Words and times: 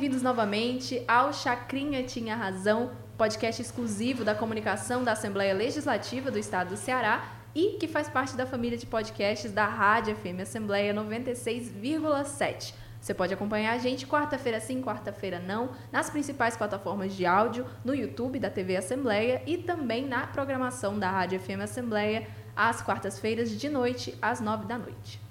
bem-vindos 0.00 0.22
novamente 0.22 1.04
ao 1.06 1.30
Chacrinha 1.30 2.02
Tinha 2.02 2.34
Razão, 2.34 2.90
podcast 3.18 3.60
exclusivo 3.60 4.24
da 4.24 4.34
comunicação 4.34 5.04
da 5.04 5.12
Assembleia 5.12 5.52
Legislativa 5.52 6.30
do 6.30 6.38
Estado 6.38 6.70
do 6.70 6.76
Ceará 6.78 7.30
e 7.54 7.76
que 7.78 7.86
faz 7.86 8.08
parte 8.08 8.34
da 8.34 8.46
família 8.46 8.78
de 8.78 8.86
podcasts 8.86 9.52
da 9.52 9.66
Rádio 9.66 10.16
FM 10.16 10.40
Assembleia 10.40 10.94
96,7. 10.94 12.72
Você 12.98 13.12
pode 13.12 13.34
acompanhar 13.34 13.74
a 13.74 13.78
gente 13.78 14.06
quarta-feira 14.06 14.58
sim, 14.58 14.80
quarta-feira 14.80 15.38
não, 15.38 15.72
nas 15.92 16.08
principais 16.08 16.56
plataformas 16.56 17.14
de 17.14 17.26
áudio, 17.26 17.66
no 17.84 17.94
YouTube 17.94 18.38
da 18.38 18.48
TV 18.48 18.76
Assembleia 18.76 19.42
e 19.46 19.58
também 19.58 20.06
na 20.06 20.26
programação 20.26 20.98
da 20.98 21.10
Rádio 21.10 21.38
FM 21.40 21.60
Assembleia, 21.62 22.26
às 22.56 22.80
quartas-feiras 22.80 23.50
de 23.50 23.68
noite, 23.68 24.16
às 24.22 24.40
nove 24.40 24.64
da 24.64 24.78
noite. 24.78 25.29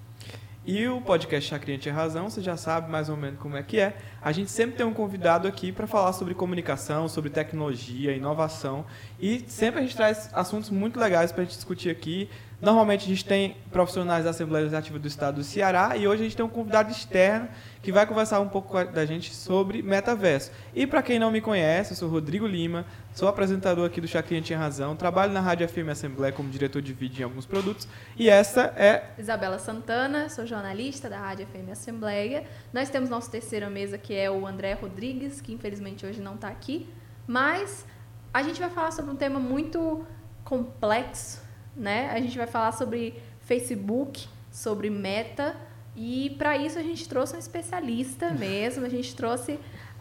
E 0.72 0.86
o 0.86 1.00
podcast 1.00 1.50
Chacrinha 1.50 1.78
Tinha 1.78 1.92
Razão, 1.92 2.30
você 2.30 2.40
já 2.40 2.56
sabe 2.56 2.88
mais 2.92 3.08
ou 3.08 3.16
menos 3.16 3.40
como 3.40 3.56
é 3.56 3.62
que 3.64 3.80
é. 3.80 3.96
A 4.22 4.30
gente 4.30 4.52
sempre 4.52 4.76
tem 4.76 4.86
um 4.86 4.94
convidado 4.94 5.48
aqui 5.48 5.72
para 5.72 5.84
falar 5.84 6.12
sobre 6.12 6.32
comunicação, 6.32 7.08
sobre 7.08 7.28
tecnologia, 7.28 8.14
inovação. 8.14 8.86
E 9.18 9.44
sempre 9.48 9.80
a 9.80 9.82
gente 9.82 9.96
traz 9.96 10.30
assuntos 10.32 10.70
muito 10.70 11.00
legais 11.00 11.32
para 11.32 11.42
a 11.42 11.44
gente 11.44 11.56
discutir 11.56 11.90
aqui. 11.90 12.30
Normalmente 12.60 13.06
a 13.06 13.08
gente 13.08 13.24
tem 13.24 13.56
profissionais 13.72 14.24
da 14.24 14.30
Assembleia 14.30 14.64
Legislativa 14.64 14.98
do 14.98 15.08
Estado 15.08 15.36
do 15.36 15.44
Ceará 15.44 15.96
e 15.96 16.06
hoje 16.06 16.20
a 16.20 16.24
gente 16.24 16.36
tem 16.36 16.44
um 16.44 16.48
convidado 16.48 16.92
externo 16.92 17.48
que 17.80 17.90
vai 17.90 18.06
conversar 18.06 18.38
um 18.40 18.48
pouco 18.48 18.84
da 18.84 19.06
gente 19.06 19.34
sobre 19.34 19.82
metaverso. 19.82 20.50
E 20.74 20.86
para 20.86 21.02
quem 21.02 21.18
não 21.18 21.30
me 21.30 21.40
conhece, 21.40 21.92
eu 21.92 21.96
sou 21.96 22.10
Rodrigo 22.10 22.46
Lima, 22.46 22.84
sou 23.14 23.28
apresentador 23.28 23.86
aqui 23.86 23.98
do 23.98 24.06
Chacrinha 24.06 24.42
Tinha 24.42 24.58
Razão, 24.58 24.94
trabalho 24.94 25.32
na 25.32 25.40
Rádio 25.40 25.66
FM 25.66 25.88
Assembleia 25.90 26.32
como 26.34 26.50
diretor 26.50 26.82
de 26.82 26.92
vídeo 26.92 27.22
em 27.22 27.24
alguns 27.24 27.46
produtos 27.46 27.88
e 28.14 28.28
essa 28.28 28.74
é 28.76 29.04
Isabela 29.18 29.58
Santana, 29.58 30.28
sou 30.28 30.46
jornalista 30.46 31.08
da 31.08 31.18
Rádio 31.18 31.46
FM 31.46 31.70
Assembleia. 31.72 32.44
Nós 32.74 32.90
temos 32.90 33.08
nosso 33.08 33.30
terceira 33.30 33.70
mesa 33.70 33.96
que 33.96 34.14
é 34.14 34.30
o 34.30 34.46
André 34.46 34.74
Rodrigues, 34.74 35.40
que 35.40 35.54
infelizmente 35.54 36.04
hoje 36.04 36.20
não 36.20 36.34
está 36.34 36.48
aqui, 36.48 36.86
mas 37.26 37.86
a 38.34 38.42
gente 38.42 38.60
vai 38.60 38.68
falar 38.68 38.90
sobre 38.90 39.10
um 39.10 39.16
tema 39.16 39.40
muito 39.40 40.04
complexo 40.44 41.49
né? 41.76 42.10
A 42.12 42.20
gente 42.20 42.36
vai 42.36 42.46
falar 42.46 42.72
sobre 42.72 43.14
Facebook, 43.40 44.26
sobre 44.50 44.90
meta. 44.90 45.56
E 45.96 46.34
para 46.38 46.56
isso 46.56 46.78
a 46.78 46.82
gente 46.82 47.08
trouxe 47.08 47.36
um 47.36 47.38
especialista 47.38 48.30
mesmo. 48.34 48.84
A 48.84 48.88
gente 48.88 49.14
trouxe 49.14 49.58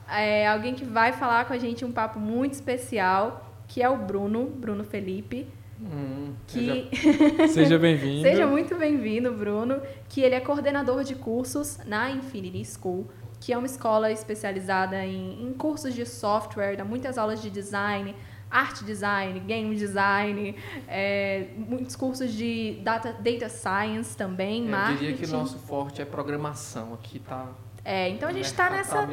é, 0.10 0.48
alguém 0.48 0.74
que 0.74 0.86
vai 0.86 1.14
falar 1.14 1.46
com 1.46 1.54
a 1.54 1.58
gente 1.58 1.86
um 1.86 1.92
papo 1.92 2.20
muito 2.20 2.54
especial, 2.54 3.54
que 3.68 3.82
é 3.82 3.90
o 3.90 3.98
Bruno, 3.98 4.46
Bruno 4.46 4.84
Felipe. 4.84 5.48
Hum, 5.82 6.34
que... 6.46 6.90
Seja 7.50 7.80
bem-vindo. 7.80 8.22
Seja 8.24 8.46
muito 8.46 8.76
bem-vindo, 8.76 9.32
Bruno. 9.32 9.82
Que 10.10 10.22
ele 10.22 10.36
é 10.36 10.40
coordenador 10.40 11.04
de 11.04 11.16
cursos 11.16 11.78
na 11.86 12.12
Infinity 12.12 12.66
School, 12.66 13.08
que 13.40 13.54
é 13.54 13.58
uma 13.58 13.68
escola 13.68 14.12
especializada 14.12 15.06
em, 15.06 15.42
em 15.44 15.54
cursos 15.54 15.94
de 15.94 16.06
software, 16.06 16.76
dá 16.76 16.84
muitas 16.84 17.18
aulas 17.18 17.42
de 17.42 17.50
design, 17.50 18.14
arte 18.50 18.84
design, 18.84 19.40
game 19.42 19.76
design, 19.76 20.56
é, 20.88 21.48
muitos 21.56 21.96
cursos 21.96 22.34
de 22.34 22.80
data, 22.84 23.14
data 23.14 23.50
science 23.50 24.16
também, 24.16 24.66
Eu 24.66 24.72
marketing. 24.72 24.94
Eu 24.94 25.12
diria 25.12 25.28
que 25.28 25.34
o 25.34 25.38
nosso 25.38 25.60
forte 25.60 26.02
é 26.02 26.06
programação. 26.06 26.94
Aqui 26.94 27.20
tá. 27.20 27.48
É, 27.86 28.10
então 28.10 28.28
a 28.30 28.34
gente 28.34 28.46
está 28.46 28.70
tá, 28.70 28.76
nessa. 28.76 28.96
Tá. 28.96 29.08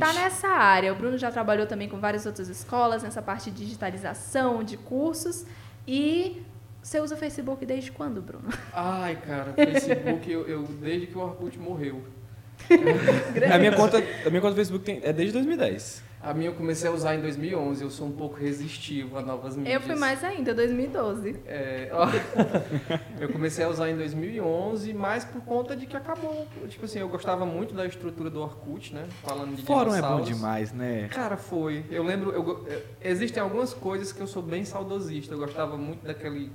Tá 0.00 0.12
nessa 0.12 0.48
área. 0.48 0.92
O 0.92 0.96
Bruno 0.96 1.18
já 1.18 1.30
trabalhou 1.30 1.66
também 1.66 1.88
com 1.88 1.98
várias 1.98 2.26
outras 2.26 2.48
escolas, 2.48 3.02
nessa 3.02 3.22
parte 3.22 3.50
de 3.50 3.64
digitalização, 3.64 4.62
de 4.62 4.76
cursos. 4.76 5.44
E 5.86 6.42
você 6.82 7.00
usa 7.00 7.14
o 7.14 7.18
Facebook 7.18 7.66
desde 7.66 7.90
quando, 7.90 8.22
Bruno? 8.22 8.48
Ai, 8.72 9.16
cara, 9.16 9.52
Facebook 9.58 10.30
eu, 10.30 10.46
eu 10.46 10.62
desde 10.62 11.08
que 11.08 11.18
o 11.18 11.20
Orkut 11.20 11.58
morreu. 11.58 12.02
a 13.52 13.58
minha 13.58 13.72
conta, 13.72 13.98
a 13.98 14.30
minha 14.30 14.40
conta 14.40 14.54
do 14.54 14.56
Facebook 14.56 14.84
tem, 14.84 15.00
é 15.02 15.12
desde 15.12 15.32
2010. 15.32 16.02
A 16.26 16.34
minha 16.34 16.50
eu 16.50 16.54
comecei 16.54 16.90
a 16.90 16.92
usar 16.92 17.14
em 17.14 17.20
2011, 17.20 17.84
eu 17.84 17.88
sou 17.88 18.08
um 18.08 18.10
pouco 18.10 18.34
resistivo 18.34 19.16
a 19.16 19.22
novas 19.22 19.56
mídias. 19.56 19.76
Eu 19.76 19.80
fui 19.80 19.94
mais 19.94 20.24
ainda, 20.24 20.52
2012. 20.52 21.36
É, 21.46 21.88
ó, 21.92 22.08
eu 23.22 23.28
comecei 23.28 23.64
a 23.64 23.68
usar 23.68 23.88
em 23.88 23.96
2011, 23.96 24.92
mas 24.92 25.24
por 25.24 25.40
conta 25.42 25.76
de 25.76 25.86
que 25.86 25.96
acabou. 25.96 26.48
Tipo 26.68 26.84
assim, 26.84 26.98
eu 26.98 27.08
gostava 27.08 27.46
muito 27.46 27.72
da 27.74 27.86
estrutura 27.86 28.28
do 28.28 28.42
Orkut, 28.42 28.92
né? 28.92 29.06
Falando 29.22 29.54
de 29.54 29.62
Fórum 29.62 29.94
é 29.94 30.02
bom 30.02 30.20
demais, 30.20 30.72
né? 30.72 31.06
Cara, 31.12 31.36
foi. 31.36 31.84
Eu 31.88 32.02
lembro, 32.02 32.32
eu, 32.32 32.66
existem 33.00 33.40
algumas 33.40 33.72
coisas 33.72 34.10
que 34.10 34.20
eu 34.20 34.26
sou 34.26 34.42
bem 34.42 34.64
saudosista. 34.64 35.32
Eu 35.32 35.38
gostava 35.38 35.76
muito 35.76 36.04
daquele 36.04 36.50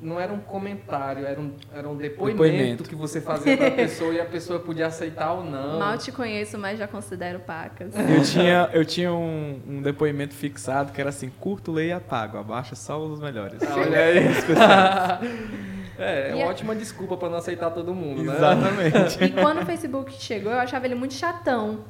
não 0.00 0.20
era 0.20 0.32
um 0.32 0.38
comentário, 0.38 1.26
era 1.26 1.40
um, 1.40 1.52
era 1.72 1.88
um 1.88 1.96
depoimento, 1.96 2.42
depoimento. 2.42 2.84
que 2.84 2.94
você 2.94 3.20
fazia 3.20 3.56
para 3.56 3.68
a 3.68 3.72
pessoa 3.72 4.12
e 4.12 4.20
a 4.20 4.24
pessoa 4.24 4.60
podia 4.60 4.86
aceitar 4.86 5.32
ou 5.32 5.44
não. 5.44 5.78
Mal 5.78 5.98
te 5.98 6.12
conheço, 6.12 6.56
mas 6.56 6.78
já 6.78 6.86
considero 6.86 7.40
pacas. 7.40 7.92
Eu 7.96 8.22
tinha, 8.22 8.70
eu 8.72 8.84
tinha 8.84 9.12
um, 9.12 9.60
um 9.66 9.82
depoimento 9.82 10.34
fixado 10.34 10.92
que 10.92 11.00
era 11.00 11.10
assim, 11.10 11.30
curto, 11.40 11.72
leia 11.72 11.88
e 11.88 11.92
apago, 11.92 12.38
abaixa 12.38 12.76
só 12.76 12.98
os 12.98 13.20
melhores. 13.20 13.60
Ah, 13.62 13.74
olha 13.76 13.98
aí. 13.98 14.18
é, 15.98 16.30
é 16.30 16.34
uma 16.34 16.46
ótima 16.46 16.74
desculpa 16.76 17.16
para 17.16 17.28
não 17.28 17.38
aceitar 17.38 17.70
todo 17.70 17.92
mundo, 17.94 18.22
né? 18.22 18.36
Exatamente. 18.36 19.24
E 19.24 19.30
quando 19.30 19.62
o 19.62 19.66
Facebook 19.66 20.12
chegou, 20.12 20.52
eu 20.52 20.60
achava 20.60 20.86
ele 20.86 20.94
muito 20.94 21.14
chatão. 21.14 21.84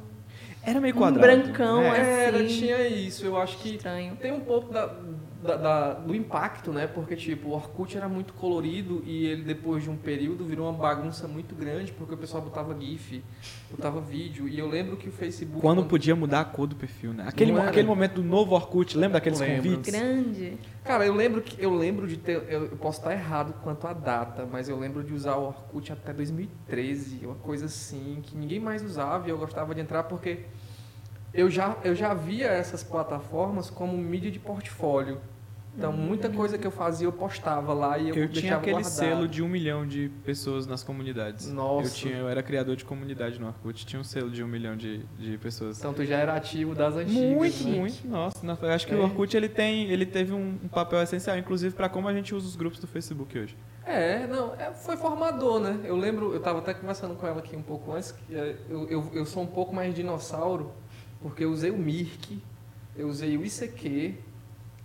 Era 0.63 0.79
meio 0.81 0.93
quadrado. 0.93 1.19
Um 1.19 1.43
brancão, 1.43 1.81
né? 1.81 1.89
assim. 1.91 2.09
Era, 2.09 2.47
tinha 2.47 2.87
isso. 2.87 3.25
Eu 3.25 3.37
acho 3.37 3.57
que 3.57 3.75
Estranho. 3.75 4.15
tem 4.17 4.31
um 4.31 4.41
pouco 4.41 4.73
da, 4.73 4.93
da, 5.41 5.55
da, 5.55 5.93
do 5.93 6.13
impacto, 6.13 6.71
né? 6.71 6.87
Porque, 6.87 7.15
tipo, 7.15 7.49
o 7.49 7.51
Orkut 7.53 7.95
era 7.95 8.09
muito 8.09 8.33
colorido 8.33 9.01
e 9.05 9.25
ele, 9.25 9.43
depois 9.43 9.83
de 9.83 9.89
um 9.89 9.95
período, 9.95 10.45
virou 10.45 10.69
uma 10.69 10.77
bagunça 10.77 11.27
muito 11.27 11.55
grande, 11.55 11.91
porque 11.91 12.13
o 12.13 12.17
pessoal 12.17 12.43
botava 12.43 12.77
GIF, 12.79 13.23
botava 13.71 14.01
vídeo. 14.01 14.47
E 14.47 14.59
eu 14.59 14.67
lembro 14.67 14.97
que 14.97 15.07
o 15.07 15.11
Facebook... 15.11 15.61
Quando, 15.61 15.77
quando... 15.79 15.89
podia 15.89 16.15
mudar 16.15 16.41
a 16.41 16.45
cor 16.45 16.67
do 16.67 16.75
perfil, 16.75 17.13
né? 17.13 17.25
Aquele, 17.27 17.57
aquele 17.59 17.87
momento 17.87 18.15
do 18.15 18.23
novo 18.23 18.53
Orkut, 18.53 18.97
lembra 18.97 19.19
daqueles 19.19 19.39
lembro. 19.39 19.63
convites? 19.63 19.93
Grande. 19.93 20.57
Cara, 20.83 21.05
eu 21.05 21.13
lembro 21.13 21.41
que 21.41 21.61
eu 21.63 21.73
lembro 21.73 22.07
de 22.07 22.17
ter... 22.17 22.43
Eu, 22.49 22.65
eu 22.65 22.77
posso 22.77 22.99
estar 22.99 23.13
errado 23.13 23.53
quanto 23.63 23.87
à 23.87 23.93
data, 23.93 24.47
mas 24.51 24.67
eu 24.67 24.77
lembro 24.77 25.03
de 25.03 25.13
usar 25.13 25.35
o 25.37 25.47
Orkut 25.47 25.91
até 25.93 26.13
2013, 26.13 27.25
uma 27.25 27.35
coisa 27.35 27.65
assim, 27.65 28.19
que 28.23 28.35
ninguém 28.35 28.59
mais 28.59 28.83
usava 28.83 29.27
e 29.27 29.29
eu 29.29 29.37
gostava 29.37 29.73
de 29.73 29.81
entrar 29.81 30.03
porque 30.03 30.39
eu 31.33 31.49
já, 31.49 31.77
eu 31.83 31.95
já 31.95 32.13
via 32.13 32.47
essas 32.47 32.83
plataformas 32.83 33.69
como 33.69 33.97
mídia 33.97 34.31
de 34.31 34.39
portfólio. 34.39 35.19
Então, 35.77 35.93
muita 35.93 36.27
uhum. 36.27 36.33
coisa 36.33 36.57
que 36.57 36.67
eu 36.67 36.71
fazia 36.71 37.07
eu 37.07 37.11
postava 37.11 37.73
lá 37.73 37.97
e 37.97 38.09
eu, 38.09 38.15
eu 38.15 38.27
tinha 38.27 38.57
aquele 38.57 38.73
guardado. 38.73 38.91
selo 38.91 39.27
de 39.27 39.41
um 39.41 39.47
milhão 39.47 39.87
de 39.87 40.09
pessoas 40.25 40.67
nas 40.67 40.83
comunidades. 40.83 41.49
Nossa. 41.49 41.87
Eu, 41.87 41.93
tinha, 41.93 42.17
eu 42.17 42.27
era 42.27 42.43
criador 42.43 42.75
de 42.75 42.83
comunidade 42.83 43.39
no 43.39 43.47
Orkut, 43.47 43.85
tinha 43.85 43.99
um 43.99 44.03
selo 44.03 44.29
de 44.29 44.43
um 44.43 44.47
milhão 44.47 44.75
de, 44.75 45.05
de 45.17 45.37
pessoas. 45.37 45.79
Então, 45.79 45.93
tu 45.93 46.03
já 46.03 46.17
era 46.17 46.33
ativo 46.33 46.75
das 46.75 46.95
antigas. 46.95 47.21
Muito, 47.21 47.63
né? 47.63 47.77
muito. 47.77 48.07
Nossa, 48.07 48.57
eu 48.61 48.71
acho 48.71 48.85
que 48.85 48.93
é. 48.93 48.97
o 48.97 49.03
Orkut 49.03 49.35
ele 49.37 49.47
tem, 49.47 49.89
ele 49.89 50.05
teve 50.05 50.33
um, 50.33 50.59
um 50.61 50.67
papel 50.67 51.01
essencial, 51.01 51.37
inclusive, 51.37 51.73
para 51.73 51.87
como 51.87 52.09
a 52.09 52.13
gente 52.13 52.35
usa 52.35 52.45
os 52.45 52.57
grupos 52.57 52.79
do 52.79 52.87
Facebook 52.87 53.39
hoje. 53.39 53.55
É, 53.85 54.27
não, 54.27 54.53
é, 54.55 54.71
foi 54.71 54.97
formador, 54.97 55.59
né? 55.61 55.79
Eu 55.83 55.95
lembro, 55.95 56.33
eu 56.33 56.39
estava 56.39 56.59
até 56.59 56.73
conversando 56.73 57.15
com 57.15 57.25
ela 57.25 57.39
aqui 57.39 57.55
um 57.55 57.61
pouco 57.61 57.93
antes, 57.93 58.11
que 58.11 58.35
é, 58.35 58.55
eu, 58.69 58.87
eu, 58.89 59.11
eu 59.13 59.25
sou 59.25 59.43
um 59.43 59.47
pouco 59.47 59.73
mais 59.73 59.95
dinossauro 59.95 60.73
porque 61.21 61.43
eu 61.43 61.51
usei 61.51 61.71
o 61.71 61.77
Mirk, 61.77 62.41
eu 62.95 63.07
usei 63.07 63.37
o 63.37 63.45
ICQ 63.45 64.15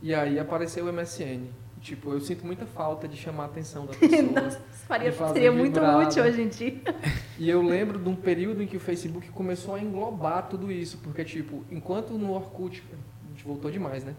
e 0.02 0.14
aí 0.14 0.38
apareceu 0.38 0.86
o 0.86 0.92
MSN. 0.92 1.46
Tipo, 1.80 2.12
eu 2.12 2.20
sinto 2.20 2.46
muita 2.46 2.64
falta 2.64 3.06
de 3.06 3.14
chamar 3.16 3.42
a 3.42 3.46
atenção 3.46 3.84
da 3.84 3.92
pessoa. 3.94 4.22
Nossa, 4.22 4.60
faria, 4.88 5.12
seria 5.12 5.52
muito 5.52 5.78
útil 5.80 6.24
hoje 6.24 6.42
em 6.42 6.48
dia. 6.48 6.80
E 7.36 7.50
eu 7.50 7.60
lembro 7.62 7.98
de 7.98 8.08
um 8.08 8.14
período 8.14 8.62
em 8.62 8.66
que 8.66 8.76
o 8.76 8.80
Facebook 8.80 9.28
começou 9.30 9.74
a 9.74 9.80
englobar 9.80 10.48
tudo 10.48 10.70
isso, 10.70 10.98
porque, 10.98 11.24
tipo, 11.24 11.64
enquanto 11.68 12.16
no 12.16 12.32
Orkut, 12.32 12.80
a 12.92 13.28
gente 13.30 13.44
voltou 13.44 13.72
demais, 13.72 14.04
né? 14.04 14.14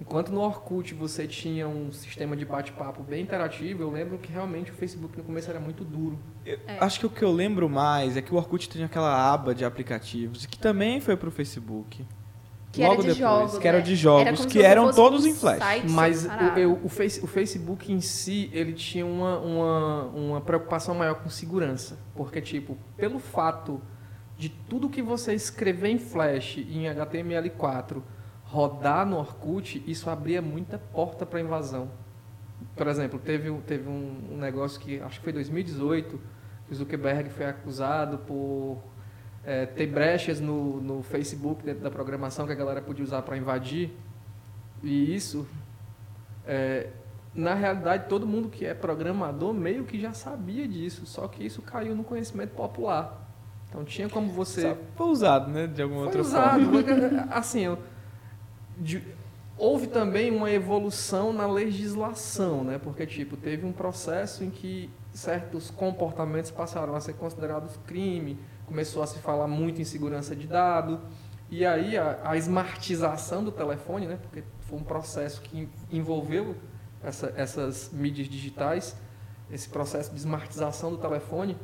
Enquanto 0.00 0.32
no 0.32 0.40
Orkut 0.40 0.94
você 0.94 1.26
tinha 1.26 1.68
um 1.68 1.92
sistema 1.92 2.34
de 2.34 2.44
bate-papo 2.46 3.02
bem 3.02 3.22
interativo, 3.22 3.82
eu 3.82 3.90
lembro 3.90 4.18
que 4.18 4.32
realmente 4.32 4.70
o 4.70 4.74
Facebook 4.74 5.16
no 5.18 5.22
começo 5.22 5.50
era 5.50 5.60
muito 5.60 5.84
duro. 5.84 6.18
É. 6.46 6.58
Acho 6.80 7.00
que 7.00 7.06
o 7.06 7.10
que 7.10 7.22
eu 7.22 7.30
lembro 7.30 7.68
mais 7.68 8.16
é 8.16 8.22
que 8.22 8.32
o 8.32 8.36
Orkut 8.36 8.66
tinha 8.66 8.86
aquela 8.86 9.32
aba 9.32 9.54
de 9.54 9.64
aplicativos, 9.64 10.46
que 10.46 10.58
também 10.58 11.00
foi 11.00 11.16
para 11.16 11.28
o 11.28 11.30
Facebook. 11.30 12.06
Que 12.72 12.82
Logo 12.82 12.94
era 12.94 13.02
de 13.02 13.08
depois, 13.08 13.18
jogos, 13.18 13.58
que 13.58 13.68
era 13.68 13.78
né? 13.78 13.84
de 13.84 13.96
jogos, 13.96 14.40
era 14.40 14.48
que 14.48 14.62
eram 14.62 14.92
todos 14.92 15.26
em 15.26 15.34
flash. 15.34 15.82
Mas 15.90 16.24
o, 16.24 16.58
eu, 16.58 16.80
o, 16.84 16.88
face, 16.88 17.20
o, 17.22 17.26
Facebook 17.26 17.92
em 17.92 18.00
si, 18.00 18.48
ele 18.52 18.72
tinha 18.72 19.04
uma, 19.04 19.38
uma, 19.40 20.04
uma 20.04 20.40
preocupação 20.40 20.94
maior 20.94 21.16
com 21.16 21.28
segurança. 21.28 21.98
Porque, 22.14 22.40
tipo, 22.40 22.78
pelo 22.96 23.18
fato 23.18 23.82
de 24.38 24.48
tudo 24.48 24.88
que 24.88 25.02
você 25.02 25.34
escrever 25.34 25.90
em 25.90 25.98
flash, 25.98 26.58
em 26.58 26.84
HTML4, 26.84 28.00
rodar 28.50 29.06
no 29.06 29.16
Orkut, 29.16 29.82
isso 29.86 30.10
abria 30.10 30.42
muita 30.42 30.76
porta 30.78 31.24
para 31.24 31.40
invasão. 31.40 31.88
Por 32.74 32.86
exemplo, 32.88 33.18
teve, 33.18 33.50
teve 33.66 33.88
um, 33.88 34.36
negócio 34.38 34.80
que 34.80 35.00
acho 35.00 35.18
que 35.18 35.24
foi 35.24 35.32
2018, 35.32 36.20
que 36.66 36.72
o 36.72 36.74
Zuckerberg 36.74 37.30
foi 37.30 37.46
acusado 37.46 38.18
por 38.18 38.78
é, 39.44 39.66
ter 39.66 39.86
brechas 39.86 40.40
no, 40.40 40.80
no 40.80 41.02
Facebook 41.02 41.62
dentro 41.64 41.82
da 41.82 41.90
programação 41.90 42.44
que 42.44 42.52
a 42.52 42.56
galera 42.56 42.82
podia 42.82 43.04
usar 43.04 43.22
para 43.22 43.36
invadir. 43.36 43.96
E 44.82 45.14
isso, 45.14 45.46
é, 46.44 46.88
na 47.32 47.54
realidade, 47.54 48.08
todo 48.08 48.26
mundo 48.26 48.48
que 48.48 48.66
é 48.66 48.74
programador 48.74 49.54
meio 49.54 49.84
que 49.84 50.00
já 50.00 50.12
sabia 50.12 50.66
disso, 50.66 51.06
só 51.06 51.28
que 51.28 51.44
isso 51.44 51.62
caiu 51.62 51.94
no 51.94 52.02
conhecimento 52.02 52.50
popular. 52.50 53.28
Então 53.68 53.84
tinha 53.84 54.08
como 54.08 54.32
você. 54.32 54.62
Só 54.62 54.76
foi 54.96 55.06
usado, 55.06 55.48
né? 55.50 55.68
De 55.68 55.80
alguma 55.80 56.00
Foi 56.00 56.06
outra 56.08 56.20
usado. 56.22 56.64
forma. 56.64 57.28
assim, 57.30 57.60
eu- 57.60 57.78
de- 58.80 59.02
houve 59.58 59.86
também 59.86 60.30
uma 60.34 60.50
evolução 60.50 61.32
na 61.32 61.46
legislação, 61.46 62.64
né? 62.64 62.78
Porque, 62.82 63.06
tipo, 63.06 63.36
teve 63.36 63.66
um 63.66 63.72
processo 63.72 64.42
em 64.42 64.50
que 64.50 64.88
certos 65.12 65.70
comportamentos 65.70 66.50
passaram 66.50 66.94
a 66.94 67.00
ser 67.00 67.12
considerados 67.14 67.76
crime, 67.86 68.38
começou 68.66 69.02
a 69.02 69.06
se 69.06 69.18
falar 69.18 69.46
muito 69.48 69.80
em 69.80 69.84
segurança 69.84 70.34
de 70.34 70.46
dado, 70.46 71.00
e 71.50 71.66
aí 71.66 71.98
a, 71.98 72.20
a 72.24 72.36
smartização 72.36 73.42
do 73.44 73.50
telefone, 73.52 74.06
né? 74.06 74.18
Porque 74.22 74.42
foi 74.60 74.78
um 74.78 74.84
processo 74.84 75.40
que 75.42 75.68
envolveu 75.90 76.54
essa- 77.02 77.32
essas 77.36 77.90
mídias 77.92 78.28
digitais, 78.28 78.96
esse 79.50 79.68
processo 79.68 80.10
de 80.12 80.18
smartização 80.18 80.92
do 80.92 80.98
telefone, 80.98 81.56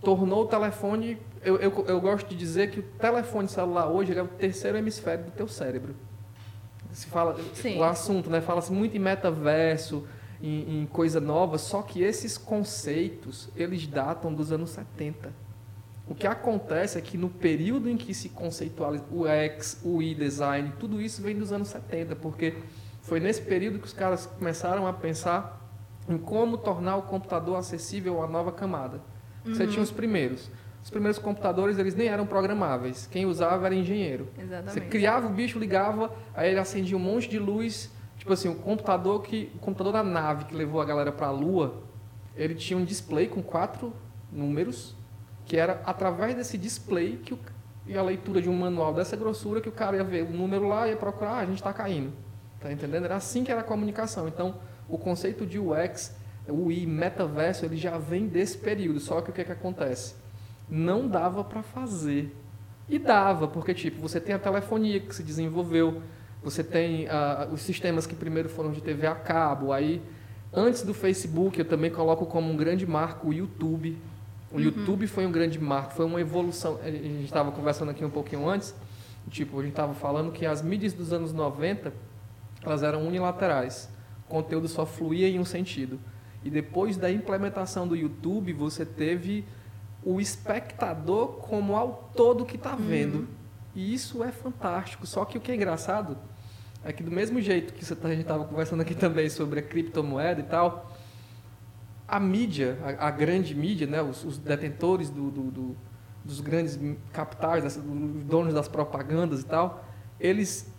tornou 0.00 0.42
o 0.44 0.46
telefone. 0.46 1.18
Eu, 1.44 1.56
eu, 1.58 1.84
eu 1.86 2.00
gosto 2.00 2.26
de 2.28 2.34
dizer 2.34 2.70
que 2.70 2.80
o 2.80 2.82
telefone 2.82 3.48
celular 3.48 3.88
hoje 3.88 4.16
é 4.16 4.22
o 4.22 4.26
terceiro 4.28 4.78
hemisfério 4.78 5.24
do 5.26 5.30
teu 5.30 5.46
cérebro. 5.46 5.94
Se 6.92 7.06
fala 7.06 7.36
Sim. 7.54 7.78
o 7.78 7.84
assunto, 7.84 8.28
né? 8.30 8.40
Fala-se 8.40 8.72
muito 8.72 8.96
em 8.96 9.00
metaverso, 9.00 10.06
em, 10.42 10.82
em 10.82 10.86
coisa 10.86 11.20
nova, 11.20 11.56
só 11.56 11.82
que 11.82 12.02
esses 12.02 12.36
conceitos 12.36 13.48
eles 13.56 13.86
datam 13.86 14.32
dos 14.32 14.52
anos 14.52 14.70
70. 14.70 15.32
O 16.06 16.14
que 16.14 16.26
acontece 16.26 16.98
é 16.98 17.00
que 17.00 17.16
no 17.16 17.30
período 17.30 17.88
em 17.88 17.96
que 17.96 18.12
se 18.12 18.28
conceitualiza 18.28 19.04
o 19.10 19.26
X, 19.26 19.80
o 19.84 20.02
e-design, 20.02 20.72
tudo 20.78 21.00
isso 21.00 21.22
vem 21.22 21.38
dos 21.38 21.52
anos 21.52 21.68
70, 21.68 22.16
porque 22.16 22.54
foi 23.00 23.20
nesse 23.20 23.42
período 23.42 23.78
que 23.78 23.86
os 23.86 23.92
caras 23.92 24.26
começaram 24.26 24.86
a 24.86 24.92
pensar 24.92 25.60
em 26.08 26.18
como 26.18 26.58
tornar 26.58 26.96
o 26.96 27.02
computador 27.02 27.56
acessível 27.56 28.22
a 28.22 28.26
nova 28.26 28.50
camada. 28.50 29.00
Você 29.44 29.66
tinha 29.66 29.82
os 29.82 29.90
primeiros. 29.90 30.50
Os 30.82 30.90
primeiros 30.90 31.18
computadores, 31.18 31.78
eles 31.78 31.94
nem 31.94 32.08
eram 32.08 32.26
programáveis. 32.26 33.06
Quem 33.10 33.24
usava 33.24 33.66
era 33.66 33.74
engenheiro. 33.74 34.28
Você 34.34 34.42
Exatamente. 34.42 34.86
criava 34.88 35.26
o 35.28 35.30
bicho, 35.30 35.58
ligava, 35.58 36.12
aí 36.34 36.50
ele 36.50 36.58
acendia 36.58 36.96
um 36.96 37.00
monte 37.00 37.28
de 37.28 37.38
luz. 37.38 37.90
Tipo 38.18 38.32
assim, 38.32 38.48
o 38.48 38.54
computador 38.56 39.22
que 39.22 39.50
o 39.54 39.58
computador 39.58 39.92
da 39.92 40.02
nave 40.02 40.44
que 40.46 40.54
levou 40.54 40.80
a 40.80 40.84
galera 40.84 41.12
para 41.12 41.28
a 41.28 41.30
Lua, 41.30 41.82
ele 42.36 42.54
tinha 42.54 42.78
um 42.78 42.84
display 42.84 43.28
com 43.28 43.42
quatro 43.42 43.92
números, 44.30 44.96
que 45.44 45.56
era 45.56 45.80
através 45.84 46.34
desse 46.34 46.56
display 46.58 47.16
que 47.16 47.34
o, 47.34 47.38
e 47.86 47.96
a 47.96 48.02
leitura 48.02 48.40
de 48.40 48.48
um 48.48 48.56
manual 48.56 48.94
dessa 48.94 49.16
grossura 49.16 49.60
que 49.60 49.68
o 49.68 49.72
cara 49.72 49.96
ia 49.96 50.04
ver 50.04 50.24
o 50.24 50.30
número 50.30 50.68
lá 50.68 50.86
e 50.86 50.90
ia 50.90 50.96
procurar, 50.96 51.32
ah, 51.32 51.38
a 51.38 51.46
gente 51.46 51.56
está 51.56 51.72
caindo. 51.72 52.12
Tá 52.60 52.72
entendendo? 52.72 53.04
Era 53.04 53.16
assim 53.16 53.42
que 53.42 53.50
era 53.50 53.60
a 53.60 53.64
comunicação. 53.64 54.28
Então, 54.28 54.54
o 54.88 54.96
conceito 54.96 55.44
de 55.44 55.58
UX, 55.58 56.14
o 56.48 56.70
I, 56.70 56.86
metaverso, 56.86 57.64
ele 57.64 57.76
já 57.76 57.98
vem 57.98 58.28
desse 58.28 58.56
período. 58.56 59.00
Só 59.00 59.20
que 59.20 59.30
o 59.30 59.32
que, 59.32 59.40
é 59.40 59.44
que 59.44 59.52
acontece? 59.52 60.14
Não 60.74 61.06
dava 61.06 61.44
para 61.44 61.62
fazer. 61.62 62.34
E 62.88 62.98
dava, 62.98 63.46
porque 63.46 63.74
tipo, 63.74 64.00
você 64.00 64.18
tem 64.18 64.34
a 64.34 64.38
telefonia 64.38 64.98
que 65.00 65.14
se 65.14 65.22
desenvolveu, 65.22 66.00
você 66.42 66.64
tem 66.64 67.06
ah, 67.10 67.46
os 67.52 67.60
sistemas 67.60 68.06
que 68.06 68.14
primeiro 68.14 68.48
foram 68.48 68.72
de 68.72 68.80
TV 68.80 69.06
a 69.06 69.14
cabo, 69.14 69.70
aí 69.70 70.00
antes 70.50 70.82
do 70.82 70.94
Facebook 70.94 71.58
eu 71.58 71.66
também 71.66 71.90
coloco 71.90 72.24
como 72.24 72.50
um 72.50 72.56
grande 72.56 72.86
marco 72.86 73.28
o 73.28 73.34
YouTube. 73.34 73.98
O 74.50 74.58
YouTube 74.58 75.06
foi 75.06 75.26
um 75.26 75.30
grande 75.30 75.60
marco, 75.60 75.92
foi 75.92 76.06
uma 76.06 76.22
evolução. 76.22 76.80
A 76.82 76.90
gente 76.90 77.24
estava 77.24 77.52
conversando 77.52 77.90
aqui 77.90 78.02
um 78.02 78.10
pouquinho 78.10 78.48
antes, 78.48 78.74
tipo, 79.28 79.58
a 79.58 79.62
gente 79.62 79.72
estava 79.72 79.92
falando 79.92 80.32
que 80.32 80.46
as 80.46 80.62
mídias 80.62 80.94
dos 80.94 81.12
anos 81.12 81.34
90, 81.34 81.92
elas 82.62 82.82
eram 82.82 83.06
unilaterais. 83.06 83.90
O 84.26 84.30
conteúdo 84.30 84.68
só 84.68 84.86
fluía 84.86 85.28
em 85.28 85.38
um 85.38 85.44
sentido. 85.44 86.00
E 86.42 86.48
depois 86.48 86.96
da 86.96 87.10
implementação 87.10 87.86
do 87.86 87.94
YouTube, 87.94 88.54
você 88.54 88.86
teve 88.86 89.44
o 90.04 90.20
espectador 90.20 91.28
como 91.38 91.76
ao 91.76 92.10
todo 92.16 92.44
que 92.44 92.56
está 92.56 92.74
vendo. 92.74 93.28
E 93.74 93.94
isso 93.94 94.22
é 94.22 94.30
fantástico. 94.32 95.06
Só 95.06 95.24
que 95.24 95.38
o 95.38 95.40
que 95.40 95.52
é 95.52 95.54
engraçado 95.54 96.18
é 96.84 96.92
que 96.92 97.02
do 97.02 97.10
mesmo 97.10 97.40
jeito 97.40 97.72
que 97.72 97.84
tá- 97.94 98.08
a 98.08 98.10
gente 98.10 98.22
estava 98.22 98.44
conversando 98.44 98.80
aqui 98.82 98.94
também 98.94 99.28
sobre 99.30 99.60
a 99.60 99.62
criptomoeda 99.62 100.40
e 100.40 100.44
tal, 100.44 100.90
a 102.06 102.18
mídia, 102.20 102.76
a, 102.98 103.08
a 103.08 103.10
grande 103.10 103.54
mídia, 103.54 103.86
né, 103.86 104.02
os, 104.02 104.24
os 104.24 104.38
detentores 104.38 105.08
do, 105.08 105.30
do- 105.30 105.50
do- 105.50 105.76
dos 106.24 106.40
grandes 106.40 106.78
capitais, 107.12 107.62
dos 107.76 108.24
donos 108.24 108.54
das 108.54 108.68
propagandas 108.68 109.40
e 109.40 109.44
tal, 109.44 109.84
eles 110.20 110.70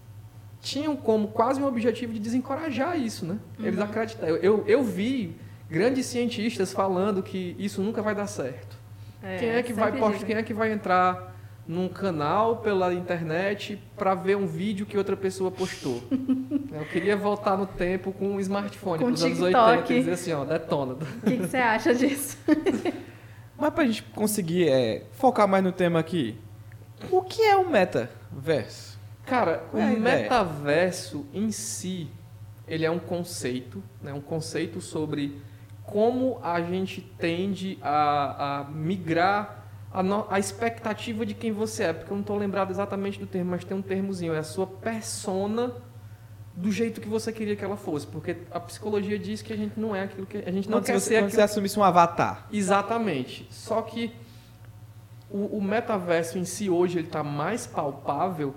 tinham 0.61 0.95
como 0.95 1.29
quase 1.29 1.61
um 1.61 1.65
objetivo 1.65 2.13
de 2.13 2.19
desencorajar 2.19 2.97
isso, 2.97 3.25
né? 3.25 3.37
Eles 3.59 3.79
acreditam. 3.79 4.29
Eu, 4.29 4.37
eu, 4.37 4.63
eu 4.67 4.83
vi 4.83 5.35
grandes 5.69 6.05
cientistas 6.05 6.71
falando 6.71 7.21
que 7.21 7.55
isso 7.59 7.81
nunca 7.81 8.01
vai 8.01 8.15
dar 8.15 8.27
certo. 8.27 8.77
Quem 9.39 9.49
é 9.49 9.63
que 9.63 9.73
vai 9.73 9.91
post- 9.97 10.25
quem 10.25 10.35
é 10.35 10.43
que 10.43 10.53
vai 10.53 10.71
entrar 10.71 11.31
num 11.67 11.87
canal 11.87 12.57
pela 12.57 12.93
internet 12.93 13.81
para 13.95 14.13
ver 14.15 14.35
um 14.35 14.45
vídeo 14.45 14.85
que 14.85 14.97
outra 14.97 15.15
pessoa 15.15 15.49
postou? 15.51 16.01
Eu 16.71 16.85
queria 16.91 17.15
voltar 17.15 17.55
no 17.57 17.65
tempo 17.65 18.11
com 18.11 18.29
um 18.31 18.39
smartphone 18.39 19.03
dos 19.05 19.23
anos 19.23 19.37
TikTok. 19.37 19.69
80 19.93 19.93
e 19.93 19.99
dizer 19.99 20.11
assim, 20.11 20.33
ó, 20.33 20.43
detona. 20.43 20.93
O 20.93 20.97
que, 21.25 21.37
que 21.37 21.47
você 21.47 21.57
acha 21.57 21.93
disso? 21.93 22.37
Mas 23.57 23.69
pra 23.73 23.85
gente 23.85 24.03
conseguir 24.03 24.67
é, 24.69 25.03
focar 25.11 25.47
mais 25.47 25.63
no 25.63 25.71
tema 25.71 25.99
aqui, 25.99 26.37
o 27.11 27.21
que 27.21 27.41
é 27.43 27.55
o 27.55 27.69
metaverso? 27.69 28.99
Cara, 29.25 29.63
o 29.71 29.77
É 29.77 29.83
a 29.83 29.93
ideia. 29.93 30.23
metaverso 30.23 31.25
em 31.33 31.51
si, 31.51 32.09
ele 32.67 32.83
é 32.85 32.91
um 32.91 32.99
conceito, 32.99 33.81
né? 34.01 34.11
um 34.11 34.19
conceito 34.19 34.81
sobre 34.81 35.39
como 35.85 36.39
a 36.41 36.61
gente 36.61 37.01
tende 37.01 37.77
a, 37.81 38.61
a 38.61 38.63
migrar 38.65 39.63
a, 39.91 40.01
no- 40.01 40.25
a 40.29 40.39
expectativa 40.39 41.25
de 41.25 41.33
quem 41.33 41.51
você 41.51 41.83
é, 41.83 41.93
porque 41.93 42.11
eu 42.11 42.15
não 42.15 42.21
estou 42.21 42.37
lembrado 42.37 42.71
exatamente 42.71 43.19
do 43.19 43.27
termo, 43.27 43.51
mas 43.51 43.63
tem 43.63 43.75
um 43.77 43.81
termozinho, 43.81 44.33
é 44.33 44.39
a 44.39 44.43
sua 44.43 44.65
persona 44.65 45.73
do 46.55 46.71
jeito 46.71 47.01
que 47.01 47.07
você 47.07 47.31
queria 47.31 47.55
que 47.55 47.63
ela 47.65 47.75
fosse, 47.75 48.07
porque 48.07 48.37
a 48.51 48.59
psicologia 48.59 49.17
diz 49.19 49.41
que 49.41 49.51
a 49.51 49.57
gente 49.57 49.79
não 49.79 49.95
é 49.95 50.03
aquilo 50.03 50.25
que 50.25 50.37
a 50.37 50.51
gente 50.51 50.69
não 50.69 50.77
Quando, 50.77 50.85
quer 50.85 50.93
você, 50.99 50.99
ser 51.09 51.15
quando 51.15 51.25
aquilo 51.25 51.31
você 51.35 51.41
assumisse 51.41 51.79
um 51.79 51.83
avatar. 51.83 52.47
Exatamente. 52.51 53.47
Só 53.49 53.81
que 53.81 54.13
o, 55.29 55.57
o 55.57 55.61
metaverso 55.61 56.37
em 56.37 56.45
si 56.45 56.69
hoje 56.69 56.99
ele 56.99 57.07
está 57.07 57.23
mais 57.23 57.65
palpável 57.65 58.53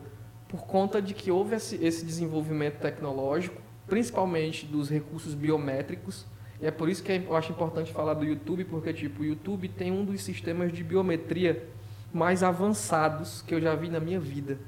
por 0.47 0.67
conta 0.67 1.01
de 1.03 1.13
que 1.15 1.31
houve 1.31 1.57
esse, 1.57 1.83
esse 1.85 2.05
desenvolvimento 2.05 2.79
tecnológico, 2.79 3.61
principalmente 3.87 4.67
dos 4.67 4.89
recursos 4.91 5.35
biométricos. 5.35 6.27
E 6.61 6.67
é 6.67 6.71
por 6.71 6.89
isso 6.89 7.03
que 7.03 7.13
eu 7.13 7.37
acho 7.37 7.53
importante 7.53 7.93
falar 7.93 8.15
do 8.15 8.25
YouTube, 8.25 8.65
porque 8.65 8.93
tipo, 8.93 9.23
o 9.23 9.25
YouTube 9.25 9.69
tem 9.69 9.93
um 9.93 10.05
dos 10.05 10.23
sistemas 10.23 10.73
de 10.73 10.83
biometria 10.83 11.69
mais 12.13 12.43
avançados 12.43 13.43
que 13.43 13.55
eu 13.55 13.61
já 13.61 13.75
vi 13.75 13.89
na 13.89 14.01
minha 14.01 14.19
vida. 14.19 14.59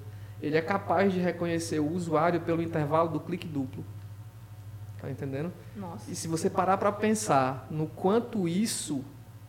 Ele 0.41 0.57
é 0.57 0.61
capaz 0.61 1.13
de 1.13 1.19
reconhecer 1.19 1.81
o 1.81 1.91
usuário 1.91 2.41
pelo 2.41 2.63
intervalo 2.63 3.09
do 3.09 3.21
clique 3.21 3.47
duplo. 3.47 3.85
Tá 5.01 5.11
entendendo? 5.11 5.53
Nossa. 5.77 6.11
E 6.11 6.15
se 6.15 6.29
você 6.29 6.51
parar 6.51 6.77
para 6.77 6.93
pensar 6.93 7.67
no 7.71 7.87
quanto 7.87 8.49
isso 8.49 9.05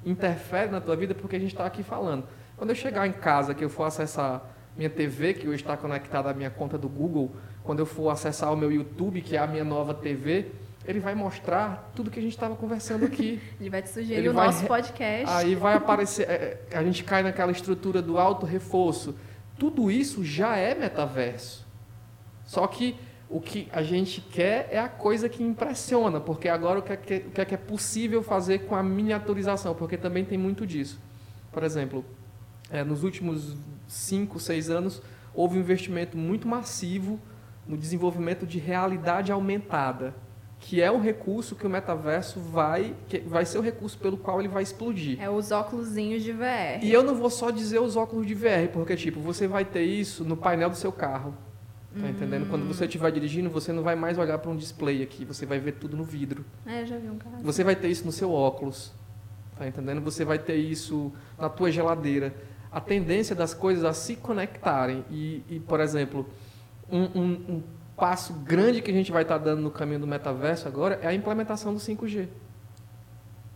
interfere 0.06 0.72
na 0.72 0.80
tua 0.80 0.96
vida, 0.96 1.14
porque 1.14 1.36
a 1.36 1.40
gente 1.40 1.52
está 1.52 1.66
aqui 1.66 1.84
falando. 1.84 2.24
Quando 2.56 2.70
eu 2.70 2.76
chegar 2.76 3.08
em 3.08 3.12
casa, 3.12 3.54
que 3.54 3.64
eu 3.64 3.70
for 3.70 3.84
acessar 3.84 4.42
minha 4.78 4.90
TV, 4.90 5.34
que 5.34 5.48
hoje 5.48 5.62
está 5.62 5.76
conectada 5.76 6.30
à 6.30 6.34
minha 6.34 6.50
conta 6.50 6.78
do 6.78 6.88
Google, 6.88 7.36
quando 7.64 7.80
eu 7.80 7.86
for 7.86 8.10
acessar 8.10 8.54
o 8.54 8.56
meu 8.56 8.72
YouTube, 8.72 9.22
que 9.22 9.36
é 9.36 9.40
a 9.40 9.48
minha 9.48 9.64
nova 9.64 9.94
TV, 9.94 10.52
ele 10.86 11.00
vai 11.00 11.14
mostrar 11.14 11.92
tudo 11.96 12.10
que 12.10 12.20
a 12.20 12.22
gente 12.22 12.34
estava 12.34 12.56
conversando 12.56 13.06
aqui. 13.06 13.42
Ele 13.60 13.70
vai 13.70 13.82
te 13.82 13.90
sugerir 13.90 14.20
Ele 14.20 14.30
o 14.30 14.34
vai 14.34 14.48
nosso 14.48 14.66
podcast. 14.66 15.36
Aí 15.36 15.54
vai 15.54 15.76
aparecer, 15.76 16.28
é, 16.28 16.62
é, 16.72 16.78
a 16.78 16.84
gente 16.84 17.04
cai 17.04 17.22
naquela 17.22 17.52
estrutura 17.52 18.02
do 18.02 18.18
alto 18.18 18.46
reforço. 18.46 19.16
Tudo 19.58 19.92
isso 19.92 20.24
já 20.24 20.56
é 20.56 20.74
metaverso. 20.74 21.68
Só 22.46 22.66
que 22.66 22.96
o 23.30 23.40
que 23.40 23.68
a 23.72 23.84
gente 23.84 24.22
quer 24.22 24.70
é 24.72 24.80
a 24.80 24.90
coisa 24.90 25.30
que 25.30 25.44
impressiona, 25.44 26.20
porque 26.20 26.50
agora 26.50 26.80
o 26.80 26.82
que 26.82 26.94
é 26.94 26.98
que, 26.98 27.16
o 27.18 27.32
que 27.32 27.42
é, 27.42 27.46
que 27.46 27.54
é 27.54 27.58
possível 27.58 28.24
fazer 28.24 28.60
com 28.60 28.74
a 28.74 28.82
miniaturização, 28.82 29.76
porque 29.76 29.98
também 29.98 30.26
tem 30.26 30.38
muito 30.38 30.66
disso. 30.66 31.00
Por 31.52 31.64
exemplo, 31.64 32.04
é, 32.72 32.84
nos 32.84 33.04
últimos 33.04 33.56
5, 33.88 34.40
6 34.40 34.70
anos, 34.70 35.02
houve 35.34 35.58
um 35.58 35.60
investimento 35.60 36.18
muito 36.18 36.48
massivo 36.48 37.20
no 37.68 37.78
desenvolvimento 37.78 38.48
de 38.48 38.58
realidade 38.58 39.32
aumentada, 39.32 40.16
que 40.60 40.82
é 40.82 40.92
um 40.92 41.00
recurso 41.02 41.56
que 41.56 41.66
o 41.66 41.70
metaverso 41.70 42.40
vai, 42.40 42.94
que 43.08 43.20
vai 43.20 43.46
ser 43.46 43.58
o 43.58 43.62
recurso 43.62 43.98
pelo 43.98 44.18
qual 44.18 44.40
ele 44.40 44.50
vai 44.50 44.62
explodir. 44.62 45.20
É 45.22 45.30
os 45.30 45.52
óculosinhos 45.52 46.22
de 46.22 46.32
VR. 46.34 46.84
E 46.84 46.92
eu 46.92 47.02
não 47.02 47.16
vou 47.16 47.30
só 47.30 47.50
dizer 47.50 47.80
os 47.80 47.96
óculos 47.96 48.28
de 48.28 48.34
VR, 48.36 48.68
porque 48.74 48.96
tipo, 48.96 49.20
você 49.20 49.48
vai 49.48 49.64
ter 49.66 49.84
isso 49.84 50.24
no 50.24 50.36
painel 50.38 50.70
do 50.70 50.76
seu 50.76 50.92
carro. 50.92 51.34
Tá 52.00 52.08
entendendo? 52.08 52.48
Quando 52.50 52.68
você 52.68 52.86
estiver 52.86 53.12
dirigindo, 53.12 53.50
você 53.50 53.74
não 53.74 53.82
vai 53.82 53.96
mais 53.96 54.18
olhar 54.20 54.38
para 54.38 54.52
um 54.52 54.56
display 54.56 55.02
aqui, 55.02 55.26
você 55.26 55.44
vai 55.46 55.60
ver 55.60 55.72
tudo 55.74 55.98
no 55.98 56.04
vidro. 56.04 56.46
É, 56.66 56.86
já 56.86 56.98
vi 57.00 57.10
um 57.10 57.18
caso. 57.18 57.38
Você 57.44 57.64
vai 57.64 57.76
ter 57.76 57.88
isso 57.88 58.06
no 58.06 58.12
seu 58.12 58.32
óculos. 58.32 58.94
Tá 59.58 59.68
entendendo? 59.68 60.00
Você 60.02 60.24
vai 60.24 60.38
ter 60.38 60.56
isso 60.56 61.12
na 61.38 61.50
tua 61.50 61.72
geladeira. 61.72 62.34
A 62.72 62.80
tendência 62.80 63.36
das 63.36 63.54
coisas 63.56 63.84
a 63.84 63.92
se 63.92 64.16
conectarem. 64.16 65.04
E, 65.10 65.44
e, 65.50 65.60
por 65.60 65.80
exemplo, 65.80 66.30
um, 66.92 67.02
um- 67.20 67.42
um 67.56 67.64
passo 68.00 68.34
grande 68.34 68.82
que 68.82 68.90
a 68.90 68.94
gente 68.94 69.12
vai 69.12 69.24
estar 69.24 69.38
dando 69.38 69.62
no 69.62 69.70
caminho 69.70 70.00
do 70.00 70.08
metaverso 70.08 70.68
agora 70.68 71.00
é 71.02 71.08
a 71.08 71.14
implementação 71.14 71.74
do 71.74 71.80
5G. 71.80 72.30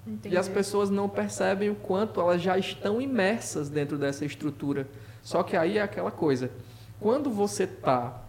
Entendi. 0.06 0.36
E 0.36 0.38
as 0.38 0.50
pessoas 0.50 0.90
não 0.90 1.08
percebem 1.08 1.70
o 1.70 1.76
quanto 1.76 2.20
elas 2.20 2.42
já 2.42 2.58
estão 2.58 3.02
imersas 3.02 3.70
dentro 3.70 3.98
dessa 3.98 4.26
estrutura. 4.26 4.86
Só 5.22 5.42
que 5.44 5.56
aí 5.56 5.78
é 5.78 5.82
aquela 5.82 6.12
coisa. 6.12 6.52
Quando 7.00 7.30
você 7.30 7.64
está 7.64 8.22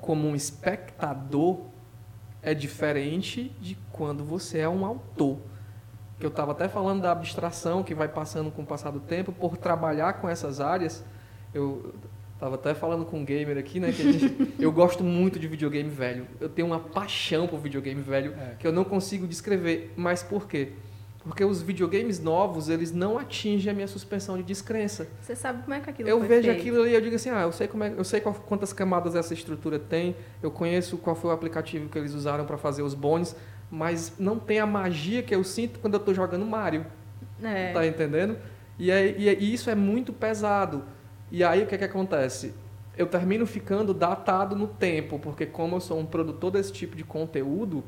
como 0.00 0.26
um 0.26 0.34
espectador, 0.34 1.60
é 2.42 2.54
diferente 2.54 3.54
de 3.60 3.76
quando 3.92 4.24
você 4.24 4.60
é 4.60 4.68
um 4.68 4.86
autor. 4.86 5.38
Que 6.18 6.24
eu 6.24 6.30
estava 6.30 6.52
até 6.52 6.66
falando 6.66 7.02
da 7.02 7.12
abstração 7.12 7.82
que 7.82 7.94
vai 7.94 8.08
passando 8.08 8.50
com 8.50 8.62
o 8.62 8.66
passar 8.66 8.90
do 8.90 9.00
tempo, 9.00 9.32
por 9.32 9.58
trabalhar 9.58 10.14
com 10.14 10.28
essas 10.28 10.60
áreas. 10.60 11.04
Eu 11.52 11.94
estava 12.42 12.56
até 12.56 12.74
falando 12.74 13.04
com 13.04 13.20
um 13.20 13.24
gamer 13.24 13.56
aqui, 13.56 13.78
né? 13.78 13.92
Que 13.92 14.02
a 14.02 14.12
gente- 14.12 14.54
eu 14.58 14.72
gosto 14.72 15.04
muito 15.04 15.38
de 15.38 15.46
videogame 15.46 15.88
velho. 15.88 16.26
Eu 16.40 16.48
tenho 16.48 16.66
uma 16.66 16.80
paixão 16.80 17.46
por 17.46 17.60
videogame 17.60 18.02
velho 18.02 18.34
É. 18.36 18.56
que 18.58 18.66
eu 18.66 18.72
não 18.72 18.82
consigo 18.82 19.28
descrever. 19.28 19.92
Mas 19.96 20.24
por 20.24 20.48
quê? 20.48 20.70
Porque 21.22 21.44
os 21.44 21.62
videogames 21.62 22.18
novos, 22.18 22.68
eles 22.68 22.90
não 22.90 23.16
atingem 23.16 23.70
a 23.70 23.74
minha 23.74 23.86
suspensão 23.86 24.36
de 24.36 24.42
descrença. 24.42 25.06
Você 25.20 25.36
sabe 25.36 25.62
como 25.62 25.72
é 25.72 25.78
que 25.78 25.88
aquilo 25.88 26.08
Eu 26.08 26.18
foi 26.18 26.26
vejo 26.26 26.48
feito? 26.48 26.58
aquilo 26.60 26.82
ali 26.82 26.90
e 26.90 26.94
eu 26.94 27.00
digo 27.00 27.14
assim, 27.14 27.30
ah, 27.30 27.42
eu 27.42 27.52
sei, 27.52 27.68
como 27.68 27.84
é, 27.84 27.94
eu 27.96 28.02
sei 28.02 28.20
qual- 28.20 28.34
quantas 28.34 28.72
camadas 28.72 29.14
essa 29.14 29.32
estrutura 29.32 29.78
tem, 29.78 30.16
eu 30.42 30.50
conheço 30.50 30.98
qual 30.98 31.14
foi 31.14 31.30
o 31.30 31.32
aplicativo 31.32 31.88
que 31.88 31.96
eles 31.96 32.12
usaram 32.12 32.44
para 32.44 32.58
fazer 32.58 32.82
os 32.82 32.92
bones, 32.92 33.36
mas 33.70 34.14
não 34.18 34.36
tem 34.36 34.58
a 34.58 34.66
magia 34.66 35.22
que 35.22 35.32
eu 35.32 35.44
sinto 35.44 35.78
quando 35.78 35.94
eu 35.94 36.00
estou 36.00 36.12
jogando 36.12 36.44
Mario. 36.44 36.84
É. 37.40 37.72
Tá 37.72 37.86
entendendo? 37.86 38.36
E, 38.76 38.90
aí- 38.90 39.14
e- 39.16 39.28
e 39.44 39.54
isso 39.54 39.70
é 39.70 39.76
muito 39.76 40.12
pesado. 40.12 40.82
E 41.32 41.42
aí 41.42 41.62
o 41.62 41.66
que, 41.66 41.74
é 41.74 41.78
que 41.78 41.84
acontece? 41.84 42.52
Eu 42.96 43.06
termino 43.06 43.46
ficando 43.46 43.94
datado 43.94 44.54
no 44.54 44.66
tempo, 44.66 45.18
porque 45.18 45.46
como 45.46 45.76
eu 45.76 45.80
sou 45.80 45.98
um 45.98 46.04
produtor 46.04 46.50
desse 46.50 46.70
tipo 46.72 46.94
de 46.94 47.02
conteúdo, 47.04 47.82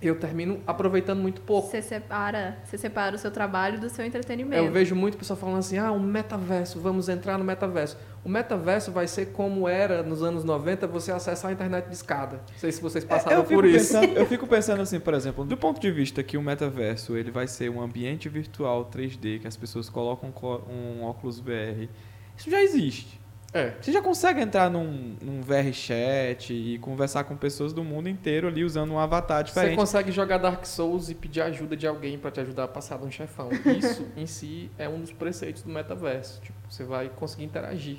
eu 0.00 0.16
termino 0.18 0.60
aproveitando 0.66 1.20
muito 1.20 1.42
pouco. 1.42 1.68
Você 1.68 1.82
separa, 1.82 2.58
você 2.64 2.78
separa 2.78 3.14
o 3.16 3.18
seu 3.18 3.30
trabalho 3.30 3.78
do 3.78 3.88
seu 3.90 4.04
entretenimento. 4.04 4.62
Eu 4.64 4.72
vejo 4.72 4.94
muito 4.94 5.16
pessoal 5.18 5.38
falando 5.38 5.58
assim, 5.58 5.76
ah, 5.76 5.92
um 5.92 6.00
metaverso, 6.00 6.80
vamos 6.80 7.08
entrar 7.10 7.36
no 7.36 7.44
metaverso. 7.44 7.98
O 8.24 8.28
metaverso 8.30 8.90
vai 8.90 9.06
ser 9.06 9.26
como 9.26 9.68
era 9.68 10.02
nos 10.02 10.22
anos 10.22 10.42
90, 10.42 10.86
você 10.86 11.12
acessar 11.12 11.50
a 11.50 11.52
internet 11.54 11.86
de 11.88 11.94
escada. 11.94 12.36
Não 12.50 12.58
sei 12.58 12.72
se 12.72 12.80
vocês 12.80 13.04
passaram 13.04 13.36
É, 13.36 13.40
eu, 13.40 13.44
fico 13.44 13.54
por 13.60 13.64
isso. 13.66 13.92
pensando, 13.92 14.16
eu 14.18 14.26
fico 14.26 14.46
pensando 14.46 14.80
assim, 14.82 14.98
por 15.00 15.12
exemplo, 15.12 15.44
do 15.44 15.56
ponto 15.56 15.78
de 15.80 15.90
vista 15.90 16.22
que 16.22 16.38
o 16.38 16.42
metaverso 16.42 17.14
ele 17.14 17.30
vai 17.30 17.46
ser 17.46 17.68
um 17.70 17.80
ambiente 17.82 18.26
virtual 18.28 18.90
3D, 18.90 19.40
que 19.40 19.46
as 19.46 19.56
pessoas 19.56 19.90
colocam 19.90 20.32
co- 20.32 20.62
um 20.68 21.04
óculos 21.04 21.38
VR. 21.38 21.88
Isso 22.36 22.50
já 22.50 22.62
existe. 22.62 23.20
É. 23.52 23.72
Você 23.80 23.92
já 23.92 24.02
consegue 24.02 24.40
entrar 24.40 24.68
num, 24.68 25.14
num 25.22 25.40
VR 25.40 25.72
chat 25.72 26.52
e 26.52 26.76
conversar 26.78 27.22
com 27.22 27.36
pessoas 27.36 27.72
do 27.72 27.84
mundo 27.84 28.08
inteiro 28.08 28.48
ali 28.48 28.64
usando 28.64 28.90
um 28.92 28.98
avatar 28.98 29.38
Você 29.46 29.52
diferente. 29.54 29.76
consegue 29.76 30.10
jogar 30.10 30.38
Dark 30.38 30.64
Souls 30.66 31.08
e 31.08 31.14
pedir 31.14 31.40
ajuda 31.40 31.76
de 31.76 31.86
alguém 31.86 32.18
para 32.18 32.32
te 32.32 32.40
ajudar 32.40 32.64
a 32.64 32.68
passar 32.68 32.98
de 32.98 33.04
um 33.06 33.10
chefão. 33.12 33.50
Isso 33.78 34.08
em 34.16 34.26
si 34.26 34.68
é 34.76 34.88
um 34.88 35.00
dos 35.00 35.12
preceitos 35.12 35.62
do 35.62 35.70
metaverso. 35.70 36.40
Tipo, 36.40 36.58
você 36.68 36.82
vai 36.82 37.08
conseguir 37.08 37.44
interagir. 37.44 37.98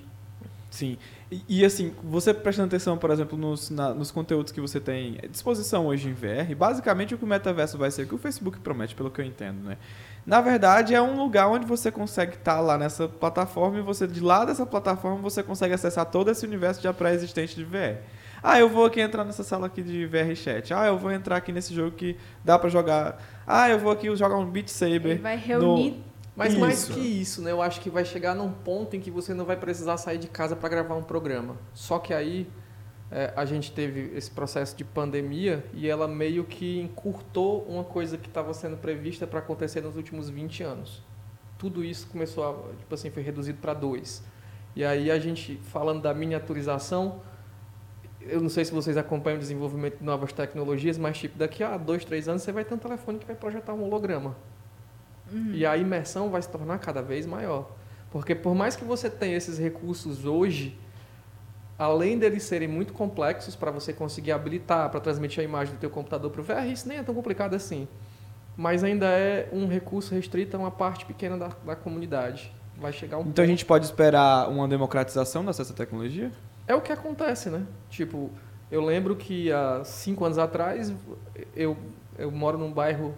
Sim. 0.69 0.97
E, 1.31 1.41
e, 1.47 1.63
assim, 1.63 1.93
você 2.03 2.33
prestando 2.33 2.67
atenção, 2.67 2.97
por 2.97 3.09
exemplo, 3.09 3.37
nos, 3.37 3.69
na- 3.69 3.93
nos 3.93 4.11
conteúdos 4.11 4.51
que 4.51 4.59
você 4.59 4.77
tem 4.81 5.17
à 5.23 5.27
disposição 5.27 5.85
hoje 5.85 6.09
em 6.09 6.13
VR, 6.13 6.53
basicamente 6.53 7.15
o 7.15 7.17
que 7.17 7.23
o 7.23 7.27
metaverso 7.27 7.77
vai 7.77 7.89
ser, 7.89 8.01
o 8.01 8.07
que 8.07 8.15
o 8.15 8.17
Facebook 8.17 8.59
promete, 8.59 8.93
pelo 8.93 9.09
que 9.09 9.21
eu 9.21 9.25
entendo, 9.25 9.63
né? 9.63 9.77
Na 10.25 10.41
verdade, 10.41 10.95
é 10.95 11.01
um 11.01 11.15
lugar 11.17 11.47
onde 11.47 11.65
você 11.65 11.91
consegue 11.91 12.33
estar 12.35 12.59
lá 12.59 12.77
nessa 12.77 13.07
plataforma 13.07 13.77
e 13.77 13.81
você, 13.81 14.07
de 14.07 14.19
lá 14.19 14.43
dessa 14.43 14.65
plataforma, 14.65 15.17
você 15.21 15.43
consegue 15.43 15.73
acessar 15.75 16.05
todo 16.05 16.31
esse 16.31 16.45
universo 16.45 16.81
já 16.81 16.91
pré-existente 16.91 17.55
de 17.55 17.63
VR. 17.63 17.99
Ah, 18.41 18.59
eu 18.59 18.67
vou 18.67 18.85
aqui 18.85 18.99
entrar 19.01 19.23
nessa 19.23 19.43
sala 19.43 19.67
aqui 19.67 19.83
de 19.83 20.05
VR 20.07 20.35
chat. 20.35 20.73
Ah, 20.73 20.87
eu 20.87 20.97
vou 20.97 21.11
entrar 21.11 21.37
aqui 21.37 21.51
nesse 21.51 21.73
jogo 21.73 21.91
que 21.91 22.17
dá 22.43 22.57
pra 22.57 22.69
jogar. 22.69 23.21
Ah, 23.45 23.69
eu 23.69 23.77
vou 23.79 23.91
aqui 23.91 24.13
jogar 24.15 24.37
um 24.37 24.45
Beat 24.45 24.69
Ele 24.81 24.93
Saber. 24.99 25.19
vai 25.19 25.35
reunir. 25.37 26.03
Mas 26.35 26.51
Isso. 26.51 26.59
mais 26.59 26.85
que 26.85 26.99
isso, 26.99 27.41
né? 27.41 27.51
Eu 27.51 27.61
acho 27.61 27.79
que 27.79 27.89
vai 27.89 28.03
chegar 28.03 28.35
num 28.35 28.51
ponto 28.51 28.95
em 28.95 28.99
que 28.99 29.09
você 29.09 29.33
não 29.33 29.45
vai 29.45 29.55
precisar 29.55 29.95
sair 29.97 30.17
de 30.17 30.27
casa 30.27 30.53
para 30.55 30.67
gravar 30.67 30.95
um 30.95 31.01
programa. 31.03 31.55
Só 31.73 31.97
que 31.97 32.13
aí 32.13 32.47
é, 33.11 33.31
a 33.35 33.45
gente 33.45 33.71
teve 33.71 34.11
esse 34.15 34.31
processo 34.31 34.75
de 34.75 34.83
pandemia 34.83 35.63
e 35.73 35.87
ela 35.87 36.07
meio 36.07 36.43
que 36.43 36.79
encurtou 36.79 37.63
uma 37.63 37.83
coisa 37.83 38.17
que 38.17 38.27
estava 38.27 38.53
sendo 38.53 38.77
prevista 38.77 39.27
para 39.27 39.39
acontecer 39.39 39.81
nos 39.81 39.95
últimos 39.95 40.29
20 40.29 40.63
anos. 40.63 41.03
Tudo 41.57 41.83
isso 41.83 42.07
começou 42.07 42.43
a, 42.43 42.77
tipo 42.77 42.93
assim, 42.93 43.09
foi 43.09 43.23
reduzido 43.23 43.59
para 43.59 43.73
dois. 43.73 44.23
E 44.75 44.83
aí 44.83 45.09
a 45.09 45.19
gente, 45.19 45.57
falando 45.57 46.01
da 46.01 46.13
miniaturização, 46.13 47.21
eu 48.21 48.41
não 48.41 48.49
sei 48.49 48.65
se 48.65 48.71
vocês 48.71 48.97
acompanham 48.97 49.37
o 49.37 49.39
desenvolvimento 49.39 49.99
de 49.99 50.03
novas 50.03 50.33
tecnologias, 50.33 50.97
mas 50.97 51.17
tipo, 51.17 51.37
daqui 51.37 51.63
a 51.63 51.77
dois, 51.77 52.03
três 52.03 52.27
anos 52.27 52.41
você 52.41 52.51
vai 52.51 52.65
ter 52.65 52.73
um 52.73 52.77
telefone 52.77 53.19
que 53.19 53.25
vai 53.25 53.35
projetar 53.35 53.73
um 53.73 53.83
holograma. 53.83 54.35
E 55.53 55.65
a 55.65 55.77
imersão 55.77 56.29
vai 56.29 56.41
se 56.41 56.49
tornar 56.49 56.79
cada 56.79 57.01
vez 57.01 57.25
maior. 57.25 57.71
Porque 58.11 58.35
por 58.35 58.55
mais 58.55 58.75
que 58.75 58.83
você 58.83 59.09
tenha 59.09 59.37
esses 59.37 59.57
recursos 59.57 60.25
hoje, 60.25 60.77
além 61.77 62.17
deles 62.17 62.43
serem 62.43 62.67
muito 62.67 62.93
complexos 62.93 63.55
para 63.55 63.71
você 63.71 63.93
conseguir 63.93 64.31
habilitar, 64.31 64.89
para 64.89 64.99
transmitir 64.99 65.41
a 65.41 65.43
imagem 65.43 65.75
do 65.75 65.79
teu 65.79 65.89
computador 65.89 66.31
para 66.31 66.41
o 66.41 66.43
VR, 66.43 66.67
isso 66.71 66.87
nem 66.87 66.97
é 66.97 67.03
tão 67.03 67.13
complicado 67.13 67.53
assim. 67.53 67.87
Mas 68.57 68.83
ainda 68.83 69.07
é 69.07 69.49
um 69.51 69.67
recurso 69.67 70.15
restrito 70.15 70.55
a 70.55 70.59
uma 70.59 70.71
parte 70.71 71.05
pequena 71.05 71.37
da, 71.37 71.51
da 71.65 71.75
comunidade. 71.75 72.53
Vai 72.77 72.93
chegar 72.93 73.17
um 73.17 73.21
Então 73.21 73.43
a 73.43 73.47
gente 73.47 73.65
pode 73.65 73.85
esperar 73.85 74.49
uma 74.49 74.67
democratização 74.67 75.43
dessa 75.43 75.73
tecnologia? 75.73 76.31
é 76.67 76.73
o 76.73 76.81
que 76.81 76.91
acontece, 76.91 77.49
né? 77.49 77.65
Tipo, 77.89 78.29
eu 78.71 78.83
lembro 78.83 79.15
que 79.15 79.51
há 79.51 79.83
cinco 79.83 80.25
anos 80.25 80.37
atrás 80.37 80.93
eu, 81.55 81.77
eu 82.17 82.31
moro 82.31 82.57
num 82.57 82.71
bairro 82.71 83.13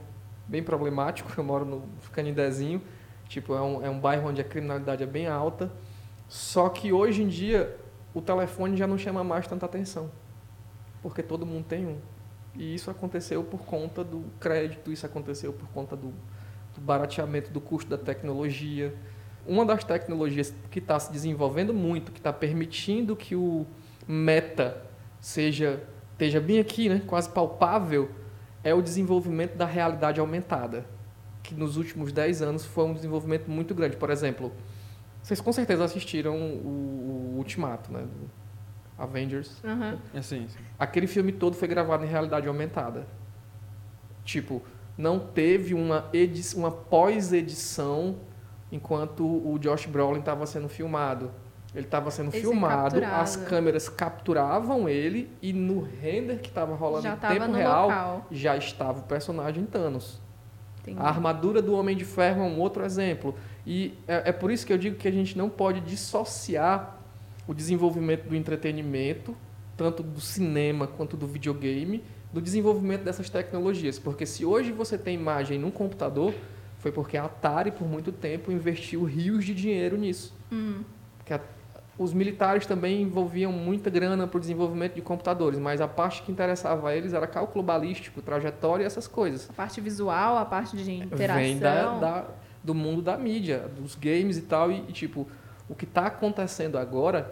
bem 0.48 0.62
problemático, 0.62 1.32
eu 1.38 1.44
moro 1.44 1.66
no 1.66 1.84
Canindezinho, 2.12 2.82
tipo, 3.28 3.54
é 3.56 3.62
um, 3.62 3.86
é 3.86 3.90
um 3.90 4.00
bairro 4.00 4.30
onde 4.30 4.42
a 4.42 4.44
criminalidade 4.44 5.04
é 5.04 5.06
bem 5.06 5.28
alta, 5.28 5.72
só 6.28 6.68
que 6.70 6.92
hoje 6.92 7.24
em 7.24 7.28
dia 7.28 7.76
o 8.18 8.22
telefone 8.22 8.76
já 8.76 8.88
não 8.88 8.98
chama 8.98 9.24
mais 9.24 9.46
tanta 9.46 9.68
atenção, 9.68 10.10
porque 11.04 11.22
todo 11.22 11.46
mundo 11.46 11.66
tem 11.66 11.86
um. 11.86 11.98
E 12.56 12.74
isso 12.74 12.90
aconteceu 12.90 13.44
por 13.44 13.60
conta 13.60 14.04
do 14.04 14.26
crédito, 14.40 14.92
isso 14.92 15.06
aconteceu 15.06 15.54
por 15.54 15.68
conta 15.70 15.96
do, 15.96 16.12
do 16.74 16.82
barateamento 16.82 17.52
do 17.52 17.62
custo 17.62 17.88
da 17.88 17.98
tecnologia. 17.98 18.96
Uma 19.46 19.64
das 19.64 19.84
tecnologias 19.84 20.52
que 20.72 20.80
está 20.80 21.00
se 21.00 21.12
desenvolvendo 21.12 21.76
muito, 21.76 22.12
que 22.12 22.20
está 22.20 22.34
permitindo 22.34 23.16
que 23.16 23.36
o 23.36 23.68
meta 24.08 24.84
seja 25.22 25.84
esteja 26.14 26.42
bem 26.42 26.58
aqui, 26.58 26.90
né, 26.90 27.04
quase 27.06 27.30
palpável, 27.30 28.10
é 28.64 28.74
o 28.74 28.82
desenvolvimento 28.82 29.56
da 29.56 29.68
realidade 29.68 30.20
aumentada, 30.20 30.84
que 31.44 31.54
nos 31.54 31.78
últimos 31.78 32.12
10 32.12 32.42
anos 32.42 32.66
foi 32.66 32.86
um 32.86 32.94
desenvolvimento 32.96 33.52
muito 33.52 33.76
grande. 33.76 33.96
Por 33.96 34.10
exemplo, 34.10 34.52
vocês 35.28 35.42
com 35.42 35.52
certeza 35.52 35.84
assistiram 35.84 36.38
o, 36.38 37.34
o 37.34 37.38
Ultimato, 37.38 37.92
né, 37.92 38.00
do 38.00 38.32
Avengers. 38.98 39.62
Aham. 39.62 40.00
Assim, 40.14 40.48
sim. 40.48 40.58
Aquele 40.80 41.06
filme 41.06 41.34
todo 41.34 41.54
foi 41.54 41.68
gravado 41.68 42.06
em 42.06 42.08
realidade 42.08 42.48
aumentada. 42.48 43.06
Tipo, 44.24 44.62
não 44.98 45.20
teve 45.20 45.74
uma, 45.74 46.06
uma 46.56 46.72
pós-edição 46.72 48.20
enquanto 48.72 49.26
o 49.26 49.60
Josh 49.60 49.86
Brolin 49.86 50.20
estava 50.20 50.46
sendo 50.46 50.70
filmado. 50.70 51.30
Ele 51.76 51.86
estava 51.86 52.10
sendo 52.10 52.30
Esse 52.30 52.40
filmado, 52.40 52.96
capturado. 52.96 53.22
as 53.22 53.36
câmeras 53.36 53.90
capturavam 53.90 54.88
ele 54.88 55.30
e 55.42 55.52
no 55.52 55.82
render 55.82 56.40
que 56.40 56.48
estava 56.48 56.74
rolando 56.74 57.04
Já 57.04 57.16
em 57.16 57.18
tempo 57.18 57.48
no 57.48 57.58
real 57.58 57.90
local. 57.90 58.28
já 58.32 58.56
estava 58.56 59.00
o 59.00 59.04
personagem 59.04 59.66
Thanos. 59.66 60.22
Entendi. 60.92 61.00
A 61.06 61.10
armadura 61.10 61.62
do 61.62 61.74
Homem 61.74 61.96
de 61.96 62.06
Ferro 62.06 62.42
é 62.42 62.46
um 62.46 62.60
outro 62.60 62.84
exemplo. 62.86 63.36
E 63.66 63.94
é, 64.08 64.30
é 64.30 64.32
por 64.32 64.52
isso 64.52 64.66
que 64.66 64.72
eu 64.74 64.78
digo 64.78 64.96
que 64.96 65.08
a 65.08 65.12
gente 65.12 65.38
não 65.38 65.50
pode 65.50 65.82
dissociar 65.82 66.98
o 67.48 67.54
desenvolvimento 67.54 68.28
do 68.28 68.36
entretenimento, 68.36 69.36
tanto 69.76 70.02
do 70.04 70.20
cinema 70.22 70.88
quanto 70.88 71.16
do 71.16 71.28
videogame, 71.28 72.04
do 72.34 72.42
desenvolvimento 72.42 73.04
dessas 73.04 73.30
tecnologias. 73.30 74.00
Porque 74.00 74.26
se 74.26 74.44
hoje 74.46 74.72
você 74.72 74.98
tem 74.98 75.16
imagem 75.16 75.60
num 75.60 75.72
computador, 75.72 76.34
foi 76.80 76.92
porque 76.92 77.18
a 77.18 77.26
Atari, 77.26 77.72
por 77.72 77.88
muito 77.88 78.12
tempo, 78.12 78.52
investiu 78.52 79.04
rios 79.04 79.46
de 79.46 79.54
dinheiro 79.54 79.98
nisso. 79.98 80.34
Hum. 80.52 80.82
Porque 81.18 81.34
a- 81.34 81.42
os 81.98 82.14
militares 82.14 82.66
também 82.66 83.02
envolviam 83.02 83.52
muita 83.52 83.90
grana 83.90 84.28
para 84.28 84.38
o 84.38 84.40
desenvolvimento 84.40 84.94
de 84.96 85.02
computadores, 85.02 85.58
mas 85.60 85.82
a 85.82 85.88
parte 85.88 86.22
que 86.22 86.32
interessava 86.32 86.90
a 86.90 86.96
eles 86.96 87.14
era 87.14 87.26
cálculo 87.26 87.64
balístico, 87.64 88.22
trajetória 88.22 88.84
e 88.84 88.86
essas 88.86 89.08
coisas 89.08 89.50
A 89.50 89.54
parte 89.54 89.82
visual, 89.82 90.38
a 90.38 90.46
parte 90.46 90.78
de 90.78 90.92
interação. 90.92 91.36
vem 91.36 91.58
da, 91.60 91.98
da- 91.98 92.26
do 92.64 92.76
mundo 92.76 93.02
da 93.02 93.18
mídia, 93.18 93.60
dos 93.80 93.96
games 93.96 94.38
e 94.38 94.42
tal. 94.42 94.72
E, 94.72 94.80
e, 94.90 94.92
tipo, 94.92 95.26
o 95.70 95.74
que 95.76 95.86
está 95.86 96.08
acontecendo 96.08 96.78
agora 96.78 97.32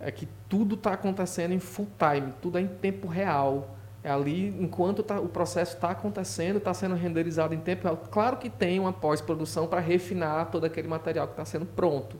é 0.00 0.10
que 0.10 0.28
tudo 0.48 0.76
está 0.76 0.92
acontecendo 0.92 1.52
em 1.52 1.58
full 1.58 1.88
time, 1.98 2.32
tudo 2.40 2.56
é 2.58 2.60
em 2.60 2.68
tempo 2.68 3.08
real. 3.08 3.74
É 4.04 4.10
ali, 4.10 4.48
enquanto 4.60 5.02
tá- 5.02 5.18
o 5.18 5.26
processo 5.28 5.74
está 5.74 5.90
acontecendo, 5.90 6.58
está 6.58 6.72
sendo 6.72 6.94
renderizado 6.94 7.52
em 7.52 7.58
tempo 7.58 7.82
real. 7.84 7.96
Claro 8.10 8.36
que 8.36 8.48
tem 8.48 8.78
uma 8.78 8.92
pós-produção 8.92 9.66
para 9.66 9.80
refinar 9.80 10.46
todo 10.52 10.64
aquele 10.64 10.86
material 10.86 11.26
que 11.26 11.32
está 11.32 11.44
sendo 11.44 11.66
pronto. 11.66 12.16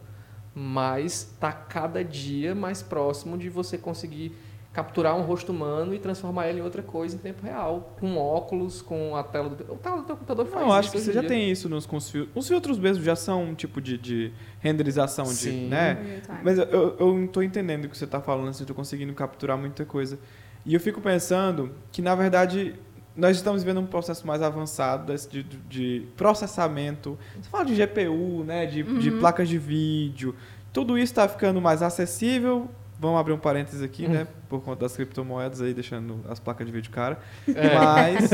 Mas 0.59 1.13
está 1.13 1.53
cada 1.53 2.03
dia 2.03 2.55
mais 2.55 2.81
próximo 2.81 3.37
de 3.37 3.51
você 3.51 3.77
conseguir 3.77 4.33
capturar 4.73 5.15
um 5.17 5.23
rosto 5.23 5.53
humano 5.53 5.95
e 5.95 5.99
transformar 5.99 6.49
ele 6.49 6.61
em 6.61 6.63
outra 6.63 6.83
coisa 6.83 7.15
em 7.15 7.19
tempo 7.19 7.43
real, 7.43 7.95
com 7.99 8.17
óculos, 8.17 8.81
com 8.83 9.15
a 9.17 9.23
tela 9.23 9.51
do, 9.51 9.73
o 9.73 9.77
tela 9.77 9.97
do 9.99 10.03
teu 10.05 10.17
computador 10.17 10.47
faz 10.47 10.67
Não, 10.67 10.73
acho 10.73 10.91
que 10.91 10.99
você 10.99 11.13
já 11.13 11.21
dia. 11.21 11.29
tem 11.29 11.51
isso 11.51 11.67
nos, 11.69 11.85
com 11.87 11.97
os 11.97 12.11
filtros. 12.11 12.37
Os 12.37 12.49
filtros 12.49 12.79
mesmo 12.79 13.03
já 13.05 13.17
são 13.17 13.43
um 13.43 13.55
tipo 13.55 13.81
de, 13.81 13.97
de 13.99 14.33
renderização 14.61 15.25
de, 15.25 15.35
Sim. 15.35 15.69
né? 15.69 15.95
Real 15.95 16.21
time. 16.21 16.39
Mas 16.43 16.59
eu, 16.59 16.65
eu, 16.65 16.97
eu 16.99 17.15
não 17.15 17.27
tô 17.27 17.41
entendendo 17.43 17.85
o 17.85 17.89
que 17.89 17.97
você 17.97 18.07
tá 18.07 18.21
falando, 18.21 18.49
assim, 18.49 18.63
eu 18.63 18.67
tô 18.67 18.75
conseguindo 18.75 19.13
capturar 19.15 19.57
muita 19.57 19.85
coisa. 19.87 20.19
E 20.65 20.75
eu 20.75 20.81
fico 20.81 21.01
pensando 21.01 21.73
que, 21.93 22.03
na 22.03 22.15
verdade, 22.15 22.75
nós 23.17 23.37
estamos 23.37 23.63
vivendo 23.63 23.81
um 23.81 23.87
processo 23.87 24.27
mais 24.27 24.43
avançado 24.43 25.13
de, 25.31 25.43
de- 25.43 25.57
de 25.69 26.07
processamento. 26.17 27.19
Você 27.41 27.49
fala 27.49 27.65
de 27.65 27.75
GPU, 27.75 28.45
né? 28.45 28.67
De, 28.67 28.83
de 28.83 29.11
Uhum. 29.11 29.19
placas 29.21 29.49
de 29.49 29.59
vídeo. 29.59 30.35
Tudo 30.73 30.99
isso 30.99 31.13
está 31.13 31.27
ficando 31.27 31.61
mais 31.61 31.81
acessível. 31.83 32.69
Vamos 33.01 33.19
abrir 33.21 33.33
um 33.33 33.39
parênteses 33.39 33.83
aqui, 33.83 34.05
Hum. 34.07 34.11
né? 34.11 34.27
Por 34.49 34.61
conta 34.63 34.81
das 34.83 34.95
criptomoedas 34.97 35.61
aí, 35.63 35.73
deixando 35.73 36.21
as 36.29 36.39
placas 36.39 36.67
de 36.67 36.73
vídeo 36.73 36.91
cara. 36.91 37.19
É. 37.49 37.75
Mas, 37.79 38.31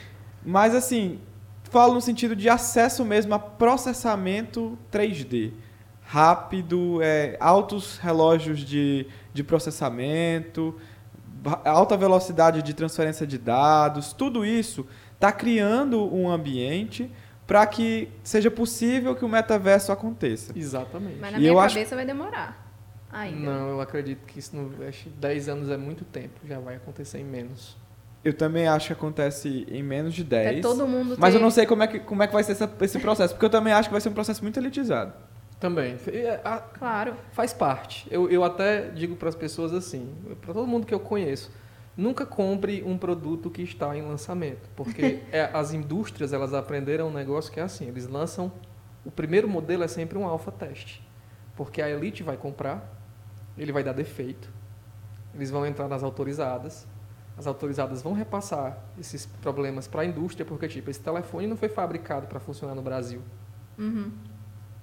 mas 0.44 0.74
assim, 0.74 1.18
falo 1.70 1.94
no 1.94 2.00
sentido 2.00 2.36
de 2.36 2.48
acesso 2.48 3.04
mesmo 3.04 3.34
a 3.34 3.38
processamento 3.38 4.78
3D. 4.92 5.52
Rápido, 6.08 7.00
é, 7.02 7.36
altos 7.40 7.98
relógios 7.98 8.60
de, 8.60 9.06
de 9.34 9.42
processamento, 9.42 10.74
alta 11.64 11.96
velocidade 11.96 12.62
de 12.62 12.74
transferência 12.74 13.26
de 13.26 13.38
dados, 13.38 14.12
tudo 14.12 14.44
isso 14.44 14.86
está 15.14 15.32
criando 15.32 16.12
um 16.14 16.28
ambiente 16.30 17.10
para 17.46 17.64
que 17.66 18.08
seja 18.24 18.50
possível 18.50 19.14
que 19.14 19.24
o 19.24 19.28
metaverso 19.28 19.92
aconteça. 19.92 20.52
Exatamente. 20.56 21.18
Mas 21.20 21.32
na 21.32 21.38
E 21.38 21.40
minha 21.40 21.52
eu 21.52 21.60
acho- 21.60 21.74
cabeça 21.76 21.94
vai 21.94 22.04
demorar. 22.04 22.64
Ainda. 23.12 23.38
Não, 23.50 23.68
eu 23.70 23.80
acredito 23.80 24.26
que 24.26 24.38
isso 24.38 24.54
não. 24.54 24.70
Acho 24.86 25.04
que 25.04 25.10
10 25.10 25.48
anos 25.48 25.70
é 25.70 25.76
muito 25.76 26.04
tempo, 26.04 26.40
já 26.46 26.58
vai 26.58 26.74
acontecer 26.76 27.18
em 27.18 27.24
menos. 27.24 27.76
Eu 28.24 28.34
também 28.34 28.66
acho 28.66 28.88
que 28.88 28.92
acontece 28.92 29.64
em 29.70 29.82
menos 29.82 30.12
de 30.12 30.22
Até 30.22 30.50
10. 30.54 30.60
todo 30.62 30.86
mundo 30.88 31.14
Mas 31.16 31.32
ter- 31.32 31.38
eu 31.38 31.42
não 31.42 31.50
sei 31.50 31.64
como 31.64 31.84
é 31.84 31.86
que, 31.86 32.00
como 32.00 32.22
é 32.24 32.26
que 32.26 32.32
vai 32.32 32.42
ser 32.42 32.52
essa- 32.52 32.70
esse 32.80 32.98
processo, 32.98 33.32
porque 33.34 33.46
eu 33.46 33.50
também 33.50 33.72
acho 33.72 33.88
que 33.88 33.92
vai 33.92 34.00
ser 34.00 34.08
um 34.08 34.12
processo 34.12 34.42
muito 34.42 34.58
elitizado. 34.58 35.12
Também. 35.58 35.96
É, 36.08 36.40
a- 36.44 36.58
Claro. 36.58 37.14
Faz 37.32 37.52
parte. 37.52 38.06
Eu, 38.10 38.28
eu 38.30 38.44
até 38.44 38.88
digo 38.90 39.16
para 39.16 39.28
as 39.28 39.34
pessoas 39.34 39.72
assim, 39.72 40.14
para 40.40 40.52
todo 40.52 40.66
mundo 40.66 40.86
que 40.86 40.92
eu 40.94 41.00
conheço, 41.00 41.50
nunca 41.96 42.26
compre 42.26 42.82
um 42.84 42.98
produto 42.98 43.50
que 43.50 43.62
está 43.62 43.96
em 43.96 44.02
lançamento, 44.02 44.68
porque 44.76 45.22
é, 45.32 45.50
as 45.54 45.72
indústrias 45.72 46.32
elas 46.32 46.52
aprenderam 46.52 47.08
um 47.08 47.12
negócio 47.12 47.50
que 47.50 47.58
é 47.58 47.62
assim, 47.62 47.86
eles 47.88 48.06
lançam 48.06 48.52
o 49.04 49.10
primeiro 49.10 49.48
modelo 49.48 49.82
é 49.84 49.88
sempre 49.88 50.18
um 50.18 50.26
alfa 50.26 50.50
teste, 50.50 51.00
porque 51.54 51.80
a 51.80 51.88
elite 51.88 52.22
vai 52.24 52.36
comprar, 52.36 52.92
ele 53.56 53.70
vai 53.72 53.84
dar 53.84 53.92
defeito, 53.92 54.50
eles 55.32 55.48
vão 55.50 55.64
entrar 55.64 55.86
nas 55.86 56.02
autorizadas, 56.02 56.86
as 57.38 57.46
autorizadas 57.46 58.02
vão 58.02 58.12
repassar 58.14 58.76
esses 58.98 59.24
problemas 59.24 59.86
para 59.86 60.02
a 60.02 60.04
indústria, 60.04 60.44
porque 60.44 60.66
tipo 60.66 60.90
esse 60.90 61.00
telefone 61.00 61.46
não 61.46 61.56
foi 61.56 61.68
fabricado 61.68 62.26
para 62.26 62.40
funcionar 62.40 62.74
no 62.74 62.82
Brasil. 62.82 63.22
Uhum. 63.78 64.10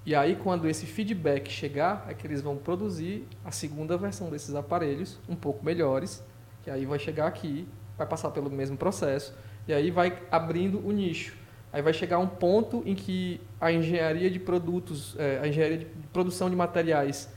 E 0.06 0.14
aí, 0.14 0.36
quando 0.36 0.68
esse 0.68 0.86
feedback 0.86 1.50
chegar, 1.50 2.06
é 2.10 2.14
que 2.14 2.28
eles 2.28 2.42
vão 2.42 2.58
produzir 2.58 3.26
a 3.44 3.52
segunda 3.52 3.96
versão 3.96 4.30
desses 4.30 4.54
aparelhos, 4.54 5.18
um 5.30 5.36
pouco 5.36 5.64
melhores, 5.64 6.22
que 6.62 6.70
aí 6.70 6.86
vai 6.86 7.00
chegar 7.00 7.26
aqui, 7.26 7.66
vai 7.98 8.06
passar 8.06 8.32
pelo 8.32 8.50
mesmo 8.50 8.76
processo, 8.76 9.34
e 9.66 9.74
aí 9.74 9.92
vai 9.92 10.22
abrindo 10.30 10.86
o 10.86 10.92
nicho. 10.92 11.38
Aí 11.72 11.82
vai 11.82 11.94
chegar 11.94 12.20
um 12.20 12.28
ponto 12.28 12.84
em 12.86 12.94
que 12.94 13.40
a 13.62 13.72
engenharia 13.72 14.30
de 14.30 14.40
produtos, 14.40 15.16
eh, 15.18 15.40
a 15.42 15.48
engenharia 15.48 15.78
de 15.78 15.86
produção 16.12 16.50
de 16.50 16.56
materiais, 16.56 17.30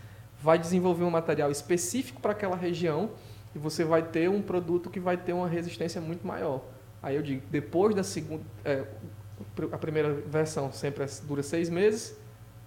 vai 0.42 0.58
desenvolver 0.58 1.04
um 1.04 1.10
material 1.10 1.50
específico 1.52 2.20
para 2.20 2.32
aquela 2.32 2.56
região, 2.56 3.10
e 3.54 3.58
você 3.58 3.84
vai 3.84 4.02
ter 4.02 4.28
um 4.28 4.42
produto 4.42 4.90
que 4.90 4.98
vai 4.98 5.16
ter 5.16 5.32
uma 5.32 5.48
resistência 5.48 6.00
muito 6.00 6.26
maior. 6.26 6.64
Aí 7.00 7.14
eu 7.14 7.22
digo, 7.22 7.42
depois 7.48 7.94
da 7.94 8.02
segunda, 8.02 8.42
eh, 8.64 8.84
a 9.70 9.78
primeira 9.78 10.12
versão 10.12 10.72
sempre 10.72 11.04
é- 11.04 11.08
dura 11.26 11.42
seis 11.42 11.70
meses, 11.70 12.18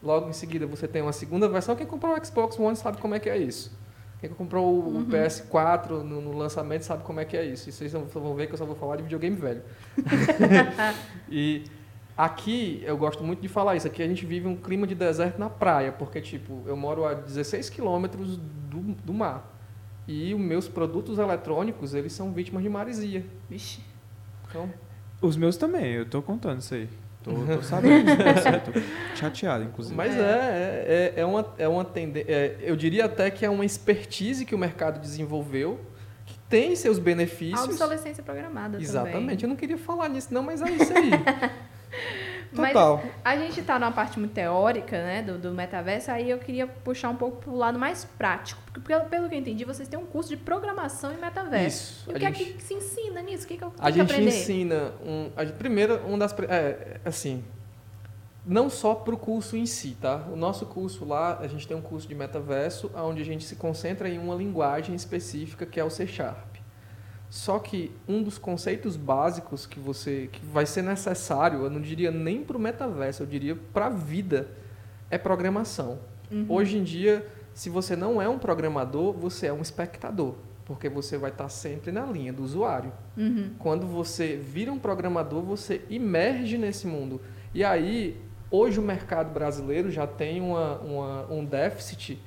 Logo 0.02 0.30
em 0.30 0.34
seguida 0.34 0.66
você 0.66 0.88
tem 0.88 1.02
uma 1.02 1.12
segunda 1.14 1.48
versão. 1.50 1.76
Quem 1.76 1.86
comprou 1.86 2.16
o 2.16 2.26
Xbox 2.26 2.58
One 2.58 2.76
sabe 2.76 2.98
como 3.00 3.16
é 3.16 3.20
que 3.20 3.30
é 3.30 3.38
isso. 3.38 3.78
Quem 4.22 4.30
comprou 4.30 4.66
o 4.68 4.88
Uhum. 4.98 5.06
PS4 5.10 5.90
no, 6.04 6.22
no 6.22 6.38
lançamento 6.38 6.82
sabe 6.84 7.04
como 7.04 7.20
é 7.20 7.26
que 7.26 7.38
é 7.38 7.46
isso. 7.46 7.70
E 7.70 7.72
vocês 7.72 7.92
vão 7.94 8.36
ver 8.36 8.48
que 8.48 8.54
eu 8.54 8.58
só 8.58 8.66
vou 8.66 8.76
falar 8.76 8.98
de 8.98 9.04
videogame 9.04 9.36
velho. 9.36 9.62
e 11.30 11.64
aqui 12.18 12.82
eu 12.86 12.98
gosto 12.98 13.24
muito 13.24 13.42
de 13.42 13.48
falar 13.48 13.76
isso. 13.76 13.88
Aqui 13.88 14.02
a 14.04 14.08
gente 14.08 14.26
vive 14.26 14.48
um 14.48 14.56
clima 14.56 14.86
de 14.88 14.96
deserto 14.96 15.38
na 15.40 15.50
praia, 15.50 15.92
porque 15.92 16.20
tipo, 16.22 16.64
eu 16.66 16.76
moro 16.76 17.06
a 17.06 17.14
16 17.14 17.70
quilômetros 17.70 18.38
do, 18.38 18.80
do 19.06 19.14
mar. 19.14 19.56
E 20.08 20.34
os 20.34 20.42
meus 20.42 20.68
produtos 20.68 21.20
eletrônicos, 21.20 21.94
eles 21.94 22.12
são 22.14 22.32
vítimas 22.34 22.64
de 22.64 22.70
maresia. 22.70 23.26
Vixe. 23.50 23.80
Então, 24.50 24.70
Os 25.22 25.38
meus 25.38 25.56
também, 25.56 25.94
eu 25.94 26.06
tô 26.06 26.22
contando 26.22 26.60
isso 26.62 26.74
aí. 26.74 26.90
Tô, 27.30 27.56
tô 27.56 27.62
sabendo 27.62 28.06
disso, 28.06 28.48
eu 28.48 28.60
tô 28.74 28.80
chateado, 29.16 29.64
inclusive. 29.64 29.96
Mas 29.96 30.16
é, 30.16 31.14
é, 31.16 31.22
é 31.22 31.26
uma, 31.26 31.54
é 31.58 31.68
uma 31.68 31.86
tendência. 31.86 32.32
eu 32.62 32.76
diria 32.76 33.06
até 33.06 33.30
que 33.30 33.46
é 33.46 33.50
uma 33.50 33.66
expertise 33.66 34.46
que 34.46 34.56
o 34.56 34.58
mercado 34.58 35.00
desenvolveu, 35.00 35.80
que 36.26 36.38
tem 36.50 36.76
seus 36.76 37.00
benefícios. 37.00 37.64
Obsolescência 37.64 38.24
programada 38.24 38.82
Exatamente. 38.82 39.14
também. 39.14 39.38
Eu 39.42 39.50
não 39.50 39.56
queria 39.56 39.78
falar 39.78 40.10
nisso, 40.10 40.34
não, 40.34 40.44
mas 40.44 40.62
é 40.62 40.70
isso 40.70 40.94
aí. 40.94 41.12
Mas 42.52 42.74
Total. 42.74 43.04
a 43.24 43.38
gente 43.38 43.62
tá 43.62 43.78
numa 43.78 43.92
parte 43.92 44.18
muito 44.18 44.34
teórica, 44.34 44.98
né, 45.04 45.22
do, 45.22 45.38
do 45.38 45.52
metaverso, 45.52 46.10
aí 46.12 46.30
eu 46.30 46.40
queria 46.40 46.66
puxar 46.66 47.10
um 47.10 47.16
pouco 47.16 47.38
pro 47.38 47.56
lado 47.56 47.78
mais 47.78 48.06
prático. 48.06 48.60
Porque, 48.66 48.80
pelo, 48.80 49.06
pelo 49.06 49.30
que 49.30 49.36
eu 49.36 49.40
entendi, 49.40 49.64
vocês 49.66 49.88
têm 49.88 50.00
um 50.00 50.06
curso 50.06 50.30
de 50.30 50.38
programação 50.38 51.12
em 51.14 51.18
metaverso. 51.18 51.68
Isso. 51.68 52.10
E 52.10 52.12
o 52.12 52.14
que 52.16 52.20
gente- 52.26 52.44
é 52.44 52.54
que 52.54 52.64
se 52.64 52.74
ensina 52.74 53.22
nisso? 53.22 53.44
O 53.46 53.48
que, 53.48 53.58
que 53.58 53.64
eu 53.64 53.70
tenho 53.70 53.88
A 53.88 53.92
que 53.92 53.98
gente 54.00 54.12
aprender? 54.12 54.30
ensina 54.30 54.94
um, 55.06 55.30
a 55.36 55.46
gente- 55.46 55.58
primeiro 55.58 56.06
um 56.08 56.18
das 56.18 56.34
é, 56.48 57.00
assim 57.06 57.44
não 58.46 58.68
só 58.70 58.96
para 58.96 59.14
o 59.14 59.18
curso 59.18 59.56
em 59.56 59.66
si, 59.68 59.96
tá? 60.02 60.24
O 60.32 60.36
nosso 60.36 60.66
curso 60.66 61.06
lá 61.06 61.38
a 61.40 61.48
gente 61.48 61.68
tem 61.68 61.78
um 61.78 61.82
curso 61.82 62.08
de 62.08 62.16
metaverso 62.16 62.90
onde 62.96 63.22
a 63.22 63.26
gente 63.26 63.44
se 63.44 63.56
concentra 63.56 64.10
em 64.10 64.18
uma 64.18 64.34
linguagem 64.34 64.96
específica 64.96 65.66
que 65.68 65.80
é 65.80 65.84
o 65.84 65.90
C 65.90 66.08
Sharp. 66.08 66.49
Só 67.30 67.60
que 67.60 67.92
um 68.08 68.24
dos 68.24 68.38
conceitos 68.40 68.96
básicos 68.96 69.66
que 69.66 69.80
você 69.80 70.30
que 70.32 70.44
vai 70.46 70.66
ser 70.66 70.82
necessário, 70.82 71.64
eu 71.64 71.70
não 71.70 71.80
diria 71.80 72.10
nem 72.10 72.44
para 72.44 72.58
o 72.58 72.60
metaverso, 72.60 73.22
eu 73.24 73.28
diria 73.28 73.56
para 73.74 73.86
a 73.86 73.90
vida, 73.90 74.48
é 75.12 75.18
programação. 75.18 76.00
Uhum. 76.32 76.46
Hoje 76.50 76.78
em 76.78 76.84
dia, 76.84 77.26
se 77.54 77.70
você 77.70 77.96
não 77.96 78.20
é 78.22 78.28
um 78.28 78.40
programador, 78.40 79.14
você 79.14 79.48
é 79.48 79.54
um 79.54 79.62
espectador, 79.62 80.36
porque 80.66 80.90
você 80.90 81.18
vai 81.20 81.30
estar 81.30 81.50
sempre 81.50 81.92
na 81.92 82.04
linha 82.06 82.34
do 82.34 82.44
usuário. 82.44 82.92
Uhum. 83.16 83.52
Quando 83.60 83.86
você 83.86 84.36
vira 84.36 84.72
um 84.72 84.80
programador, 84.80 85.44
você 85.44 85.82
emerge 85.90 86.58
nesse 86.58 86.88
mundo. 86.88 87.22
E 87.54 87.64
aí, 87.64 88.20
hoje 88.50 88.80
o 88.80 88.84
mercado 88.84 89.32
brasileiro 89.32 89.92
já 89.92 90.08
tem 90.08 90.42
uma, 90.42 90.80
uma- 90.80 91.32
um 91.32 91.46
déficit 91.46 92.20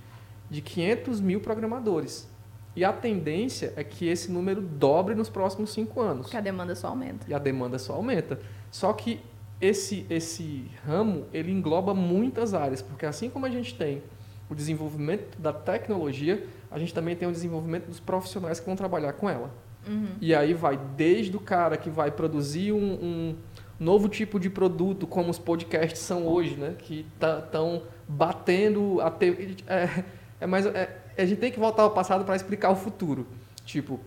de 0.48 0.60
500 0.60 1.20
mil 1.20 1.40
programadores. 1.40 2.28
E 2.74 2.84
a 2.84 2.92
tendência 2.92 3.72
é 3.76 3.84
que 3.84 4.06
esse 4.06 4.30
número 4.30 4.60
dobre 4.60 5.14
nos 5.14 5.28
próximos 5.28 5.72
cinco 5.72 6.00
anos. 6.00 6.22
Porque 6.22 6.36
a 6.36 6.40
demanda 6.40 6.74
só 6.74 6.88
aumenta. 6.88 7.26
E 7.28 7.34
a 7.34 7.38
demanda 7.38 7.78
só 7.78 7.94
aumenta. 7.94 8.40
Só 8.70 8.92
que 8.92 9.20
esse, 9.60 10.06
esse 10.08 10.70
ramo, 10.84 11.26
ele 11.32 11.52
engloba 11.52 11.94
muitas 11.94 12.54
áreas, 12.54 12.82
porque 12.82 13.06
assim 13.06 13.30
como 13.30 13.46
a 13.46 13.50
gente 13.50 13.74
tem 13.74 14.02
o 14.50 14.54
desenvolvimento 14.54 15.38
da 15.38 15.52
tecnologia, 15.52 16.46
a 16.70 16.78
gente 16.78 16.92
também 16.92 17.14
tem 17.14 17.28
o 17.28 17.32
desenvolvimento 17.32 17.86
dos 17.86 18.00
profissionais 18.00 18.58
que 18.58 18.66
vão 18.66 18.74
trabalhar 18.74 19.12
com 19.12 19.28
ela. 19.28 19.50
Uhum. 19.86 20.08
E 20.20 20.34
aí 20.34 20.54
vai 20.54 20.78
desde 20.96 21.36
o 21.36 21.40
cara 21.40 21.76
que 21.76 21.90
vai 21.90 22.10
produzir 22.10 22.72
um, 22.72 22.78
um 22.78 23.36
novo 23.78 24.08
tipo 24.08 24.38
de 24.38 24.48
produto, 24.48 25.06
como 25.06 25.30
os 25.30 25.38
podcasts 25.38 26.00
são 26.00 26.26
hoje, 26.26 26.56
né? 26.56 26.74
Que 26.78 27.06
estão 27.14 27.82
batendo 28.06 29.00
a 29.00 29.10
te... 29.10 29.56
é, 29.66 30.04
é 30.40 30.46
mais 30.46 30.66
é, 30.66 31.01
a 31.16 31.26
gente 31.26 31.38
tem 31.38 31.52
que 31.52 31.60
voltar 31.60 31.82
ao 31.82 31.90
passado 31.90 32.24
para 32.24 32.36
explicar 32.36 32.70
o 32.70 32.76
futuro. 32.76 33.26
Tipo, 33.64 34.00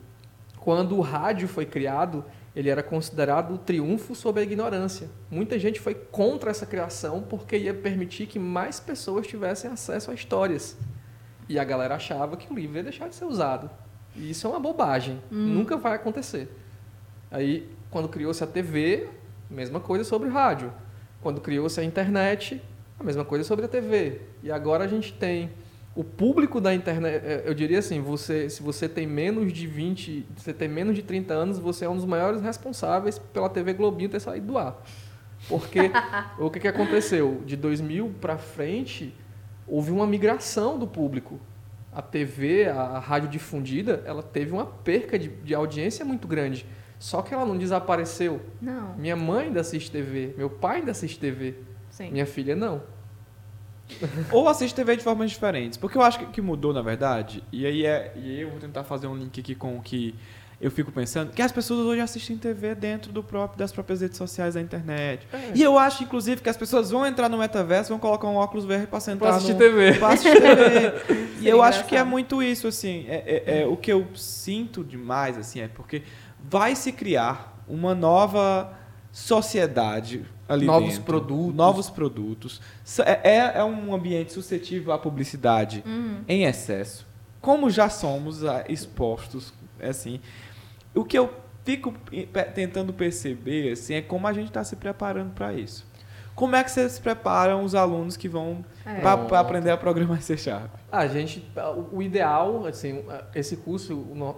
quando 0.60 0.98
o 0.98 1.02
rádio 1.02 1.48
foi 1.48 1.66
criado, 1.66 2.26
ele 2.56 2.70
era 2.70 2.82
considerado 2.82 3.54
o 3.54 3.58
triunfo 3.58 4.16
sobre 4.16 4.42
a 4.42 4.44
ignorância. 4.44 5.10
Muita 5.30 5.60
gente 5.60 5.80
foi 5.80 5.94
contra 5.94 6.50
essa 6.50 6.66
criação 6.66 7.22
porque 7.22 7.58
ia 7.58 7.74
permitir 7.74 8.28
que 8.28 8.40
mais 8.40 8.80
pessoas 8.80 9.28
tivessem 9.28 9.70
acesso 9.70 10.10
a 10.10 10.14
histórias. 10.14 10.78
E 11.48 11.60
a 11.60 11.64
galera 11.64 11.96
achava 11.96 12.38
que 12.38 12.52
o 12.52 12.56
livro 12.56 12.78
ia 12.78 12.84
deixar 12.84 13.10
de 13.10 13.16
ser 13.16 13.26
usado. 13.26 13.70
E 14.16 14.32
isso 14.32 14.48
é 14.48 14.50
uma 14.50 14.60
bobagem. 14.60 15.22
Nunca 15.30 15.78
vai 15.78 15.96
acontecer. 15.96 16.50
Aí, 17.30 17.70
quando 17.92 18.08
criou-se 18.08 18.44
a 18.44 18.48
TV, 18.48 19.10
mesma 19.50 19.80
coisa 19.80 20.04
sobre 20.04 20.30
o 20.30 20.32
rádio. 20.32 20.74
Quando 21.22 21.42
criou-se 21.42 21.80
a 21.80 21.84
internet, 21.84 22.62
a 23.00 23.04
mesma 23.04 23.26
coisa 23.26 23.44
sobre 23.44 23.66
a 23.66 23.68
TV. 23.68 24.22
E 24.42 24.52
agora 24.52 24.86
a 24.86 24.88
gente 24.88 25.14
tem 25.14 25.52
o 25.96 26.04
público 26.04 26.60
da 26.60 26.74
internet, 26.74 27.26
é, 27.26 27.44
eu 27.46 27.54
diria 27.54 27.80
assim, 27.80 28.02
você, 28.02 28.50
se 28.50 28.62
você 28.62 28.90
tem 28.90 29.08
menos 29.08 29.54
de 29.54 29.66
20, 29.66 30.28
você 30.36 30.54
tem 30.54 30.68
menos 30.68 30.94
de 30.94 31.02
30 31.02 31.34
anos, 31.34 31.58
você 31.58 31.86
é 31.86 31.90
um 31.90 31.96
dos 31.96 32.04
maiores 32.04 32.42
responsáveis 32.42 33.18
pela 33.18 33.50
TV 33.50 33.74
Globinho 33.74 34.10
ter 34.10 34.20
saído 34.20 34.48
do 34.48 34.58
ar. 34.58 34.84
Porque 35.48 35.80
o 36.38 36.50
que, 36.50 36.60
que 36.60 36.68
aconteceu? 36.68 37.42
De 37.46 37.56
2000 37.56 38.14
para 38.20 38.38
frente, 38.38 39.16
houve 39.66 39.92
uma 39.92 40.06
migração 40.06 40.78
do 40.78 40.86
público. 40.86 41.40
a 41.94 42.02
TV, 42.02 42.68
a, 42.68 42.82
a 42.82 43.00
rádio 43.00 43.30
difundida, 43.30 44.04
ela 44.06 44.22
teve 44.22 44.52
uma 44.52 44.66
perca 44.66 45.18
de, 45.18 45.30
de 45.30 45.56
audiência 45.56 46.04
muito 46.04 46.28
grande. 46.28 46.66
Só 47.00 47.22
que 47.22 47.34
ela 47.34 47.46
não 47.46 47.58
desapareceu. 47.58 48.42
Não, 48.62 48.96
Minha 48.98 49.16
mãe 49.16 49.46
ainda 49.46 49.62
assiste 49.62 49.90
TV, 49.90 50.34
meu 50.38 50.50
pai 50.50 50.80
ainda 50.80 50.92
assiste 50.92 51.18
TV, 51.18 51.56
sim. 51.90 52.12
minha 52.12 52.26
filha 52.26 52.54
não. 52.54 52.84
Ou 54.32 54.48
assiste 54.50 54.76
TV 54.76 54.98
de 54.98 55.04
formas 55.04 55.30
diferentes. 55.32 55.78
Porque 55.78 55.98
eu 55.98 56.02
acho 56.02 56.20
que, 56.20 56.26
que 56.28 56.42
mudou, 56.42 56.74
na 56.74 56.82
verdade, 56.82 57.44
e 57.52 57.66
aí, 57.66 57.86
é, 57.86 58.14
e 58.16 58.42
eu 58.42 58.50
vou 58.50 58.60
tentar 58.60 58.84
fazer 58.84 59.08
um 59.08 59.16
link 59.16 59.40
aqui 59.40 59.54
com 59.56 59.78
o 59.78 59.82
que 59.82 60.16
eu 60.60 60.72
fico 60.72 60.90
pensando, 60.92 61.32
que 61.34 61.42
as 61.42 61.52
pessoas 61.52 61.82
hoje 61.86 62.00
assistem 62.00 62.38
TV 62.38 62.74
dentro 62.74 63.12
do 63.12 63.22
próprio, 63.22 63.60
das 63.60 63.72
próprias 63.74 64.00
redes 64.02 64.18
sociais 64.18 64.54
da 64.56 64.62
internet. 64.62 65.28
É. 65.34 65.52
E 65.54 65.62
eu 65.62 65.78
acho, 65.78 66.02
inclusive, 66.04 66.42
que 66.42 66.50
as 66.50 66.56
pessoas 66.58 66.90
vão 66.92 67.06
entrar 67.06 67.28
no 67.30 67.38
metaverso, 67.38 67.90
vão 67.90 68.00
colocar 68.00 68.28
um 68.28 68.38
óculos 68.38 68.64
verde 68.66 68.88
pra 68.88 69.00
sentar 69.02 69.28
Pra 69.28 69.36
assistir 69.36 69.52
no, 69.54 69.60
TV. 69.60 69.94
pra 70.00 70.08
assistir 70.14 70.42
TV. 70.42 71.28
e 71.42 71.48
eu 71.48 71.62
acho 71.62 71.86
que 71.86 71.96
é 71.96 72.04
muito 72.06 72.42
isso, 72.42 72.68
assim. 72.68 73.06
É, 73.10 73.44
é- 73.46 73.62
é 73.64 73.66
o 73.68 73.76
que 73.76 73.92
eu 73.92 74.08
sinto 74.16 74.82
demais, 74.84 75.38
assim, 75.38 75.60
é 75.60 75.68
porque 75.68 76.04
vai 76.42 76.74
se 76.76 76.92
criar 76.94 77.62
uma 77.68 77.94
nova 77.94 78.72
sociedade 79.16 80.26
ali 80.48 80.66
Novos 80.66 80.90
dentro. 80.90 81.04
produtos. 81.06 81.56
Novos 81.56 81.90
produtos. 81.90 82.62
É, 83.06 83.32
é- 83.38 83.52
é 83.60 83.64
um 83.64 83.94
ambiente 83.96 84.34
suscetível 84.34 84.92
à 84.92 84.98
publicidade 85.00 85.82
Uhum. 85.86 86.20
em 86.28 86.44
excesso. 86.44 87.08
Como 87.40 87.70
já 87.70 87.88
somos 87.90 88.44
ah, 88.44 88.66
expostos, 88.68 89.54
assim. 89.82 90.20
O 90.94 91.06
que 91.06 91.18
eu 91.18 91.34
fico 91.64 91.94
tentando 92.54 92.92
perceber, 92.92 93.72
assim, 93.72 93.94
é 93.96 94.02
como 94.02 94.28
a 94.28 94.34
gente 94.34 94.48
está 94.48 94.64
se 94.66 94.76
preparando 94.76 95.32
para 95.34 95.54
isso. 95.54 95.86
Como 96.36 96.54
é 96.54 96.62
que 96.62 96.70
vocês 96.70 97.00
preparam 97.00 97.64
os 97.64 97.74
alunos 97.74 98.18
que 98.18 98.28
vão 98.28 98.66
É. 98.86 98.96
para 99.00 99.40
aprender 99.40 99.72
a 99.72 99.78
programar 99.78 100.18
em 100.18 100.22
C 100.22 100.36
Sharp? 100.36 100.70
A 100.92 101.08
gente, 101.08 101.42
o- 101.94 102.02
ideal, 102.02 102.66
assim, 102.66 103.04
esse 103.34 103.56
curso, 103.56 103.96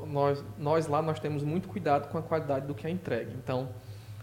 nós, 0.08 0.44
nós 0.60 0.88
lá 0.88 1.02
nós 1.02 1.20
temos 1.20 1.42
muito 1.44 1.68
cuidado 1.68 2.08
com 2.10 2.20
a 2.20 2.22
qualidade 2.22 2.68
do 2.68 2.76
que 2.76 2.86
é 2.86 2.90
entregue. 2.92 3.32
Então, 3.44 3.70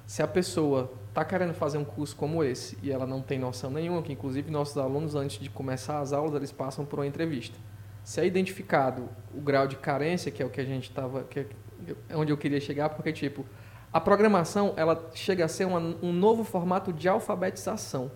se 0.07 0.23
a 0.23 0.27
pessoa 0.29 0.93
está 1.09 1.25
querendo 1.25 1.55
fazer 1.55 1.79
um 1.79 1.85
curso 1.85 2.15
como 2.17 2.43
esse 2.43 2.77
e 2.83 2.91
ela 2.91 3.07
não 3.07 3.23
tem 3.23 3.39
noção 3.39 3.71
nenhuma, 3.71 4.03
que 4.03 4.13
inclusive 4.13 4.51
nossos 4.51 4.77
alunos 4.77 5.15
antes 5.15 5.39
de 5.39 5.49
começar 5.49 6.01
as 6.01 6.13
aulas 6.13 6.35
eles 6.35 6.53
passam 6.53 6.85
por 6.85 6.99
uma 6.99 7.07
entrevista. 7.07 7.57
Se 8.03 8.21
é 8.21 8.27
identificado 8.27 9.09
o 9.35 9.41
grau 9.41 9.67
de 9.67 9.77
carência, 9.77 10.31
que 10.31 10.43
é 10.43 10.47
o 10.47 10.51
que 10.51 10.61
a 10.61 10.65
gente 10.65 10.91
estava, 10.91 11.23
que 11.25 11.41
é 11.41 12.17
onde 12.17 12.33
eu 12.33 12.37
queria 12.37 12.61
chegar, 12.61 12.91
porque 12.91 13.13
tipo 13.13 13.47
a 13.93 14.01
programação 14.01 14.75
ela 14.77 15.09
chega 15.15 15.45
a 15.45 15.49
ser 15.49 15.65
uma- 15.67 15.79
um 16.03 16.13
novo 16.13 16.43
formato 16.45 16.93
de 16.93 17.09
alfabetização 17.09 18.11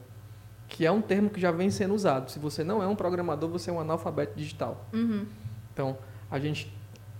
que 0.66 0.84
é 0.84 0.92
um 0.92 1.00
termo 1.00 1.30
que 1.30 1.40
já 1.40 1.50
vem 1.50 1.70
sendo 1.70 1.94
usado. 1.94 2.30
Se 2.30 2.38
você 2.38 2.62
não 2.62 2.82
é 2.82 2.86
um 2.86 2.94
programador, 2.94 3.48
você 3.48 3.70
é 3.70 3.72
um 3.72 3.80
analfabeto 3.80 4.36
digital. 4.36 4.84
Uhum. 4.92 5.24
Então, 5.72 5.96
a 6.30 6.38
gente 6.38 6.70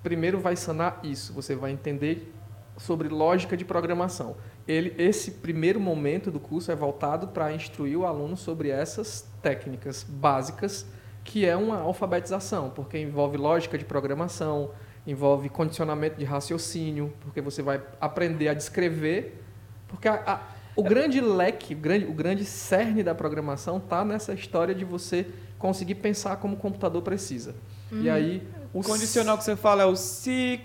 primeiro 0.03 0.39
vai 0.39 0.55
sanar 0.55 1.01
isso. 1.03 1.33
Você 1.33 1.55
vai 1.57 1.71
entender 1.71 2.31
sobre 2.77 3.09
lógica 3.09 3.57
de 3.57 3.65
programação. 3.65 4.37
Ele, 4.69 4.95
esse 4.99 5.31
primeiro 5.33 5.81
momento 5.81 6.31
do 6.31 6.39
curso 6.39 6.71
é 6.71 6.77
voltado 6.77 7.29
para 7.29 7.51
instruir 7.53 7.99
o 7.99 8.05
aluno 8.05 8.37
sobre 8.37 8.69
essas 8.69 9.27
técnicas 9.43 10.05
básicas, 10.07 10.85
que 11.25 11.47
é 11.47 11.57
uma 11.57 11.79
alfabetização, 11.81 12.69
porque 12.71 12.99
envolve 12.99 13.39
lógica 13.39 13.79
de 13.79 13.85
programação, 13.87 14.71
envolve 15.07 15.49
condicionamento 15.49 16.19
de 16.19 16.25
raciocínio, 16.27 17.13
porque 17.21 17.41
você 17.41 17.63
vai 17.63 17.81
aprender 17.99 18.49
a 18.49 18.55
descrever, 18.55 19.43
porque 19.89 20.07
a- 20.07 20.23
a- 20.27 20.43
o 20.77 20.83
grande 20.83 21.19
leque, 21.21 21.75
o 21.75 21.79
grande, 21.79 22.05
o 22.05 22.13
grande 22.13 22.45
cerne 22.45 23.03
da 23.03 23.15
programação 23.15 23.79
está 23.79 24.05
nessa 24.05 24.35
história 24.35 24.75
de 24.75 24.85
você 24.85 25.27
conseguir 25.59 25.95
pensar 25.97 26.37
como 26.37 26.55
o 26.55 26.59
computador 26.59 27.01
precisa. 27.03 27.55
E 27.91 28.09
aí 28.11 28.47
O 28.75 28.83
condicional 28.83 29.39
que 29.39 29.45
você 29.45 29.57
fala 29.57 29.83
é 29.83 29.87
o 29.87 29.97
se 29.97 30.61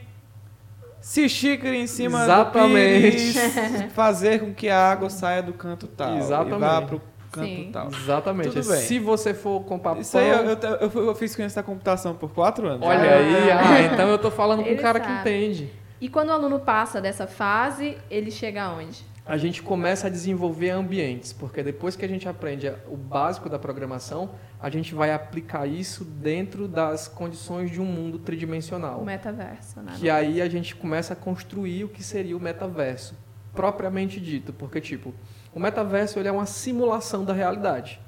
se 1.04 1.28
xícara 1.28 1.76
em 1.76 1.86
cima 1.86 2.24
Exatamente. 2.24 3.06
do 3.06 3.12
pires, 3.12 3.92
fazer 3.94 4.39
com 4.39 4.54
que 4.54 4.70
a 4.70 4.92
água 4.92 5.10
saia 5.10 5.44
do 5.44 5.52
canto 5.54 5.86
tal 5.86 6.18
Exatamente. 6.18 6.56
e 6.56 6.60
vá 6.60 6.82
pro 6.82 7.02
canto 7.32 7.46
Sim. 7.48 7.70
tal. 7.74 7.88
Exatamente. 7.89 8.50
Tudo 8.52 8.70
bem. 8.70 8.80
Se 8.80 9.00
você 9.00 9.34
for 9.34 9.63
com 9.66 9.78
papel, 9.78 10.02
Isso 10.02 10.18
aí 10.18 10.30
eu, 10.30 10.38
eu, 10.46 10.58
eu, 10.94 11.06
eu 11.08 11.16
fiz 11.16 11.32
ciência 11.32 11.62
da 11.62 11.66
computação 11.66 12.16
por 12.16 12.32
quatro 12.34 12.68
anos. 12.68 12.88
olha 12.88 13.00
Ah. 13.02 13.18
aí, 13.18 13.52
ah, 13.52 13.82
então 13.94 14.08
eu 14.08 14.18
tô 14.18 14.32
falando 14.32 14.63
com 14.63 14.72
um 14.72 14.78
cara 14.78 15.00
que 15.00 15.08
sabe. 15.08 15.20
entende. 15.20 15.70
E 16.00 16.08
quando 16.08 16.30
o 16.30 16.32
aluno 16.34 16.60
passa 16.60 17.02
dessa 17.02 17.28
fase, 17.28 17.98
ele 18.10 18.32
chega 18.32 18.63
aonde? 18.63 19.12
a 19.26 19.38
gente 19.38 19.63
começa 19.63 20.08
a 20.08 20.10
desenvolver 20.10 20.70
ambientes, 20.72 21.32
porque 21.32 21.63
depois 21.63 21.96
que 21.96 22.04
a 22.04 22.08
gente 22.10 22.28
aprende 22.28 22.70
o 22.89 22.98
básico 22.98 23.48
da 23.48 23.58
programação, 23.58 24.32
a 24.63 24.69
gente 24.69 24.95
vai 24.95 25.12
aplicar 25.12 25.67
isso 25.67 26.06
dentro 26.06 26.69
das 26.69 27.10
condições 27.10 27.69
de 27.69 27.82
um 27.82 27.86
mundo 27.86 28.17
tridimensional. 28.17 29.02
O 29.02 29.06
metaverso, 29.06 29.82
né? 29.82 29.91
Que 29.99 30.10
aí 30.10 30.41
a 30.41 30.47
gente 30.47 30.73
começa 30.73 31.12
a 31.12 31.15
construir 31.17 31.84
o 31.84 31.89
que 31.89 32.02
seria 32.02 32.36
o 32.36 32.39
metaverso, 32.39 33.13
propriamente 33.54 34.21
dito, 34.21 34.54
porque 34.54 34.80
tipo, 34.80 35.13
o 35.54 35.60
metaverso 35.60 36.17
ele 36.17 36.30
é 36.30 36.32
uma 36.32 36.45
simulação 36.45 37.26
da 37.26 37.34
realidade. 37.34 37.99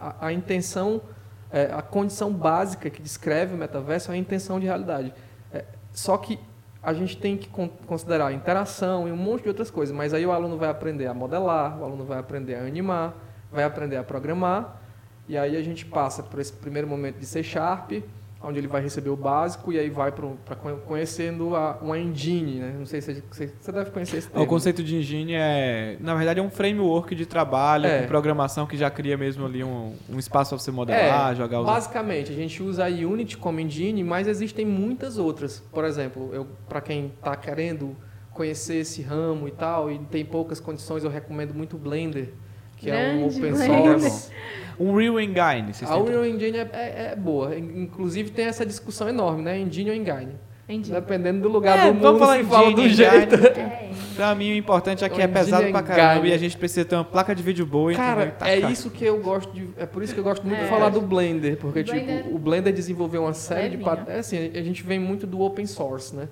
A, 0.00 0.28
a 0.28 0.32
intenção, 0.32 1.02
é, 1.52 1.64
a 1.72 1.82
condição 1.82 2.32
básica 2.32 2.88
que 2.88 3.02
descreve 3.02 3.54
o 3.54 3.58
metaverso 3.58 4.10
é 4.10 4.14
a 4.14 4.16
intenção 4.16 4.58
de 4.58 4.64
realidade. 4.64 5.12
É, 5.52 5.66
só 5.92 6.16
que 6.16 6.38
a 6.82 6.94
gente 6.94 7.18
tem 7.18 7.36
que 7.36 7.48
con- 7.50 7.68
considerar 7.86 8.28
a 8.28 8.32
interação 8.32 9.06
e 9.06 9.12
um 9.12 9.16
monte 9.16 9.42
de 9.42 9.48
outras 9.48 9.70
coisas, 9.70 9.94
mas 9.94 10.14
aí 10.14 10.24
o 10.24 10.32
aluno 10.32 10.56
vai 10.56 10.70
aprender 10.70 11.06
a 11.06 11.12
modelar, 11.12 11.78
o 11.78 11.84
aluno 11.84 12.04
vai 12.06 12.18
aprender 12.18 12.54
a 12.54 12.60
animar, 12.62 13.14
vai 13.52 13.64
aprender 13.64 13.96
a 13.98 14.02
programar, 14.02 14.80
e 15.28 15.36
aí 15.36 15.56
a 15.56 15.62
gente 15.62 15.84
passa 15.84 16.22
por 16.22 16.40
esse 16.40 16.52
primeiro 16.52 16.86
momento 16.88 17.18
de 17.18 17.26
C 17.26 17.42
Sharp, 17.42 17.92
onde 18.40 18.56
ele 18.58 18.68
vai 18.68 18.80
receber 18.80 19.10
o 19.10 19.16
básico 19.16 19.72
e 19.72 19.78
aí 19.80 19.90
vai 19.90 20.12
para 20.12 20.54
conhecendo 20.86 21.56
a, 21.56 21.76
uma 21.82 21.98
engine, 21.98 22.60
né? 22.60 22.72
Não 22.78 22.86
sei 22.86 23.00
se 23.00 23.20
você, 23.28 23.52
você 23.60 23.72
deve 23.72 23.90
conhecer 23.90 24.18
esse 24.18 24.28
termo. 24.28 24.44
O 24.44 24.46
conceito 24.46 24.80
de 24.84 24.94
engine 24.96 25.34
é, 25.34 25.96
na 25.98 26.14
verdade, 26.14 26.38
é 26.38 26.42
um 26.42 26.48
framework 26.48 27.16
de 27.16 27.26
trabalho 27.26 27.86
É. 27.86 28.02
com 28.02 28.06
programação 28.06 28.64
que 28.64 28.76
já 28.76 28.88
cria 28.90 29.16
mesmo 29.16 29.44
ali 29.44 29.64
um, 29.64 29.92
um 30.08 30.20
espaço 30.20 30.50
para 30.50 30.58
você 30.58 30.70
modelar, 30.70 31.32
É, 31.32 31.34
jogar 31.34 31.60
os 31.60 31.66
Basicamente, 31.66 32.30
a 32.30 32.34
gente 32.36 32.62
usa 32.62 32.84
a 32.86 32.88
Unity 32.88 33.36
como 33.36 33.58
engine, 33.58 34.04
mas 34.04 34.28
existem 34.28 34.64
muitas 34.64 35.18
outras. 35.18 35.58
Por 35.72 35.84
exemplo, 35.84 36.30
eu 36.32 36.46
para 36.68 36.80
quem 36.80 37.06
está 37.06 37.34
querendo 37.34 37.96
conhecer 38.32 38.76
esse 38.76 39.02
ramo 39.02 39.48
e 39.48 39.50
tal, 39.50 39.90
e 39.90 39.98
tem 39.98 40.24
poucas 40.24 40.60
condições, 40.60 41.02
eu 41.02 41.10
recomendo 41.10 41.52
muito 41.52 41.74
o 41.74 41.78
Blender, 41.78 42.28
que 42.76 42.88
é 42.88 43.14
um 43.14 43.18
Grande 43.28 43.36
open 43.36 43.50
Blender. 43.52 44.00
source. 44.00 44.30
um 44.80 44.94
Real 44.94 45.18
Engine. 45.20 45.72
vocês 45.72 45.90
A 45.90 45.96
Unreal 45.96 46.24
Engine 46.24 46.58
é, 46.58 46.68
é- 46.72 47.08
é 47.12 47.16
boa. 47.16 47.56
Inclusive 47.58 48.30
tem 48.30 48.46
essa 48.46 48.64
discussão 48.66 49.08
enorme, 49.08 49.42
né? 49.42 49.58
Engine 49.58 49.90
ou 49.90 49.96
Engine. 49.96 50.32
Entendi. 50.68 50.92
Dependendo 50.92 51.40
do 51.40 51.48
lugar 51.48 51.78
É, 51.78 51.92
do 51.92 51.98
vamos 51.98 52.12
mundo, 52.12 52.18
falar 52.18 52.36
se 52.36 52.42
em 52.42 52.44
fala 52.46 52.66
engine, 52.70 52.88
do 52.88 52.94
jeito. 52.94 53.34
É, 53.58 53.90
Pra 54.14 54.34
mim, 54.34 54.50
o 54.52 54.54
importante 54.56 55.02
aqui 55.04 55.18
O 55.18 55.22
é 55.22 55.26
pesado 55.28 55.62
engine 55.62 55.72
pra 55.72 55.80
é 55.80 55.96
caramba 55.96 56.14
engine. 56.18 56.30
e 56.30 56.34
a 56.34 56.38
gente 56.38 56.56
precisa 56.58 56.84
ter 56.84 56.94
uma 56.96 57.04
placa 57.04 57.34
de 57.34 57.42
vídeo 57.42 57.64
boa. 57.64 57.94
Cara? 57.94 58.24
E 58.24 58.26
é 58.26 58.30
tacar. 58.56 58.70
isso 58.72 58.90
que 58.90 59.04
eu 59.04 59.18
gosto 59.20 59.50
de. 59.52 59.68
É 59.78 59.86
por 59.86 60.02
isso 60.02 60.12
que 60.12 60.20
eu 60.20 60.24
gosto 60.24 60.44
muito 60.46 60.58
É. 60.60 60.64
de 60.64 60.68
falar 60.68 60.90
do 60.90 61.00
Blender, 61.00 61.56
porque 61.56 61.82
Blender- 61.82 62.24
tipo, 62.24 62.34
o 62.34 62.38
Blender 62.38 62.72
desenvolveu 62.74 63.22
uma 63.22 63.32
série 63.32 63.76
de 63.76 63.82
pat- 63.82 64.06
é 64.08 64.18
assim, 64.18 64.36
a 64.54 64.62
gente 64.62 64.82
vem 64.82 64.98
muito 64.98 65.26
do 65.26 65.40
open 65.40 65.64
source, 65.66 66.14
né? 66.14 66.28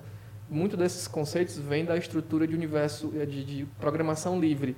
Muito 0.49 0.77
desses 0.77 1.07
conceitos 1.07 1.57
vem 1.57 1.83
da 1.83 1.97
estrutura 1.97 2.45
de 2.45 2.53
universo 2.53 3.11
é, 3.19 3.25
de, 3.25 3.43
de 3.43 3.65
programação 3.79 4.39
livre. 4.39 4.75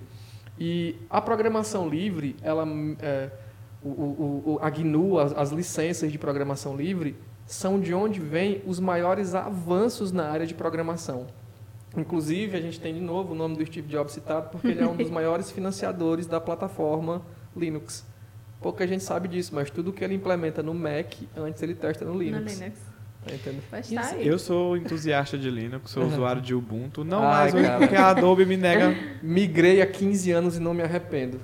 E 0.58 0.96
a 1.10 1.20
programação 1.20 1.88
livre, 1.90 2.36
ela 2.42 2.66
é, 3.02 3.30
o, 3.84 3.88
o, 3.88 4.44
o, 4.46 4.60
a 4.62 4.70
GNU, 4.70 5.20
as, 5.20 5.34
as 5.34 5.52
licenças 5.52 6.12
de 6.12 6.18
programação 6.18 6.76
livre, 6.76 7.16
são 7.46 7.80
de 7.80 7.94
onde 7.94 8.20
vêm 8.20 8.62
os 8.66 8.80
maiores 8.80 9.34
avanços 9.34 10.12
na 10.12 10.30
área 10.30 10.46
de 10.46 10.54
programação. 10.54 11.28
Inclusive, 11.98 12.56
a 12.56 12.62
gente 12.62 12.80
tem 12.80 12.94
de 12.94 13.02
novo 13.02 13.34
o 13.34 13.36
nome 13.36 13.56
do 13.56 13.66
Steve 13.66 13.88
Jobs 13.88 14.14
citado, 14.14 14.50
porque 14.52 14.68
ele 14.68 14.82
é 14.82 14.88
um 14.88 14.96
dos 14.96 15.10
maiores 15.12 15.50
financiadores 15.50 16.28
da 16.28 16.40
plataforma 16.40 17.22
Linux. 17.56 18.06
Pouca 18.62 18.86
gente 18.86 19.04
sabe 19.04 19.28
disso, 19.28 19.56
mas 19.56 19.70
tudo 19.72 19.92
que 19.92 20.04
ele 20.04 20.14
implementa 20.14 20.62
no 20.62 20.74
Mac, 20.74 21.14
antes 21.36 21.64
ele 21.64 21.74
testa 21.74 22.06
no 22.06 22.14
no 22.14 22.20
Linux. 22.20 22.60
Linux. 22.60 22.90
Tá 23.70 23.82
tá 23.82 24.16
aí. 24.16 24.28
Eu 24.28 24.40
sou 24.40 24.78
entusiasta 24.78 25.38
de 25.38 25.50
Linux, 25.50 25.92
sou 25.92 26.06
usuário 26.06 26.42
de 26.42 26.54
Ubuntu. 26.56 27.04
Não 27.04 27.20
Ai, 27.20 27.52
mais 27.52 27.54
cara. 27.54 27.80
porque 27.80 27.96
a 27.96 28.10
Adobe 28.10 28.46
me 28.46 28.56
nega 28.56 28.96
Migrei 29.22 29.82
há 29.82 29.88
15 29.88 30.32
anos 30.32 30.58
e 30.58 30.60
não 30.60 30.74
me 30.74 30.82
arrependo. 30.84 31.40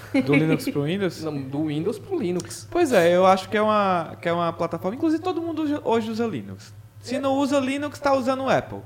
do 0.24 0.34
Linux 0.34 0.68
pro 0.68 0.82
Windows. 0.84 1.22
Não, 1.22 1.40
do 1.42 1.66
Windows 1.66 1.98
pro 1.98 2.18
Linux. 2.18 2.66
Pois 2.70 2.92
é, 2.92 3.14
eu 3.14 3.26
acho 3.26 3.48
que 3.48 3.56
é 3.56 3.62
uma, 3.62 4.16
que 4.20 4.28
é 4.28 4.32
uma 4.32 4.52
plataforma. 4.52 4.96
Inclusive, 4.96 5.22
todo 5.22 5.40
mundo 5.42 5.62
hoje- 5.84 6.10
usa 6.10 6.26
Linux. 6.26 6.72
Se 7.00 7.18
não 7.18 7.32
usa 7.34 7.58
Linux, 7.58 7.98
tá 7.98 8.14
usando 8.14 8.44
o 8.44 8.48
Apple. 8.48 8.80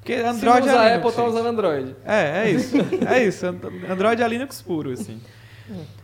Porque 0.00 0.16
Se 0.18 0.24
Android 0.26 0.66
não 0.66 0.74
usa 0.74 0.84
é 0.84 0.94
Apple, 0.96 0.98
Linux. 0.98 1.14
tá 1.16 1.22
gente. 1.22 1.30
usando 1.32 1.46
Android. 1.46 1.96
É, 2.04 2.44
é 2.46 2.50
isso. 2.50 2.76
É 3.08 3.24
isso. 3.24 3.46
And- 3.46 3.60
Android 3.92 4.22
é 4.22 4.28
Linux 4.28 4.60
puro, 4.62 4.90
assim. 4.90 5.20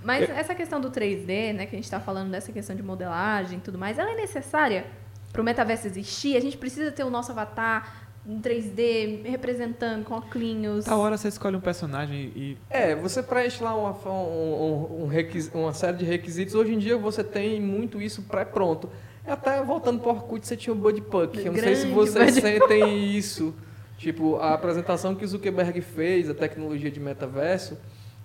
Mas 0.04 0.30
essa 0.30 0.54
questão 0.54 0.80
do 0.80 0.90
3D, 0.90 1.52
né, 1.52 1.66
que 1.66 1.74
a 1.74 1.78
gente 1.78 1.84
está 1.84 1.98
falando 2.00 2.30
dessa 2.30 2.52
questão 2.52 2.74
de 2.76 2.82
modelagem 2.82 3.58
e 3.58 3.60
tudo 3.60 3.76
mais, 3.76 3.98
ela 3.98 4.12
é 4.12 4.14
necessária 4.14 4.86
para 5.32 5.42
o 5.42 5.44
metaverso 5.44 5.86
existir? 5.86 6.36
A 6.36 6.40
gente 6.40 6.56
precisa 6.56 6.90
ter 6.92 7.02
o 7.04 7.10
nosso 7.10 7.32
avatar 7.32 8.07
em 8.28 8.38
3D 8.40 9.22
representando 9.24 10.04
com 10.04 10.14
óculos. 10.14 10.84
Da 10.84 10.96
hora 10.96 11.16
você 11.16 11.28
escolhe 11.28 11.56
um 11.56 11.60
personagem 11.60 12.30
e. 12.36 12.58
É, 12.68 12.94
você 12.94 13.22
preenche 13.22 13.62
lá 13.64 13.74
uma, 13.74 13.92
um- 14.10 14.98
um- 15.00 15.02
um 15.04 15.06
requis- 15.06 15.50
uma 15.54 15.72
série 15.72 15.96
de 15.96 16.04
requisitos. 16.04 16.54
Hoje 16.54 16.74
em 16.74 16.78
dia 16.78 16.98
você 16.98 17.24
tem 17.24 17.58
muito 17.60 18.00
isso 18.02 18.22
pré-pronto. 18.22 18.90
Até 19.26 19.62
voltando 19.62 20.00
pro 20.00 20.10
Orkut, 20.10 20.46
você 20.46 20.56
tinha 20.56 20.72
o 20.72 20.76
Bud 20.76 21.00
Puck. 21.02 21.38
Eu 21.38 21.52
não 21.52 21.58
sei 21.58 21.74
se 21.76 21.86
vocês 21.88 22.34
Bud 22.34 22.40
sentem 22.40 23.06
isso. 23.16 23.54
Tipo, 23.96 24.36
a 24.36 24.54
apresentação 24.54 25.14
que 25.14 25.24
o 25.24 25.28
Zuckerberg 25.28 25.80
fez, 25.80 26.30
a 26.30 26.34
tecnologia 26.34 26.90
de 26.90 27.00
metaverso, 27.00 27.76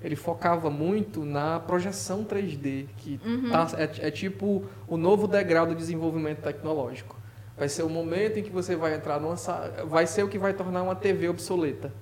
ele 0.01 0.15
focava 0.15 0.69
muito 0.69 1.25
na 1.25 1.59
projeção 1.59 2.23
3D, 2.23 2.85
que 2.97 3.19
Uhum. 3.25 3.49
tá- 3.49 3.69
é, 3.77 4.07
é 4.07 4.11
tipo 4.11 4.63
o 4.87 4.97
novo 4.97 5.27
degrau 5.27 5.65
do 5.65 5.73
desenvolvimento 5.75 6.39
tecnológico. 6.41 7.15
Vai 7.57 7.69
ser 7.69 7.83
o 7.83 7.89
momento 7.89 8.39
em 8.39 8.43
que 8.43 8.49
você 8.49 8.75
vai 8.75 8.95
entrar 8.95 9.19
numa 9.19 9.37
sala, 9.37 9.85
vai 9.85 10.07
ser 10.07 10.23
o 10.23 10.27
que 10.27 10.39
vai 10.39 10.53
tornar 10.53 10.81
uma 10.81 10.95
TV 10.95 11.29
obsoleta. 11.29 11.93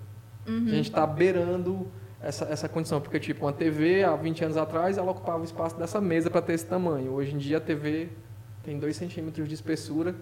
Uhum. 0.47 0.67
A 0.67 0.71
gente 0.71 0.89
está 0.89 1.05
beirando 1.05 1.91
essa, 2.21 2.45
essa 2.45 2.69
condição, 2.69 3.01
porque 3.01 3.19
tipo, 3.19 3.45
uma 3.45 3.53
TV 3.53 4.03
há 4.03 4.15
20 4.15 4.45
anos 4.45 4.57
atrás 4.57 4.97
ela 4.97 5.11
ocupava 5.11 5.41
o 5.41 5.43
espaço 5.43 5.77
dessa 5.77 5.99
mesa 5.99 6.29
para 6.29 6.41
ter 6.41 6.53
esse 6.53 6.65
tamanho. 6.65 7.11
Hoje 7.11 7.35
em 7.35 7.37
dia 7.37 7.57
a 7.57 7.61
TV 7.61 8.09
tem 8.63 8.79
2 8.79 8.95
centímetros 8.95 9.47
de 9.47 9.53
espessura 9.53 10.15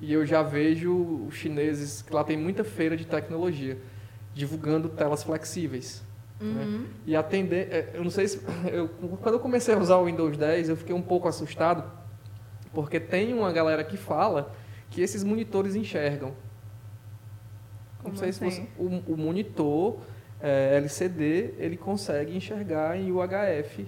e 0.00 0.12
eu 0.12 0.24
já 0.26 0.42
vejo 0.42 1.26
os 1.26 1.34
chineses, 1.34 2.02
que 2.02 2.12
lá 2.12 2.22
tem 2.22 2.36
muita 2.36 2.62
feira 2.62 2.96
de 2.96 3.06
tecnologia, 3.06 3.78
divulgando 4.34 4.88
telas 4.90 5.22
flexíveis. 5.22 6.02
né? 6.38 6.64
Uhum. 6.64 6.86
E 7.06 7.16
atender, 7.16 7.68
é, 7.72 7.90
eu 7.94 8.04
não 8.04 8.10
sei 8.10 8.28
se, 8.28 8.40
eu, 8.70 8.88
quando 9.22 9.34
eu 9.34 9.40
comecei 9.40 9.74
a 9.74 9.78
usar 9.78 9.96
o 9.96 10.04
Windows 10.04 10.36
10, 10.36 10.68
eu 10.68 10.76
fiquei 10.76 10.94
um 10.94 11.02
pouco 11.02 11.26
assustado, 11.26 11.90
porque 12.74 13.00
tem 13.00 13.32
uma 13.32 13.50
galera 13.50 13.82
que 13.82 13.96
fala 13.96 14.54
que 14.90 15.00
esses 15.00 15.22
monitores 15.24 15.74
enxergam. 15.74 16.32
Como 18.02 18.14
não 18.14 18.16
sei 18.18 18.32
se 18.32 18.44
assim? 18.44 18.68
você, 18.78 18.82
o, 18.82 19.14
o 19.14 19.16
monitor 19.16 19.98
é, 20.40 20.76
LCD, 20.76 21.54
ele 21.58 21.76
consegue 21.76 22.36
enxergar 22.36 22.96
em 22.96 23.10
UHF, 23.10 23.86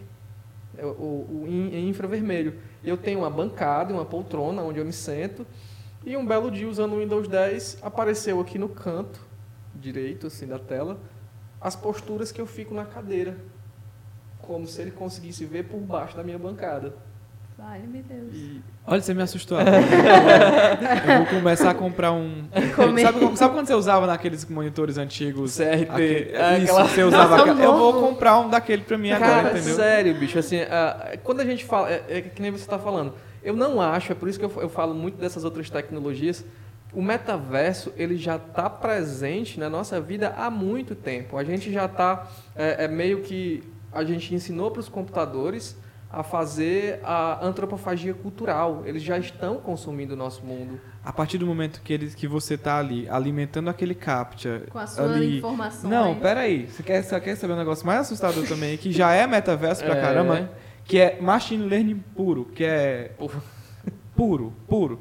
é, 0.76 0.84
o, 0.84 0.88
o- 0.88 1.44
em, 1.46 1.74
em 1.74 1.88
infravermelho. 1.88 2.54
Eu 2.82 2.96
tenho 2.96 3.20
uma 3.20 3.30
bancada, 3.30 3.92
uma 3.92 4.04
poltrona 4.04 4.62
onde 4.62 4.78
eu 4.78 4.84
me 4.84 4.92
sento, 4.92 5.46
e 6.04 6.16
um 6.16 6.26
belo 6.26 6.50
dia 6.50 6.68
usando 6.68 6.94
o 6.94 6.98
Windows 6.98 7.28
10, 7.28 7.78
apareceu 7.82 8.40
aqui 8.40 8.58
no 8.58 8.68
canto 8.68 9.20
direito 9.74 10.26
assim 10.26 10.46
da 10.46 10.58
tela 10.58 10.98
as 11.60 11.74
posturas 11.76 12.30
que 12.32 12.40
eu 12.40 12.46
fico 12.46 12.72
na 12.72 12.84
cadeira, 12.84 13.36
como 14.40 14.64
se 14.66 14.80
ele 14.80 14.92
conseguisse 14.92 15.44
ver 15.44 15.64
por 15.64 15.78
baixo 15.80 16.16
da 16.16 16.22
minha 16.22 16.38
bancada. 16.38 16.94
Vale-me 17.58 18.02
Deus. 18.02 18.34
E 18.34 18.60
Olha, 18.86 19.00
você 19.02 19.12
me 19.12 19.20
assustou 19.22 19.58
agora. 19.60 19.76
eu 19.80 21.16
vou 21.18 21.26
começar 21.26 21.70
a 21.70 21.74
comprar 21.74 22.12
um. 22.12 22.44
Comer. 22.76 23.02
Sabe, 23.02 23.36
sabe 23.36 23.54
quando 23.54 23.66
você 23.66 23.74
usava 23.74 24.06
naqueles 24.06 24.44
monitores 24.46 24.96
antigos? 24.96 25.56
CRT, 25.56 25.82
Aquele- 25.90 26.14
é, 26.36 26.58
isso, 26.58 26.72
aquela- 26.72 26.88
você 26.88 27.02
usava 27.02 27.36
Nossa, 27.36 27.50
aquela- 27.50 27.64
Eu 27.64 27.76
vou 27.76 27.94
comprar 28.00 28.38
um 28.38 28.48
daquele 28.48 28.82
pra 28.82 28.96
mim 28.96 29.10
agora, 29.10 29.42
Cara, 29.42 29.58
entendeu? 29.58 29.74
sério, 29.76 30.14
bicho, 30.14 30.38
assim, 30.38 30.60
ah, 30.70 31.18
quando 31.24 31.40
a 31.40 31.44
gente 31.44 31.64
fala, 31.64 31.90
é, 31.90 32.04
é 32.08 32.20
que 32.22 32.40
nem 32.40 32.50
você 32.52 32.62
está 32.62 32.78
falando, 32.78 33.12
eu 33.42 33.54
não 33.56 33.80
acho, 33.82 34.12
é 34.12 34.14
por 34.14 34.28
isso 34.28 34.38
que 34.38 34.44
eu, 34.44 34.52
eu 34.60 34.68
falo 34.68 34.94
muito 34.94 35.16
dessas 35.18 35.44
outras 35.44 35.68
tecnologias, 35.68 36.44
o 36.92 37.02
metaverso, 37.02 37.92
ele 37.96 38.16
já 38.16 38.36
está 38.36 38.70
presente 38.70 39.58
na 39.60 39.68
nossa 39.68 40.00
vida 40.00 40.32
há 40.38 40.48
muito 40.48 40.94
tempo. 40.94 41.36
A 41.36 41.44
gente 41.44 41.70
já 41.72 41.84
está, 41.86 42.26
é, 42.56 42.84
é 42.84 42.88
meio 42.88 43.20
que, 43.20 43.62
a 43.92 44.04
gente 44.04 44.32
ensinou 44.34 44.70
para 44.70 44.80
os 44.80 44.88
computadores 44.88 45.76
a 46.10 46.22
fazer 46.22 47.00
a 47.04 47.44
antropofagia 47.44 48.14
cultural. 48.14 48.82
Eles 48.86 49.02
já 49.02 49.18
estão 49.18 49.56
consumindo 49.56 50.14
o 50.14 50.16
nosso 50.16 50.44
mundo. 50.44 50.80
A 51.04 51.12
partir 51.12 51.38
do 51.38 51.46
momento 51.46 51.80
que, 51.82 51.92
eles, 51.92 52.14
que 52.14 52.26
você 52.26 52.56
tá 52.56 52.78
ali 52.78 53.08
alimentando 53.08 53.68
aquele 53.68 53.94
captcha. 53.94 54.62
Com 54.70 54.78
as 54.78 54.90
suas 54.90 55.12
ali... 55.12 55.38
informações. 55.38 55.90
Não, 55.90 56.14
peraí. 56.14 56.66
Você 56.66 56.82
quer, 56.82 57.02
você 57.02 57.20
quer 57.20 57.36
saber 57.36 57.52
um 57.52 57.58
negócio 57.58 57.86
mais 57.86 58.00
assustador 58.00 58.46
também, 58.46 58.76
que 58.76 58.90
já 58.90 59.12
é 59.12 59.26
metaverso 59.26 59.84
pra 59.84 59.96
É. 59.96 60.00
caramba, 60.00 60.50
que 60.84 60.98
é 60.98 61.20
machine 61.20 61.64
learning 61.64 62.02
puro, 62.16 62.46
que 62.46 62.64
é 62.64 63.12
puro, 64.16 64.52
puro. 64.66 65.00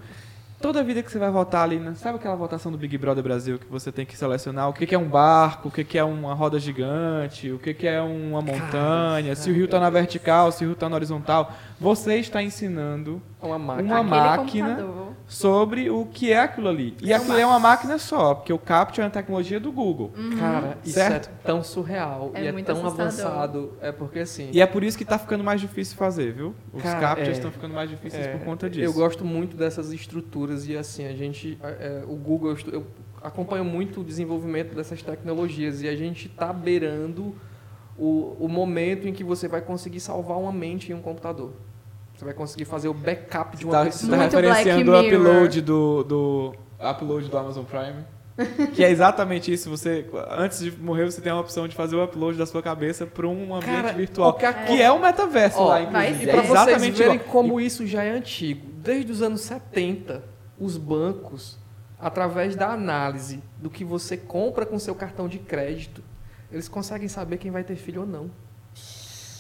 Toda 0.60 0.84
vida 0.84 1.04
que 1.04 1.12
você 1.12 1.20
vai 1.20 1.30
votar 1.30 1.64
ali, 1.64 1.78
né? 1.78 1.94
sabe 1.96 2.18
aquela 2.18 2.36
votação 2.36 2.72
do 2.72 2.78
Big 2.80 2.98
Brother 2.98 3.24
Brasil 3.24 3.60
que 3.60 3.68
você 3.68 3.92
tem 3.92 4.08
que 4.08 4.18
selecionar 4.18 4.68
o 4.68 4.74
que 4.74 4.88
que 4.88 4.96
é 4.96 4.98
um 4.98 5.08
barco, 5.08 5.68
o 5.68 5.72
que 5.72 5.84
que 5.84 6.00
é 6.00 6.04
uma 6.04 6.34
roda 6.34 6.60
gigante, 6.60 7.52
o 7.52 7.60
que 7.60 7.76
que 7.76 7.86
é 7.86 8.02
uma 8.02 8.42
montanha, 8.42 9.36
se 9.36 9.52
o 9.52 9.54
rio 9.54 9.66
está 9.66 9.80
na 9.80 9.92
vertical, 9.92 10.52
se 10.52 10.64
o 10.64 10.68
rio 10.70 10.74
está 10.74 10.90
na 10.90 10.96
horizontal. 10.96 11.54
Você 11.80 12.16
está 12.16 12.42
ensinando 12.42 13.22
uma 13.40 13.60
máquina. 13.60 13.94
Uma 13.94 14.04
máquina. 14.04 14.86
Sobre 15.28 15.90
o 15.90 16.06
que 16.06 16.32
é 16.32 16.40
aquilo 16.40 16.70
ali. 16.70 16.96
E 17.02 17.12
É 17.12 17.16
aquilo 17.16 17.34
uma- 17.34 17.42
é 17.42 17.46
uma 17.46 17.60
máquina 17.60 17.98
só, 17.98 18.34
porque 18.34 18.54
o 18.54 18.58
Capture 18.58 19.02
é 19.02 19.04
uma 19.04 19.10
tecnologia 19.12 19.60
do 19.60 19.72
Google. 19.74 20.12
Cara, 20.40 20.78
isso 20.84 20.94
Certo? 20.94 21.28
é 21.30 21.46
tão 21.46 21.62
surreal 21.62 22.32
É 22.34 22.44
e 22.44 22.48
é 22.48 22.52
tão 22.64 22.76
assustador. 22.78 23.02
avançado. 23.02 23.74
É 23.82 23.92
porque 23.92 24.20
assim. 24.20 24.50
E 24.54 24.62
é 24.62 24.66
por 24.66 24.84
isso 24.86 24.96
que 24.98 25.04
está 25.04 25.20
ficando 25.20 25.44
mais 25.44 25.60
difícil 25.60 25.98
fazer, 25.98 26.32
viu? 26.32 26.56
Os 26.74 26.82
Cara, 26.82 27.00
Captures 27.00 27.30
é. 27.30 27.32
estão 27.34 27.52
ficando 27.52 27.74
mais 27.74 27.90
difíceis 27.90 28.26
É, 28.26 28.32
por 28.38 28.46
conta 28.46 28.70
disso. 28.70 28.86
Eu 28.86 28.94
gosto 28.94 29.26
muito 29.26 29.58
dessas 29.58 29.92
estruturas 29.92 30.66
e 30.68 30.78
assim, 30.78 31.06
a 31.06 31.14
gente, 31.14 31.58
é, 31.62 31.68
é, 31.68 32.04
o 32.08 32.16
Google, 32.16 32.52
eu, 32.52 32.74
eu 32.74 32.88
acompanho 33.22 33.66
muito 33.66 34.00
o 34.00 34.04
desenvolvimento 34.06 34.74
dessas 34.74 35.02
tecnologias 35.02 35.82
e 35.82 35.90
a 35.90 35.96
gente 35.96 36.28
está 36.28 36.54
beirando 36.54 37.36
o, 37.98 38.38
o 38.40 38.48
momento 38.48 39.08
em 39.08 39.12
que 39.14 39.24
você 39.26 39.48
vai 39.48 39.60
conseguir 39.60 40.00
salvar 40.00 40.38
uma 40.38 40.54
mente 40.54 40.92
em 40.92 40.96
um 40.96 41.02
computador. 41.02 41.52
Você 42.18 42.26
vai 42.26 42.34
conseguir 42.34 42.66
fazer 42.66 42.88
o 42.88 42.94
backup 42.96 43.56
de 43.56 43.64
uma 43.66 43.72
Tá, 43.74 43.86
pessoa. 43.86 44.12
tá 44.12 44.18
Muito 44.18 44.36
referenciando 44.38 44.92
o 44.92 45.00
upload 45.00 45.62
do, 45.62 46.04
do 46.04 46.56
upload 46.80 47.30
do 47.30 47.38
Amazon 47.38 47.64
Prime. 47.64 48.04
que 48.74 48.84
é 48.84 48.90
exatamente 48.90 49.52
isso. 49.54 49.70
Você, 49.70 50.06
antes 50.32 50.60
de 50.60 50.72
morrer, 50.72 51.06
você 51.06 51.22
tem 51.22 51.32
a 51.32 51.40
opção 51.40 51.68
de 51.68 51.76
fazer 51.76 51.96
o 51.96 52.04
upload 52.04 52.38
da 52.38 52.46
sua 52.46 52.62
cabeça 52.64 53.06
para 53.06 53.28
um 53.28 53.54
ambiente 53.56 53.66
Cara, 53.82 53.94
virtual. 53.94 54.34
qualquer 54.34 54.66
Que 54.66 54.82
é 54.82 54.92
o 54.92 55.00
metaverso 55.00 55.60
Ó, 55.60 55.68
lá, 55.70 55.82
inclusive. 55.82 56.26
E 56.26 56.30
É 56.30 56.34
para 56.34 56.42
vocês 56.42 56.52
exatamente 56.68 56.98
verem 56.98 57.16
igual. 57.16 57.30
como 57.30 57.60
isso 57.62 57.86
já 57.88 58.04
é 58.04 58.10
antigo, 58.12 58.68
desde 58.82 59.12
os 59.12 59.22
anos 59.22 59.42
70, 59.42 60.24
os 60.60 60.76
bancos, 60.78 61.58
através 62.00 62.56
da 62.56 62.70
análise 62.70 63.42
do 63.58 63.70
que 63.70 63.84
você 63.84 64.18
compra 64.18 64.66
com 64.66 64.78
seu 64.80 64.94
cartão 64.96 65.28
de 65.28 65.38
crédito, 65.40 66.04
eles 66.52 66.68
conseguem 66.68 67.08
saber 67.08 67.38
quem 67.38 67.52
vai 67.52 67.64
ter 67.64 67.76
filho 67.76 68.02
ou 68.02 68.08
não. 68.08 68.30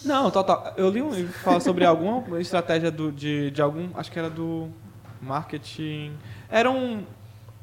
Não, 0.06 0.30
total. 0.32 0.74
Eu 0.78 0.90
li 0.90 1.02
um 1.02 1.10
livro 1.12 1.32
que 1.34 1.40
fala 1.40 1.60
sobre 1.60 1.86
alguma 1.86 2.24
estratégia 2.40 2.90
do, 2.92 3.12
de, 3.12 3.52
de 3.52 3.62
algum. 3.62 3.90
Acho 3.96 4.12
que 4.12 4.20
era 4.20 4.30
do 4.30 4.70
marketing. 5.22 6.14
Era 6.50 6.70
um. 6.72 7.04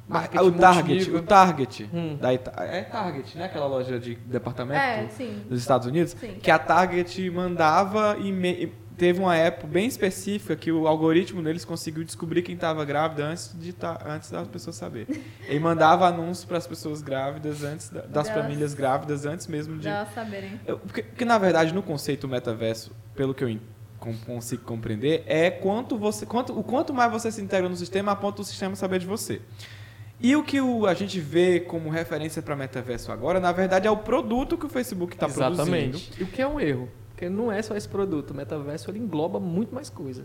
Marketing 0.06 0.44
o 0.44 0.52
Target. 0.52 1.10
O 1.12 1.22
Target. 1.22 1.90
Hum. 1.94 2.18
Da 2.20 2.34
Ita- 2.34 2.52
é 2.62 2.82
Target, 2.82 3.38
né? 3.38 3.46
Aquela 3.46 3.66
loja 3.66 3.98
de 3.98 4.14
departamento 4.16 4.78
É, 4.78 5.08
sim. 5.08 5.42
dos 5.48 5.58
Estados 5.60 5.86
Unidos. 5.86 6.14
Sim. 6.20 6.34
Que 6.42 6.50
a 6.50 6.58
Target 6.58 7.30
mandava 7.30 8.14
e 8.18 8.30
teve 8.96 9.18
uma 9.20 9.36
época 9.36 9.66
bem 9.66 9.86
específica 9.86 10.54
que 10.56 10.70
o 10.70 10.86
algoritmo 10.86 11.42
deles 11.42 11.64
conseguiu 11.64 12.04
descobrir 12.04 12.42
quem 12.42 12.54
estava 12.54 12.84
grávida 12.84 13.24
antes 13.26 13.54
de 13.58 13.72
tá, 13.72 13.98
antes 14.06 14.30
das 14.30 14.46
pessoas 14.48 14.76
saberem. 14.76 15.22
Ele 15.48 15.58
mandava 15.58 16.06
anúncios 16.06 16.44
para 16.44 16.58
as 16.58 16.66
pessoas 16.66 17.02
grávidas 17.02 17.62
antes 17.64 17.88
da- 17.90 18.02
das 18.02 18.28
famílias 18.30 18.74
grávidas 18.74 19.26
antes 19.26 19.46
mesmo 19.46 19.76
de 19.78 19.84
Já 19.84 20.06
saberem. 20.06 20.60
eu- 20.66 20.78
porque, 20.78 21.02
porque, 21.02 21.24
na 21.24 21.38
verdade, 21.38 21.72
no 21.74 21.82
conceito 21.82 22.28
metaverso, 22.28 22.92
pelo 23.14 23.34
que 23.34 23.42
eu 23.44 23.58
com- 23.98 24.16
consigo 24.18 24.62
compreender, 24.64 25.22
é 25.26 25.50
quanto 25.50 25.96
você, 25.96 26.26
quanto, 26.26 26.58
o 26.58 26.62
quanto 26.62 26.92
mais 26.92 27.10
você 27.10 27.32
se 27.32 27.40
integra 27.40 27.68
no 27.68 27.76
sistema, 27.76 28.12
a 28.12 28.16
ponto 28.16 28.36
do 28.42 28.44
sistema 28.44 28.76
saber 28.76 28.98
de 28.98 29.06
você. 29.06 29.40
E 30.20 30.36
o 30.36 30.44
que 30.44 30.60
o- 30.60 30.86
a 30.86 30.94
gente 30.94 31.18
vê 31.18 31.58
como 31.60 31.90
referência 31.90 32.40
para 32.40 32.54
metaverso 32.54 33.10
agora, 33.10 33.40
na 33.40 33.50
verdade, 33.50 33.86
é 33.88 33.90
o 33.90 33.96
produto 33.96 34.56
que 34.56 34.66
o 34.66 34.68
Facebook 34.68 35.14
está 35.14 35.26
produzindo. 35.28 35.62
Exatamente. 35.62 36.12
E 36.20 36.22
o 36.22 36.26
que 36.26 36.40
é 36.40 36.46
um 36.46 36.60
erro? 36.60 36.88
Porque 37.14 37.28
não 37.28 37.50
é 37.52 37.62
só 37.62 37.76
esse 37.76 37.88
produto. 37.88 38.32
O 38.32 38.34
metaverso 38.34 38.90
ele 38.90 38.98
engloba 38.98 39.38
muito 39.38 39.72
mais 39.72 39.88
coisa. 39.88 40.24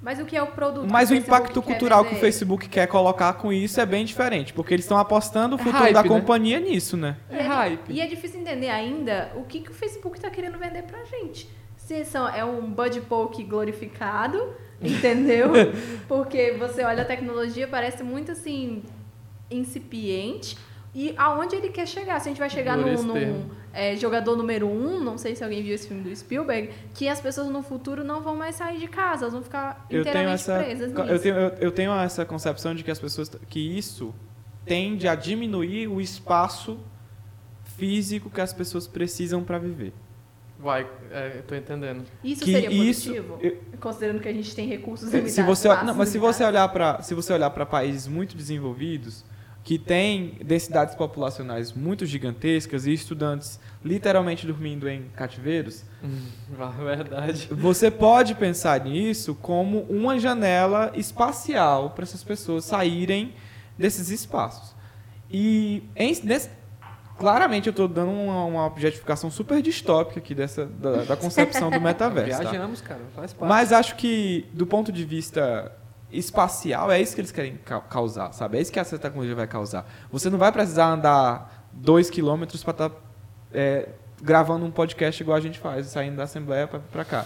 Mas 0.00 0.20
o 0.20 0.26
que 0.26 0.36
é 0.36 0.42
o 0.42 0.48
produto? 0.48 0.86
Mas 0.88 1.10
o 1.10 1.14
impacto 1.14 1.60
cultural 1.62 2.04
que 2.04 2.14
o? 2.14 2.18
Facebook 2.18 2.68
quer 2.68 2.86
colocar 2.86 3.32
com 3.32 3.50
isso 3.52 3.80
é 3.80 3.86
bem 3.86 4.04
diferente, 4.04 4.52
porque 4.52 4.72
eles 4.74 4.84
estão 4.84 4.96
apostando 4.98 5.56
o 5.56 5.58
É 5.58 5.62
futuro 5.62 5.82
hype, 5.82 5.94
da 5.94 6.02
né? 6.04 6.08
companhia 6.08 6.60
nisso, 6.60 6.96
né? 6.96 7.16
É 7.30 7.38
di- 7.38 7.48
hype. 7.48 7.92
E 7.92 8.00
é 8.00 8.06
difícil 8.06 8.40
entender 8.40 8.68
ainda 8.68 9.32
o 9.34 9.42
que, 9.42 9.60
que 9.60 9.70
o 9.70 9.74
Facebook 9.74 10.16
está 10.18 10.30
querendo 10.30 10.56
vender 10.58 10.82
pra 10.82 11.02
gente. 11.04 11.48
Se 11.76 12.04
são, 12.04 12.28
é 12.28 12.44
um 12.44 12.70
Bud 12.70 13.00
Poke 13.08 13.42
glorificado, 13.42 14.52
entendeu? 14.80 15.50
Porque 16.06 16.52
você 16.52 16.84
olha 16.84 17.02
a 17.02 17.06
tecnologia, 17.06 17.66
parece 17.66 18.04
muito 18.04 18.30
assim, 18.32 18.84
incipiente. 19.50 20.56
E 20.94 21.12
aonde 21.16 21.56
ele 21.56 21.70
quer 21.70 21.86
chegar? 21.88 22.20
Se 22.20 22.28
a 22.28 22.30
gente 22.30 22.38
vai 22.38 22.50
chegar 22.50 22.76
num. 22.76 23.48
É, 23.78 23.96
jogador 23.96 24.36
número 24.36 24.66
um, 24.68 24.98
não 25.02 25.16
sei 25.16 25.34
se 25.36 25.44
alguém 25.44 25.62
viu 25.62 25.74
esse 25.74 25.86
filme 25.88 26.02
do 26.02 26.14
Spielberg, 26.16 26.70
que 26.94 27.08
as 27.08 27.20
pessoas 27.20 27.48
no 27.48 27.62
futuro 27.62 28.02
não 28.02 28.20
vão 28.20 28.34
mais 28.36 28.56
sair 28.56 28.78
de 28.78 28.88
casa, 28.88 29.22
elas 29.24 29.32
vão 29.32 29.42
ficar 29.42 29.86
Eu 29.88 30.02
tenho 30.02 30.10
inteiramente 30.10 30.34
essa 30.40 30.58
presas 30.58 30.92
nisso. 30.92 31.02
eu 31.12 31.18
tenho, 31.20 31.34
eu, 31.36 31.48
eu 31.60 31.70
tenho 31.72 31.92
essa 31.92 32.24
concepção 32.24 32.74
de 32.74 32.82
que 32.82 32.90
as 32.90 32.98
pessoas 32.98 33.30
que 33.48 33.60
isso 33.78 34.14
tende 34.66 35.06
a 35.08 35.14
diminuir 35.14 35.86
o 35.88 36.00
espaço 36.00 36.78
físico 37.76 38.28
que 38.30 38.40
as 38.40 38.52
pessoas 38.52 38.86
precisam 38.86 39.42
para 39.44 39.58
viver. 39.58 39.92
Vai, 40.58 40.84
é, 41.12 41.34
eu 41.36 41.42
tô 41.44 41.54
entendendo. 41.54 42.02
Isso 42.24 42.44
que 42.44 42.50
seria 42.52 42.68
isso- 42.70 43.08
positivo? 43.10 43.38
eu- 43.40 43.56
Considerando 43.80 44.20
que 44.20 44.28
a 44.28 44.32
gente 44.32 44.52
tem 44.56 44.66
recursos 44.66 45.08
limitados. 45.08 45.34
se 45.34 45.42
você 45.44 45.68
não, 45.84 45.94
mas 45.94 46.08
se 46.08 46.18
você 46.18 46.42
olhar 46.44 46.68
para 46.68 47.00
se 47.00 47.14
você 47.14 47.32
olhar 47.32 47.48
para 47.50 47.64
países 47.64 48.08
muito 48.08 48.36
desenvolvidos 48.36 49.24
que 49.68 49.78
tem 49.78 50.38
densidades 50.42 50.94
populacionais 50.94 51.74
muito 51.74 52.06
gigantescas 52.06 52.86
e 52.86 52.92
estudantes 52.94 53.60
literalmente 53.84 54.46
dormindo 54.46 54.88
em 54.88 55.10
cativeiros, 55.14 55.84
Hum, 56.02 56.22
verdade. 56.82 57.48
você 57.50 57.90
pode 57.90 58.34
pensar 58.34 58.80
nisso 58.82 59.34
como 59.34 59.80
uma 59.90 60.18
janela 60.18 60.90
espacial 60.94 61.90
para 61.90 62.04
essas 62.04 62.24
pessoas 62.24 62.64
saírem 62.64 63.34
desses 63.76 64.08
espaços. 64.08 64.74
E 65.30 65.82
em- 65.94 66.18
nesse- 66.24 66.48
claramente 67.18 67.66
eu 67.66 67.72
estou 67.72 67.86
dando 67.86 68.10
uma, 68.10 68.44
uma 68.46 68.64
objetificação 68.66 69.30
super 69.30 69.60
distópica 69.60 70.18
aqui 70.18 70.34
dessa, 70.34 70.64
da, 70.64 71.02
da 71.04 71.14
concepção 71.14 71.68
do 71.70 71.78
metaverso. 71.82 72.42
tá? 72.42 72.50
Viajamos, 72.50 72.80
cara. 72.80 73.00
Faz 73.14 73.34
parte. 73.34 73.48
Mas 73.50 73.70
acho 73.70 73.96
que, 73.96 74.46
do 74.54 74.66
ponto 74.66 74.90
de 74.90 75.04
vista 75.04 75.70
espacial, 76.10 76.90
é 76.90 77.00
isso 77.00 77.14
que 77.14 77.20
eles 77.20 77.30
querem 77.32 77.56
ca- 77.64 77.80
causar, 77.80 78.32
sabe? 78.32 78.58
É 78.58 78.60
isso 78.60 78.72
que 78.72 78.78
essa 78.78 78.98
tecnologia 78.98 79.34
vai 79.34 79.46
causar. 79.46 79.86
Você 80.10 80.30
não 80.30 80.38
vai 80.38 80.50
precisar 80.50 80.86
andar 80.86 81.66
dois 81.72 82.08
quilômetros 82.10 82.64
para 82.64 82.86
estar 82.86 82.90
gravando 84.22 84.64
um 84.64 84.70
podcast 84.70 85.22
igual 85.22 85.36
a 85.36 85.40
gente 85.40 85.58
faz, 85.58 85.86
saindo 85.86 86.16
da 86.16 86.24
Assembleia 86.24 86.66
para 86.66 87.04
cá. 87.04 87.24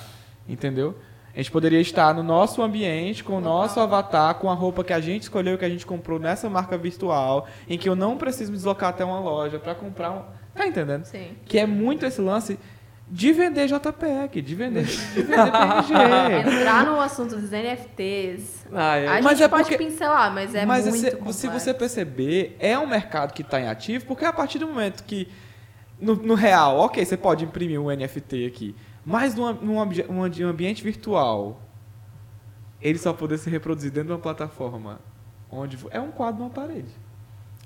Entendeu? 0.48 0.96
A 1.34 1.38
gente 1.38 1.50
poderia 1.50 1.80
estar 1.80 2.12
no 2.14 2.22
nosso 2.22 2.60
ambiente, 2.60 3.24
com 3.24 3.38
o 3.38 3.40
nosso 3.40 3.80
avatar, 3.80 4.34
com 4.34 4.50
a 4.50 4.54
roupa 4.54 4.84
que 4.84 4.92
a 4.92 5.00
gente 5.00 5.22
escolheu, 5.22 5.56
que 5.56 5.64
a 5.64 5.68
gente 5.68 5.86
comprou 5.86 6.18
nessa 6.18 6.50
marca 6.50 6.76
virtual, 6.76 7.46
em 7.66 7.78
que 7.78 7.88
eu 7.88 7.96
não 7.96 8.18
preciso 8.18 8.50
me 8.52 8.56
deslocar 8.58 8.90
até 8.90 9.02
uma 9.04 9.18
loja 9.18 9.58
para 9.58 9.74
comprar 9.74 10.10
um. 10.10 10.22
Tá 10.54 10.66
entendendo? 10.66 11.06
Sim. 11.06 11.34
Que 11.46 11.58
é 11.58 11.66
muito 11.66 12.04
esse 12.04 12.20
lance 12.20 12.58
de 13.14 13.30
vender 13.30 13.66
JPEG, 13.68 14.40
de 14.40 14.54
vender, 14.54 14.84
de 14.86 14.96
vender 15.22 15.42
PNG. 15.86 16.56
Entrar 16.60 16.86
no 16.86 16.98
assunto 16.98 17.36
dos 17.36 17.50
NFTs. 17.50 18.66
Ah, 18.72 18.96
é. 18.96 19.06
A 19.06 19.22
Mas 19.22 19.32
gente 19.38 19.42
é 19.42 19.48
pode 19.48 19.68
porque- 19.68 19.76
pincelar, 19.84 20.32
mas 20.32 20.54
é 20.54 20.64
Mas 20.64 20.86
muito 20.86 20.98
se, 20.98 21.10
se 21.10 21.16
complexo. 21.16 21.50
você 21.50 21.74
perceber, 21.74 22.56
é 22.58 22.78
um 22.78 22.86
mercado 22.86 23.34
que 23.34 23.42
está 23.42 23.60
em 23.60 23.68
ativo, 23.68 24.06
porque 24.06 24.24
a 24.24 24.32
partir 24.32 24.58
do 24.58 24.66
momento 24.66 25.04
que, 25.04 25.28
no, 26.00 26.14
no 26.16 26.34
real, 26.34 26.78
ok, 26.78 27.04
você 27.04 27.16
pode 27.18 27.44
imprimir 27.44 27.78
um 27.78 27.90
NFT 27.94 28.46
aqui, 28.46 28.74
mas 29.04 29.34
num, 29.34 29.52
num 29.52 29.78
ambi- 29.80 30.06
um 30.08 30.22
ambi- 30.24 30.42
um 30.44 30.48
ambiente 30.48 30.82
virtual, 30.82 31.60
ele 32.80 32.98
só 32.98 33.12
poder 33.12 33.36
ser 33.36 33.50
reproduzido 33.50 33.94
dentro 33.94 34.06
de 34.08 34.12
uma 34.14 34.18
plataforma 34.20 35.00
onde 35.50 35.78
é 35.90 36.00
um 36.00 36.10
quadro 36.10 36.40
numa 36.40 36.50
parede. 36.50 36.88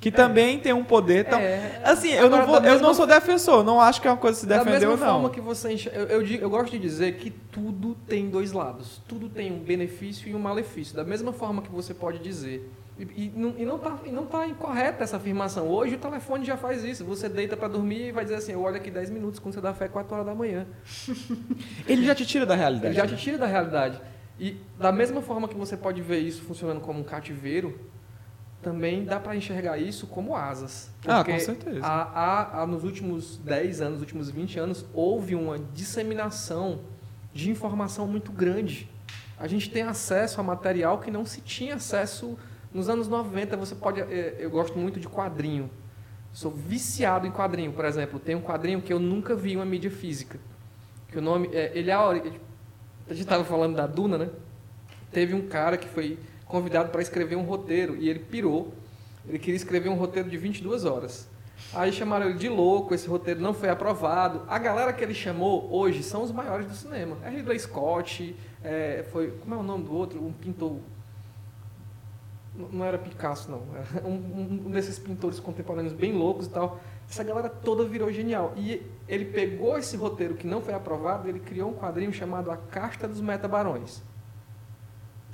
Que 0.00 0.10
também 0.10 0.58
tem 0.58 0.72
um 0.72 0.84
poder 0.84 1.24
tão... 1.24 1.38
É. 1.40 1.80
Assim, 1.82 2.10
eu 2.10 2.28
não, 2.28 2.38
Agora, 2.38 2.46
vou, 2.46 2.60
da 2.60 2.68
eu 2.68 2.72
mesma 2.74 2.86
não 2.86 2.94
sou 2.94 3.06
defensor, 3.06 3.64
não 3.64 3.80
acho 3.80 4.00
que 4.00 4.06
é 4.06 4.10
uma 4.10 4.16
coisa 4.16 4.36
de 4.36 4.40
se 4.42 4.46
Da 4.46 4.58
defender 4.58 4.86
mesma 4.86 4.90
ou 4.92 4.96
não. 4.98 5.06
forma 5.06 5.30
que 5.30 5.40
você 5.40 5.74
eu, 5.92 6.20
eu, 6.20 6.26
eu 6.26 6.50
gosto 6.50 6.70
de 6.70 6.78
dizer 6.78 7.16
que 7.16 7.30
tudo 7.30 7.96
tem 8.06 8.28
dois 8.28 8.52
lados. 8.52 9.00
Tudo 9.08 9.28
tem 9.28 9.50
um 9.50 9.58
benefício 9.58 10.28
e 10.28 10.34
um 10.34 10.38
malefício. 10.38 10.94
Da 10.94 11.02
mesma 11.02 11.32
forma 11.32 11.62
que 11.62 11.70
você 11.70 11.94
pode 11.94 12.18
dizer. 12.18 12.70
E, 12.98 13.02
e 13.02 13.32
não, 13.34 13.54
e 13.58 13.64
não 13.64 13.78
tá, 13.78 13.98
e 14.04 14.10
não 14.10 14.24
tá 14.24 14.46
incorreta 14.46 15.02
essa 15.04 15.16
afirmação. 15.16 15.68
Hoje 15.68 15.96
o 15.96 15.98
telefone 15.98 16.44
já 16.44 16.56
faz 16.56 16.84
isso. 16.84 17.04
Você 17.04 17.28
deita 17.28 17.56
para 17.56 17.68
dormir 17.68 18.08
e 18.08 18.12
vai 18.12 18.24
dizer 18.24 18.36
assim: 18.36 18.52
eu 18.52 18.62
olho 18.62 18.76
aqui 18.76 18.90
10 18.90 19.10
minutos 19.10 19.38
quando 19.38 19.54
você 19.54 19.60
dá 19.60 19.74
fé 19.74 19.88
4 19.88 20.14
horas 20.14 20.26
da 20.26 20.34
manhã. 20.34 20.66
Ele 21.86 22.04
já 22.04 22.14
te 22.14 22.24
tira 22.24 22.46
da 22.46 22.54
realidade. 22.54 22.86
Ele 22.86 22.94
já 22.94 23.06
te 23.06 23.16
tira 23.16 23.38
da 23.38 23.46
realidade. 23.46 24.00
E 24.38 24.56
da 24.78 24.92
mesma 24.92 25.20
forma 25.22 25.48
que 25.48 25.54
você 25.54 25.76
pode 25.76 26.00
ver 26.02 26.18
isso 26.18 26.42
funcionando 26.42 26.80
como 26.80 27.00
um 27.00 27.04
cativeiro, 27.04 27.78
também 28.62 29.04
dá 29.04 29.20
para 29.20 29.36
enxergar 29.36 29.78
isso 29.78 30.06
como 30.06 30.34
asas. 30.34 30.90
Ah, 31.06 31.22
com 31.22 31.38
certeza. 31.38 31.86
há- 31.86 32.02
há- 32.02 32.62
há 32.62 32.66
nos 32.66 32.82
últimos 32.84 33.36
10 33.38 33.80
anos, 33.80 33.92
nos 33.94 34.00
últimos 34.00 34.30
20 34.30 34.58
anos, 34.58 34.84
houve 34.92 35.34
uma 35.34 35.58
disseminação 35.74 36.80
de 37.32 37.50
informação 37.50 38.06
muito 38.06 38.32
grande. 38.32 38.88
A 39.38 39.46
gente 39.46 39.70
tem 39.70 39.82
acesso 39.82 40.40
a 40.40 40.42
material 40.42 40.98
que 40.98 41.10
não 41.10 41.24
se 41.26 41.40
tinha 41.42 41.74
acesso 41.76 42.38
nos 42.72 42.88
anos 42.88 43.06
90. 43.08 43.56
Você 43.56 43.74
pode. 43.74 44.00
eh, 44.00 44.36
Eu 44.38 44.50
gosto 44.50 44.78
muito 44.78 44.98
de 44.98 45.06
quadrinho. 45.08 45.70
Sou 46.32 46.50
viciado 46.50 47.26
em 47.26 47.30
quadrinho, 47.30 47.72
por 47.72 47.84
exemplo. 47.84 48.18
Tem 48.18 48.34
um 48.34 48.40
quadrinho 48.42 48.80
que 48.82 48.92
eu 48.92 48.98
nunca 48.98 49.34
vi 49.34 49.52
em 49.52 49.56
uma 49.56 49.64
mídia 49.64 49.90
física. 49.90 50.38
Que 51.08 51.18
o 51.18 51.22
nome. 51.22 51.48
É, 51.52 51.72
ele 51.74 51.90
é 51.90 51.94
A 51.94 52.14
gente 52.14 53.20
estava 53.22 53.44
falando 53.44 53.76
da 53.76 53.86
Duna, 53.86 54.18
né? 54.18 54.28
Teve 55.12 55.34
um 55.34 55.46
cara 55.46 55.76
que 55.76 55.88
foi 55.88 56.18
convidado 56.46 56.90
para 56.90 57.02
escrever 57.02 57.36
um 57.36 57.42
roteiro 57.42 57.96
e 57.96 58.08
ele 58.08 58.20
pirou. 58.20 58.72
Ele 59.28 59.38
queria 59.38 59.56
escrever 59.56 59.88
um 59.88 59.94
roteiro 59.96 60.30
de 60.30 60.36
22 60.36 60.84
horas. 60.84 61.28
Aí 61.74 61.90
chamaram 61.90 62.26
ele 62.26 62.38
de 62.38 62.48
louco, 62.48 62.94
esse 62.94 63.08
roteiro 63.08 63.40
não 63.40 63.52
foi 63.52 63.68
aprovado. 63.68 64.42
A 64.46 64.58
galera 64.58 64.92
que 64.92 65.02
ele 65.02 65.14
chamou 65.14 65.68
hoje 65.72 66.02
são 66.02 66.22
os 66.22 66.30
maiores 66.30 66.66
do 66.66 66.74
cinema. 66.74 67.16
É 67.24 67.30
Ridley 67.30 67.58
Scott, 67.58 68.36
é, 68.62 69.04
foi. 69.10 69.32
Como 69.32 69.54
é 69.54 69.58
o 69.58 69.62
nome 69.62 69.84
do 69.84 69.92
outro? 69.94 70.24
Um 70.24 70.32
pintor. 70.32 70.76
Não 72.72 72.84
era 72.84 72.96
Picasso, 72.96 73.50
não. 73.50 73.62
Era 73.74 74.06
um, 74.06 74.14
um- 74.66 74.70
desses 74.70 74.98
pintores 74.98 75.40
contemporâneos 75.40 75.92
bem 75.92 76.12
loucos 76.12 76.46
e 76.46 76.50
tal. 76.50 76.80
Essa 77.08 77.22
galera 77.22 77.48
toda 77.48 77.84
virou 77.84 78.12
genial. 78.12 78.52
E 78.56 78.82
ele 79.08 79.26
pegou 79.26 79.76
esse 79.78 79.96
roteiro 79.96 80.34
que 80.34 80.46
não 80.46 80.60
foi 80.62 80.74
aprovado 80.74 81.28
ele 81.28 81.38
criou 81.40 81.70
um 81.70 81.74
quadrinho 81.74 82.12
chamado 82.12 82.50
A 82.50 82.56
Casta 82.56 83.06
dos 83.06 83.20
Metabarões. 83.20 84.02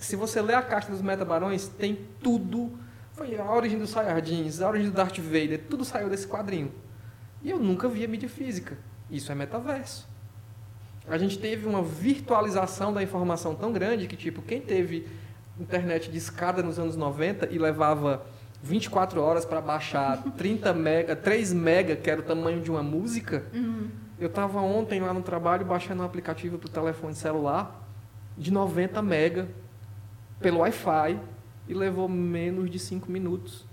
Se 0.03 0.17
você 0.17 0.43
ler 0.43 0.55
a 0.55 0.63
Casta 0.63 0.91
dos 0.91 1.01
Metabarões, 1.01 1.69
tem 1.69 2.07
tudo. 2.21 2.73
Foi 3.13 3.39
a 3.39 3.53
origem 3.53 3.79
dos 3.79 3.91
Saiyajins, 3.91 4.61
a 4.61 4.69
origem 4.69 4.91
do 4.91 4.97
Darth 4.97 5.19
Vader, 5.19 5.63
tudo 5.71 5.85
saiu 5.85 6.11
desse 6.11 6.27
quadrinho. 6.27 6.73
E 7.41 7.51
eu 7.51 7.59
nunca 7.59 7.89
vi 7.89 8.05
a 8.05 8.09
mídia 8.09 8.29
física. 8.29 8.77
Isso 9.09 9.31
é 9.31 9.35
metaverso. 9.35 10.09
A 11.07 11.17
gente 11.17 11.39
teve 11.39 11.69
uma 11.69 11.83
virtualização 11.83 12.93
da 12.93 13.01
informação 13.01 13.55
tão 13.55 13.73
grande 13.73 14.09
que, 14.09 14.17
tipo, 14.17 14.43
quem 14.43 14.61
teve 14.61 15.07
internet 15.61 16.11
de 16.11 16.19
escada 16.19 16.65
nos 16.65 16.81
anos 16.81 16.97
90 16.97 17.49
e 17.53 17.59
levava 17.59 18.27
24 18.61 19.21
horas 19.21 19.45
para 19.45 19.61
baixar 19.61 20.21
30 20.37 20.75
mega, 20.75 21.15
3 21.15 21.53
mega, 21.53 21.95
que 21.95 22.11
era 22.11 22.21
o 22.21 22.25
tamanho 22.25 22.61
de 22.61 22.71
uma 22.71 22.83
música, 22.83 23.45
eu 24.19 24.27
estava 24.27 24.61
ontem 24.61 25.01
lá 25.01 25.15
no 25.15 25.23
trabalho 25.23 25.65
baixando 25.65 26.03
um 26.03 26.07
aplicativo 26.07 26.59
para 26.59 26.67
o 26.67 26.71
telefone 26.71 27.15
celular 27.15 27.89
de 28.37 28.51
90 28.51 29.01
mega 29.03 29.62
pelo 30.43 30.59
Wi-Fi 30.59 31.19
e 31.69 31.75
levou 31.75 32.09
menos 32.09 32.69
de 32.71 32.79
5 32.79 33.11
minutos. 33.11 33.65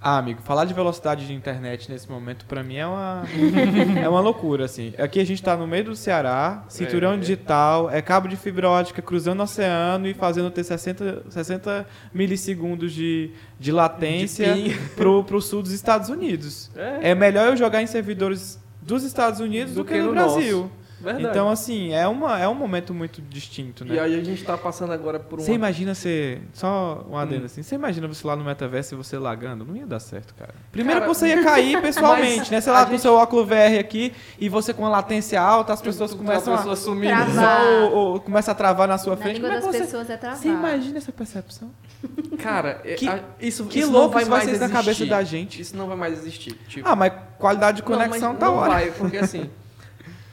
Ah, 0.00 0.18
amigo, 0.18 0.40
falar 0.42 0.66
de 0.66 0.74
velocidade 0.74 1.26
de 1.26 1.32
internet 1.32 1.90
nesse 1.90 2.08
momento 2.08 2.44
pra 2.44 2.62
mim 2.62 2.76
é 2.76 2.86
uma 2.86 3.24
é 4.00 4.08
uma 4.08 4.20
loucura 4.20 4.66
assim. 4.66 4.92
Aqui 4.98 5.18
a 5.18 5.24
gente 5.24 5.42
tá 5.42 5.56
no 5.56 5.66
meio 5.66 5.84
do 5.84 5.96
Ceará, 5.96 6.64
cinturão 6.68 7.14
É. 7.14 7.16
digital, 7.16 7.90
é 7.90 8.00
cabo 8.00 8.28
de 8.28 8.36
fibra 8.36 8.68
ótica 8.68 9.02
cruzando 9.02 9.40
o 9.40 9.42
oceano 9.42 10.06
e 10.06 10.14
fazendo 10.14 10.50
ter 10.50 10.62
60, 10.62 11.24
60 11.28 11.86
milissegundos 12.14 12.92
de, 12.92 13.32
de 13.58 13.72
latência 13.72 14.54
De 14.54 14.74
pro, 14.94 15.24
pro 15.24 15.40
sul 15.40 15.62
dos 15.62 15.72
Estados 15.72 16.08
Unidos. 16.08 16.70
É, 16.76 17.10
É 17.10 17.14
melhor 17.14 17.48
eu 17.48 17.56
jogar 17.56 17.82
em 17.82 17.86
servidores 17.86 18.60
dos 18.80 19.02
Estados 19.02 19.40
Unidos 19.40 19.74
do, 19.74 19.84
que, 19.84 19.98
no, 20.00 20.12
Brasil. 20.12 20.70
Verdade. 21.12 21.28
Então, 21.30 21.48
assim, 21.50 21.92
é, 21.92 22.06
uma, 22.06 22.38
é 22.38 22.48
um 22.48 22.54
momento 22.54 22.92
muito 22.94 23.20
distinto, 23.22 23.84
né? 23.84 23.94
E 23.94 23.98
aí 23.98 24.14
a 24.14 24.24
gente 24.24 24.40
está 24.40 24.56
passando 24.58 24.92
agora 24.92 25.18
por 25.18 25.40
Você 25.40 25.50
uma... 25.52 25.56
imagina 25.56 25.94
você. 25.94 26.40
Só 26.52 27.04
um 27.08 27.16
adendo 27.16 27.42
Hum. 27.42 27.46
assim. 27.46 27.62
Você 27.62 27.74
imagina 27.74 28.06
você 28.08 28.26
lá 28.26 28.34
no 28.36 28.44
metaverso 28.44 28.94
e 28.94 28.96
você 28.96 29.18
lagando? 29.18 29.64
Não 29.64 29.76
ia 29.76 29.86
dar 29.86 30.00
certo, 30.00 30.34
cara. 30.34 30.54
Primeiro 30.72 31.00
Cara, 31.00 31.12
que 31.12 31.18
você 31.18 31.28
ia 31.28 31.42
cair 31.44 31.80
pessoalmente, 31.80 32.50
né? 32.50 32.60
Sei 32.60 32.72
lá, 32.72 32.82
com 32.82 32.88
o 32.88 32.90
gente- 32.92 33.02
seu 33.02 33.14
óculos 33.14 33.46
VR 33.48 33.78
aqui 33.78 34.12
e 34.38 34.48
você 34.48 34.74
com 34.74 34.84
a 34.84 34.88
latência 34.88 35.40
alta, 35.40 35.72
as 35.72 35.80
pessoas 35.82 36.12
começam 36.14 36.52
a 36.54 36.56
pessoa 36.58 36.74
a. 36.74 36.76
sumindo. 36.76 37.14
Travar. 37.32 37.62
Ou, 37.64 37.92
ou 37.94 38.20
começa 38.20 38.50
a 38.52 38.54
travar 38.54 38.88
na 38.88 38.98
sua 38.98 39.14
Na 39.16 39.22
frente. 39.22 39.36
língua 39.36 39.50
Como 39.50 39.62
das 39.62 39.70
você... 39.72 39.78
pessoas 39.84 40.10
é 40.10 40.16
travar. 40.16 40.38
você 40.38 40.48
imagina 40.48 40.98
essa 40.98 41.12
percepção? 41.12 41.70
Cara, 42.38 42.80
é- 42.84 42.94
Que- 42.94 43.08
a- 43.08 43.20
isso, 43.40 43.64
Que 43.66 43.78
isso 43.80 43.90
não 43.90 43.98
louco 44.00 44.14
vai 44.14 44.22
isso 44.22 44.30
vai 44.30 44.40
ser 44.40 44.46
na 44.46 44.52
existir. 44.56 44.72
cabeça 44.72 45.06
da 45.06 45.22
gente. 45.22 45.60
Isso 45.60 45.76
não 45.76 45.86
vai 45.86 45.96
mais 45.96 46.18
existir. 46.18 46.52
Tipo, 46.68 46.88
Ah, 46.88 46.94
mas 46.96 47.12
qualidade 47.38 47.78
de 47.78 47.82
conexão 47.82 48.20
não, 48.20 48.30
mas 48.32 48.38
tá 48.40 48.46
não 48.46 48.54
ótima. 48.56 48.74
vai, 48.74 48.90
porque 48.92 49.16
assim, 49.18 49.50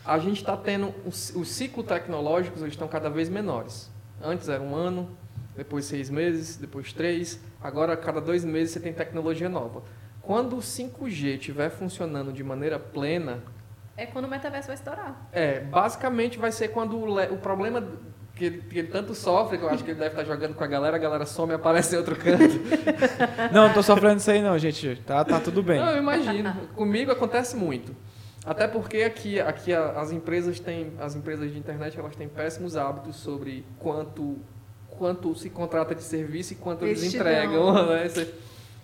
a 0.06 0.18
gente 0.20 0.38
está 0.38 0.56
tendo 0.58 0.94
os, 1.06 1.34
os 1.36 1.48
ciclos 1.50 1.86
tecnológicos 1.86 2.62
eles 2.62 2.74
estão 2.74 2.88
cada 2.88 3.10
vez 3.10 3.30
menores. 3.30 3.90
Antes 4.22 4.50
era 4.50 4.62
um 4.62 4.76
ano, 4.76 5.10
depois 5.56 5.86
seis 5.86 6.10
meses, 6.10 6.56
depois 6.58 6.92
três, 6.94 7.40
agora 7.62 7.94
a 7.94 7.98
cada 7.98 8.20
dois 8.22 8.44
meses 8.44 8.72
você 8.74 8.80
tem 8.80 8.94
tecnologia 8.94 9.50
nova. 9.50 9.84
Quando 10.22 10.56
o 10.56 10.60
5G 10.60 11.38
estiver 11.38 11.70
funcionando 11.70 12.32
de 12.32 12.44
maneira 12.44 12.80
plena, 12.80 13.40
É 13.98 14.06
quando 14.06 14.26
o 14.26 14.30
metaverso 14.30 14.68
vai 14.68 14.76
estourar. 14.76 15.28
é, 15.32 15.60
basicamente 15.60 16.38
vai 16.40 16.52
ser 16.52 16.70
quando 16.70 16.98
o, 16.98 17.34
o 17.34 17.38
problema 17.38 17.84
que 18.36 18.46
ele, 18.46 18.62
que 18.62 18.80
ele 18.80 18.88
tanto 18.88 19.14
sofre, 19.14 19.58
que 19.60 19.64
eu 19.64 19.70
acho 19.70 19.84
que 19.84 19.92
ele 19.92 20.00
deve 20.00 20.12
estar 20.20 20.24
jogando 20.24 20.56
com 20.56 20.64
a 20.64 20.68
galera, 20.68 20.96
a 20.96 21.00
galera 21.00 21.26
some 21.26 21.52
e 21.52 21.56
aparece 21.56 21.94
em 21.94 21.98
outro 22.00 22.16
canto. 22.16 22.56
Não, 23.52 23.68
não 23.68 23.74
tô 23.74 23.84
sofrendo 23.84 24.18
isso 24.18 24.32
aí, 24.32 24.42
não, 24.42 24.58
gente. 24.58 24.96
Tá, 25.06 25.24
tá 25.24 25.40
tudo 25.40 25.62
bem. 25.62 25.80
Não, 25.80 25.92
eu 25.92 25.98
imagino. 26.00 26.52
Comigo 26.76 27.12
acontece 27.12 27.56
muito. 27.56 27.96
Até 28.46 28.68
porque 28.68 28.98
aqui, 29.04 29.40
aqui 29.40 29.72
as 29.74 30.12
empresas 30.12 30.60
têm, 30.60 30.92
as 31.00 31.16
empresas 31.16 31.52
de 31.52 31.58
internet 31.58 31.98
elas 31.98 32.16
têm 32.16 32.28
péssimos 32.28 32.76
hábitos 32.76 33.16
sobre 33.16 33.66
quanto, 33.80 34.38
quanto 34.90 35.34
se 35.36 35.50
contrata 35.50 35.96
de 35.96 36.04
serviço 36.04 36.54
e 36.54 36.56
quanto 36.58 36.84
eles 36.86 37.02
Eles 37.02 37.16
entregam. 37.16 37.74
né? 37.88 38.10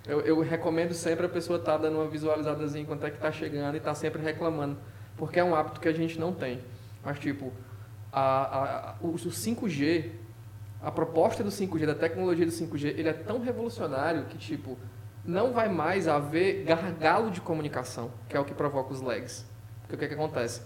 Eu, 0.07 0.21
eu 0.21 0.39
recomendo 0.39 0.93
sempre 0.93 1.25
a 1.25 1.29
pessoa 1.29 1.59
estar 1.59 1.77
dando 1.77 1.97
uma 1.97 2.07
visualizadazinha 2.07 2.85
quanto 2.85 3.05
é 3.05 3.09
que 3.09 3.17
está 3.17 3.31
chegando 3.31 3.75
e 3.75 3.77
estar 3.77 3.93
sempre 3.95 4.21
reclamando. 4.21 4.77
Porque 5.17 5.39
é 5.39 5.43
um 5.43 5.53
hábito 5.53 5.81
que 5.81 5.89
a 5.89 5.93
gente 5.93 6.17
não 6.17 6.31
tem. 6.33 6.61
Mas, 7.03 7.19
tipo, 7.19 7.51
a- 8.11 8.91
a- 8.91 8.95
o, 9.01 9.09
o 9.09 9.15
5G, 9.15 10.11
a 10.81 10.89
proposta 10.89 11.43
do 11.43 11.51
5G, 11.51 11.85
da 11.85 11.93
tecnologia 11.95 12.45
do 12.45 12.51
5G, 12.51 12.97
ele 12.97 13.09
é 13.09 13.13
tão 13.13 13.39
revolucionário 13.41 14.23
que, 14.25 14.37
tipo, 14.37 14.77
não 15.29 15.53
vai 15.53 15.69
mais 15.69 16.07
haver 16.07 16.63
gargalo 16.63 17.29
de 17.29 17.39
comunicação, 17.39 18.11
que 18.27 18.35
é 18.35 18.39
o 18.39 18.43
que 18.45 18.53
provoca 18.53 18.91
os 18.91 19.01
lags. 19.01 19.45
Porque 19.81 19.95
o 19.95 19.97
que, 19.99 20.05
é 20.05 20.07
que 20.07 20.13
acontece? 20.15 20.61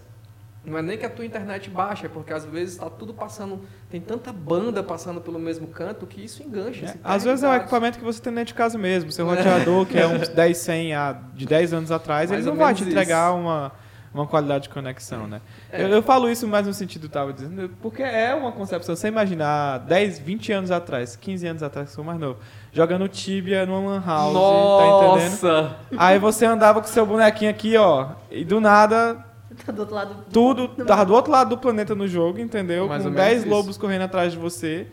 Não 0.64 0.78
é 0.78 0.82
nem 0.82 0.96
que 0.96 1.04
a 1.04 1.10
tua 1.10 1.26
internet 1.26 1.68
baixa, 1.68 2.06
é 2.06 2.08
porque 2.08 2.32
às 2.32 2.46
vezes 2.46 2.74
está 2.76 2.88
tudo 2.88 3.12
passando, 3.12 3.60
tem 3.90 4.00
tanta 4.00 4.32
banda 4.32 4.82
passando 4.82 5.20
pelo 5.20 5.38
mesmo 5.38 5.66
canto 5.66 6.06
que 6.06 6.24
isso 6.24 6.42
engancha. 6.42 6.86
É, 6.86 6.94
Às 7.04 7.22
vezes 7.24 7.42
é 7.44 7.46
o 7.46 7.50
dados. 7.50 7.64
equipamento 7.64 7.98
que 7.98 8.04
você 8.04 8.22
tem 8.22 8.32
dentro 8.32 8.46
de 8.48 8.54
casa 8.54 8.78
mesmo. 8.78 9.12
Seu 9.12 9.26
roteador, 9.26 9.84
que 9.84 9.98
é 9.98 10.06
uns 10.06 10.28
10, 10.28 10.56
100 10.56 10.94
a, 10.94 11.12
de 11.34 11.44
10 11.44 11.74
anos 11.74 11.90
atrás, 11.92 12.30
Mais 12.30 12.40
ele 12.46 12.50
não 12.50 12.56
vai 12.58 12.72
te 12.72 12.82
entregar 12.82 13.30
isso. 13.30 13.40
uma, 13.40 13.72
uma 14.14 14.26
qualidade 14.26 14.64
de 14.64 14.68
conexão, 14.70 15.26
né? 15.26 15.40
É. 15.70 15.82
Eu, 15.82 15.88
eu 15.88 16.02
falo 16.02 16.30
isso 16.30 16.46
mais 16.46 16.66
no 16.66 16.72
sentido 16.72 17.08
tava 17.08 17.32
dizendo, 17.32 17.68
porque 17.82 18.02
é 18.02 18.32
uma 18.34 18.52
concepção. 18.52 18.94
Você 18.94 19.08
imaginar 19.08 19.78
10, 19.80 20.20
20 20.20 20.52
anos 20.52 20.70
atrás, 20.70 21.16
15 21.16 21.46
anos 21.48 21.62
atrás, 21.64 21.88
que 21.88 21.94
sou 21.94 22.04
mais 22.04 22.18
novo, 22.18 22.38
jogando 22.72 23.08
Tibia 23.08 23.66
numa 23.66 23.80
lan 23.80 24.02
house, 24.06 24.32
tá 24.34 24.86
entendendo? 24.86 25.30
Nossa! 25.32 25.76
Aí 25.98 26.18
você 26.18 26.46
andava 26.46 26.80
com 26.80 26.86
seu 26.86 27.04
bonequinho 27.04 27.50
aqui, 27.50 27.76
ó, 27.76 28.10
e 28.30 28.44
do 28.44 28.60
nada 28.60 29.24
Tá 29.64 29.70
do 29.70 29.80
outro 29.80 29.94
lado. 29.94 30.16
tudo 30.32 30.66
tava 30.84 31.04
do 31.04 31.14
outro 31.14 31.30
lado 31.30 31.50
do 31.50 31.58
planeta 31.58 31.94
no 31.94 32.08
jogo, 32.08 32.40
entendeu? 32.40 32.88
Mais 32.88 33.02
Com 33.02 33.08
ou 33.08 33.14
menos 33.14 33.28
10 33.28 33.40
isso. 33.42 33.48
lobos 33.50 33.76
correndo 33.76 34.02
atrás 34.02 34.32
de 34.32 34.38
você. 34.38 34.88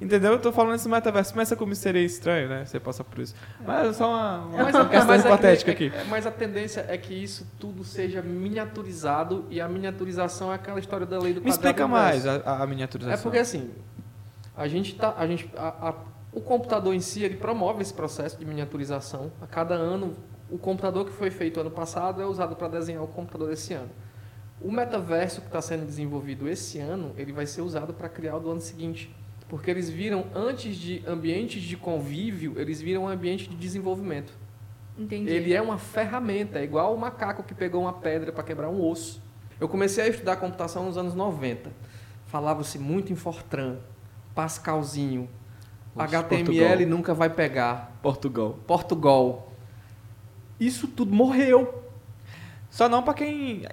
Entendeu? 0.00 0.32
Eu 0.32 0.38
tô 0.40 0.50
falando 0.50 0.76
esse 0.76 0.88
metaverso. 0.88 1.32
Começa 1.32 1.54
como 1.54 1.74
seria 1.74 2.02
estranho, 2.02 2.48
né? 2.48 2.64
Você 2.64 2.80
passa 2.80 3.04
por 3.04 3.18
isso. 3.18 3.34
Mas 3.66 3.88
é 3.88 3.92
só 3.92 4.08
uma, 4.08 4.38
uma 4.46 4.62
Mas, 4.64 4.74
a- 4.74 4.84
questão 4.88 5.06
mas 5.08 5.24
a- 5.24 5.28
hipotética 5.28 5.70
é- 5.70 5.74
aqui. 5.74 5.92
é- 5.94 6.04
mas 6.04 6.26
a 6.26 6.30
tendência 6.30 6.86
é 6.88 6.96
que 6.96 7.12
isso 7.12 7.46
tudo 7.58 7.84
seja 7.84 8.22
miniaturizado 8.22 9.44
e 9.50 9.60
a 9.60 9.68
miniaturização 9.68 10.50
é 10.50 10.54
aquela 10.54 10.78
história 10.80 11.04
da 11.04 11.18
lei 11.18 11.34
do 11.34 11.42
Me 11.42 11.50
explica 11.50 11.86
mais 11.86 12.26
a, 12.26 12.62
a 12.62 12.66
miniaturização. 12.66 13.18
É 13.18 13.22
porque 13.22 13.38
assim, 13.38 13.70
a 14.56 14.66
gente 14.66 14.94
tá, 14.94 15.14
a 15.18 15.26
gente, 15.26 15.50
a- 15.56 15.88
a- 15.90 15.94
o 16.32 16.40
computador 16.40 16.94
em 16.94 17.00
si 17.00 17.22
ele 17.22 17.36
promove 17.36 17.82
esse 17.82 17.92
processo 17.92 18.38
de 18.38 18.44
miniaturização. 18.46 19.30
A 19.42 19.46
cada 19.46 19.74
ano, 19.74 20.16
o 20.48 20.56
computador 20.56 21.04
que 21.04 21.12
foi 21.12 21.30
feito 21.30 21.60
ano 21.60 21.70
passado 21.70 22.22
é 22.22 22.26
usado 22.26 22.56
para 22.56 22.68
desenhar 22.68 23.02
o 23.02 23.06
computador 23.08 23.48
desse 23.50 23.74
ano. 23.74 23.90
O 24.62 24.70
metaverso 24.70 25.40
que 25.40 25.46
está 25.48 25.60
sendo 25.60 25.84
desenvolvido 25.84 26.48
esse 26.48 26.78
ano, 26.78 27.12
ele 27.16 27.32
vai 27.32 27.46
ser 27.46 27.62
usado 27.62 27.92
para 27.94 28.08
criar 28.08 28.36
o 28.36 28.40
do 28.40 28.50
ano 28.50 28.60
seguinte. 28.60 29.14
Porque 29.50 29.68
eles 29.68 29.90
viram, 29.90 30.26
antes 30.32 30.76
de 30.76 31.02
ambientes 31.04 31.60
de 31.60 31.76
convívio, 31.76 32.54
eles 32.56 32.80
viram 32.80 33.02
um 33.02 33.08
ambiente 33.08 33.48
de 33.48 33.56
desenvolvimento. 33.56 34.32
Entendi. 34.96 35.28
Ele 35.28 35.52
é 35.52 35.60
uma 35.60 35.76
ferramenta, 35.76 36.60
é 36.60 36.62
igual 36.62 36.94
o 36.94 36.98
macaco 36.98 37.42
que 37.42 37.52
pegou 37.52 37.82
uma 37.82 37.92
pedra 37.92 38.30
para 38.30 38.44
quebrar 38.44 38.70
um 38.70 38.80
osso. 38.80 39.20
Eu 39.58 39.68
comecei 39.68 40.04
a 40.04 40.08
estudar 40.08 40.36
computação 40.36 40.84
nos 40.84 40.96
anos 40.96 41.14
90. 41.14 41.72
Falava-se 42.26 42.78
muito 42.78 43.12
em 43.12 43.16
Fortran, 43.16 43.78
Pascalzinho, 44.36 45.28
Oxe, 45.96 46.14
HTML 46.14 46.44
Portugal. 46.44 46.86
nunca 46.86 47.12
vai 47.12 47.28
pegar, 47.28 47.98
Portugal. 48.00 48.56
Portugal. 48.68 49.52
Isso 50.60 50.86
tudo 50.86 51.12
morreu. 51.12 51.82
Só 52.70 52.88
não 52.88 53.02
pra 53.02 53.14
quem 53.14 53.66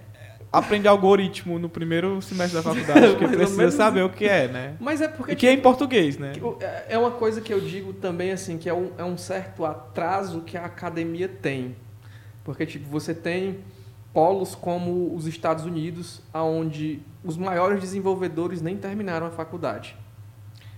aprende 0.51 0.87
algoritmo 0.87 1.59
no 1.59 1.67
primeiro 1.69 2.21
semestre 2.21 2.57
da 2.57 2.63
faculdade, 2.63 3.07
porque 3.15 3.27
precisa 3.27 3.57
menos 3.57 3.73
saber 3.73 4.03
o 4.03 4.09
que 4.09 4.25
é, 4.25 4.47
né? 4.47 4.75
Mas 4.79 5.01
é 5.01 5.07
porque 5.07 5.33
E 5.33 5.35
que 5.35 5.47
é 5.47 5.51
em 5.53 5.59
português, 5.59 6.17
né? 6.17 6.31
tipo, 6.31 6.57
é- 6.61 6.85
é 6.89 6.97
uma 6.97 7.11
coisa 7.11 7.41
que 7.41 7.53
eu 7.53 7.59
digo 7.59 7.93
também 7.93 8.31
assim, 8.31 8.57
que 8.57 8.69
é 8.69 8.73
um, 8.73 8.91
é 8.97 9.03
um 9.03 9.17
certo 9.17 9.65
atraso 9.65 10.41
que 10.41 10.57
a 10.57 10.65
academia 10.65 11.27
tem. 11.27 11.75
Porque 12.43 12.65
tipo, 12.65 12.89
você 12.89 13.13
tem 13.13 13.59
polos 14.13 14.55
como 14.55 15.13
os 15.13 15.27
Estados 15.27 15.65
Unidos, 15.65 16.21
onde 16.33 17.01
os 17.23 17.37
maiores 17.37 17.79
desenvolvedores 17.81 18.61
nem 18.61 18.77
terminaram 18.77 19.27
a 19.27 19.29
faculdade. 19.29 19.95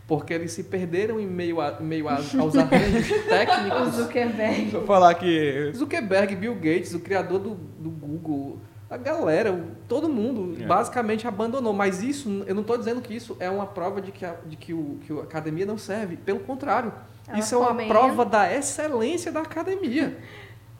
Porque 0.07 0.33
eles 0.33 0.51
se 0.51 0.63
perderam 0.63 1.19
em 1.19 1.27
meio, 1.27 1.61
a, 1.61 1.79
meio 1.79 2.09
a- 2.09 2.15
aos 2.39 2.55
arranjos 2.57 3.11
O 3.11 3.29
técnicos. 3.29 3.93
Zuckerberg. 3.93 4.71
Vou 4.71 4.85
falar 4.87 5.13
que 5.13 5.71
Zuckerberg, 5.75 6.35
Bill 6.35 6.55
Gates, 6.55 6.95
o 6.95 6.99
criador 6.99 7.37
do, 7.39 7.51
do 7.79 7.91
Google, 7.91 8.57
a 8.89 8.97
galera, 8.97 9.51
o- 9.53 9.71
todo 9.87 10.09
mundo 10.09 10.61
É. 10.61 10.65
basicamente 10.65 11.27
abandonou. 11.27 11.73
Mas 11.73 12.01
isso, 12.01 12.43
eu 12.47 12.55
não 12.55 12.61
estou 12.61 12.77
dizendo 12.77 13.01
que 13.01 13.13
isso 13.15 13.37
é 13.39 13.49
uma 13.49 13.65
prova 13.67 14.01
de 14.01 14.11
que 14.11 14.25
a, 14.25 14.35
de 14.45 14.55
que 14.55 14.73
o, 14.73 14.97
que 15.05 15.13
a 15.13 15.23
academia 15.23 15.65
não 15.65 15.77
serve. 15.77 16.17
Pelo 16.17 16.39
contrário, 16.39 16.91
Ela 17.27 17.37
isso 17.39 17.53
é 17.53 17.57
uma 17.57 17.67
fomenta. 17.67 17.89
prova 17.93 18.25
da 18.25 18.51
excelência 18.53 19.31
da 19.31 19.41
academia. 19.41 20.17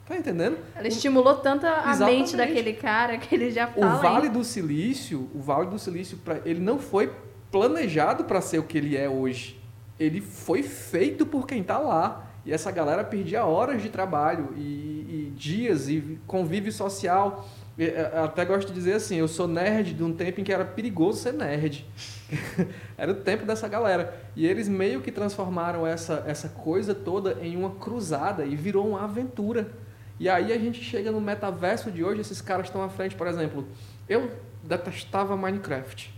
Tá 0.06 0.16
entendendo? 0.16 0.58
Ela 0.74 0.88
estimulou 0.88 1.36
tanto 1.36 1.64
a 1.66 1.88
Exatamente. 1.92 2.18
mente 2.18 2.36
daquele 2.36 2.72
cara 2.72 3.16
que 3.16 3.32
ele 3.32 3.50
já 3.52 3.68
O 3.76 3.80
fala. 3.80 3.94
Vale 4.02 4.26
hein? 4.26 4.32
do 4.32 4.42
Silício, 4.42 5.30
o 5.32 5.38
Vale 5.40 5.66
do 5.70 5.78
Silício, 5.78 6.18
pra, 6.18 6.40
ele 6.44 6.58
não 6.58 6.80
foi 6.80 7.12
planejado 7.52 8.24
para 8.24 8.40
ser 8.40 8.58
o 8.58 8.64
que 8.64 8.76
ele 8.78 8.96
é 8.96 9.08
hoje. 9.08 9.56
Ele 10.00 10.20
foi 10.20 10.64
feito 10.64 11.24
por 11.24 11.46
quem 11.46 11.60
está 11.60 11.78
lá. 11.78 12.26
E 12.44 12.52
essa 12.52 12.70
galera 12.72 13.04
perdia 13.04 13.44
horas 13.44 13.82
de 13.82 13.88
trabalho 13.90 14.48
e, 14.56 14.60
e 14.60 15.32
dias 15.36 15.88
e 15.88 16.18
convívio 16.26 16.72
social. 16.72 17.46
É, 17.84 18.10
eu 18.14 18.24
Até 18.24 18.44
gosto 18.44 18.68
de 18.68 18.74
dizer 18.74 18.94
assim, 18.94 19.16
eu 19.16 19.26
sou 19.26 19.48
nerd 19.48 19.94
de 19.94 20.04
um 20.04 20.12
tempo 20.12 20.40
em 20.40 20.44
que 20.44 20.52
era 20.52 20.64
perigoso 20.64 21.20
ser 21.20 21.32
nerd. 21.32 21.86
era 22.96 23.10
o 23.10 23.14
tempo 23.14 23.46
dessa 23.46 23.66
galera. 23.66 24.22
E 24.36 24.46
eles 24.46 24.68
meio 24.68 25.00
que 25.00 25.10
transformaram 25.10 25.86
essa, 25.86 26.22
essa 26.26 26.48
coisa 26.48 26.94
toda 26.94 27.38
em 27.42 27.56
uma 27.56 27.70
cruzada 27.70 28.44
e 28.44 28.54
virou 28.54 28.88
uma 28.88 29.04
aventura. 29.04 29.70
E 30.18 30.28
aí 30.28 30.52
a 30.52 30.58
gente 30.58 30.82
chega 30.82 31.10
no 31.10 31.20
metaverso 31.20 31.90
de 31.90 32.04
hoje, 32.04 32.20
esses 32.20 32.42
caras 32.42 32.66
estão 32.66 32.82
à 32.82 32.90
frente, 32.90 33.14
por 33.14 33.26
exemplo, 33.26 33.66
eu 34.06 34.30
detestava 34.62 35.34
Minecraft. 35.34 36.12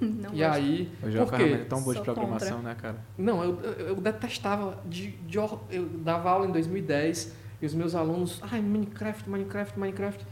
Não 0.00 0.34
e 0.34 0.38
gosto. 0.38 0.42
aí, 0.42 0.92
hoje 1.02 1.16
é 1.16 1.24
por 1.24 1.30
quê? 1.30 1.36
ferramenta 1.36 1.64
tão 1.66 1.82
boa 1.82 1.94
de 1.94 2.02
programação, 2.02 2.58
né, 2.60 2.74
cara? 2.74 2.96
Não, 3.16 3.42
eu, 3.42 3.60
eu, 3.62 3.72
eu 3.88 3.94
detestava. 3.94 4.78
De, 4.84 5.12
de 5.12 5.38
eu 5.38 5.88
dava 5.98 6.28
aula 6.28 6.46
em 6.46 6.52
2010 6.52 7.34
e 7.62 7.66
os 7.66 7.72
meus 7.72 7.94
alunos, 7.94 8.40
ai, 8.42 8.60
Minecraft, 8.60 9.30
Minecraft, 9.30 9.78
Minecraft. 9.78 10.26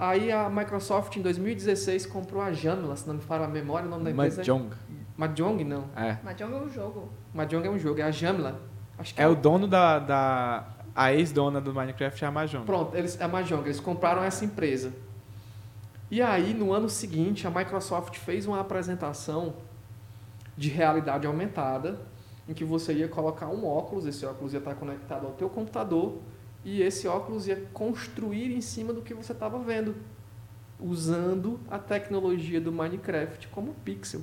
Aí 0.00 0.32
a 0.32 0.48
Microsoft 0.48 1.14
em 1.16 1.20
2016 1.22 2.06
comprou 2.06 2.40
a 2.42 2.50
Jamla, 2.52 2.96
se 2.96 3.06
não 3.06 3.16
me 3.16 3.20
falha 3.20 3.44
a 3.44 3.48
memória, 3.48 3.86
o 3.86 3.90
nome 3.90 4.04
da 4.04 4.10
empresa 4.10 4.38
Mahjong. 4.38 4.70
é 4.72 4.94
Mahjong, 5.16 5.64
não. 5.64 5.84
É. 5.94 6.16
Mahjong 6.24 6.52
é 6.54 6.56
um 6.56 6.68
jogo. 6.70 7.08
Mahjong 7.34 7.66
é 7.66 7.70
um 7.70 7.78
jogo, 7.78 8.00
é 8.00 8.04
a 8.04 8.10
Jamla. 8.10 8.62
Acho 8.98 9.14
que 9.14 9.20
É 9.20 9.28
o 9.28 9.34
dono 9.36 9.68
da. 9.68 9.98
da 9.98 10.64
a 10.94 11.12
ex-dona 11.12 11.60
do 11.60 11.72
Minecraft 11.72 12.24
é 12.24 12.26
a 12.26 12.30
Mahjong. 12.30 12.64
Pronto, 12.64 12.96
eles, 12.96 13.20
a 13.20 13.28
Mahjong, 13.28 13.62
eles 13.64 13.78
compraram 13.78 14.24
essa 14.24 14.44
empresa. 14.44 14.92
E 16.10 16.20
aí, 16.20 16.52
no 16.54 16.72
ano 16.72 16.88
seguinte, 16.88 17.46
a 17.46 17.50
Microsoft 17.50 18.16
fez 18.16 18.46
uma 18.46 18.58
apresentação 18.60 19.54
de 20.56 20.68
realidade 20.68 21.26
aumentada, 21.26 22.00
em 22.48 22.52
que 22.54 22.64
você 22.64 22.92
ia 22.94 23.06
colocar 23.06 23.46
um 23.48 23.66
óculos, 23.66 24.06
esse 24.06 24.26
óculos 24.26 24.52
ia 24.52 24.58
estar 24.58 24.74
conectado 24.74 25.26
ao 25.26 25.32
teu 25.32 25.48
computador, 25.48 26.18
e 26.64 26.82
esse 26.82 27.08
óculos 27.08 27.46
ia 27.46 27.56
construir 27.72 28.54
em 28.54 28.60
cima 28.60 28.92
do 28.92 29.02
que 29.02 29.14
você 29.14 29.32
estava 29.32 29.58
vendo, 29.58 29.96
usando 30.78 31.60
a 31.70 31.78
tecnologia 31.78 32.60
do 32.60 32.72
Minecraft 32.72 33.48
como 33.48 33.74
pixel. 33.84 34.22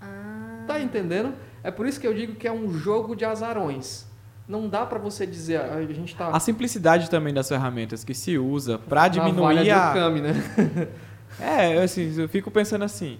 Ah. 0.00 0.64
Tá 0.66 0.80
entendendo? 0.80 1.34
É 1.62 1.70
por 1.70 1.86
isso 1.86 2.00
que 2.00 2.06
eu 2.06 2.14
digo 2.14 2.34
que 2.34 2.46
é 2.46 2.52
um 2.52 2.72
jogo 2.72 3.14
de 3.14 3.24
azarões. 3.24 4.06
Não 4.48 4.68
dá 4.68 4.84
pra 4.84 4.98
você 4.98 5.24
dizer, 5.24 5.60
"Ah, 5.60 5.76
a 5.76 5.92
gente 5.92 6.16
tá 6.16 6.28
A 6.28 6.40
simplicidade 6.40 7.08
também 7.08 7.32
das 7.32 7.48
ferramentas 7.48 8.02
que 8.02 8.12
se 8.12 8.36
usa 8.36 8.78
pra 8.78 9.08
navalha 9.08 9.62
diminuir 9.62 9.70
a. 9.70 10.10
Né? 10.10 10.32
É, 11.40 11.82
assim, 11.82 12.14
eu 12.20 12.28
fico 12.28 12.50
pensando 12.50 12.84
assim. 12.84 13.18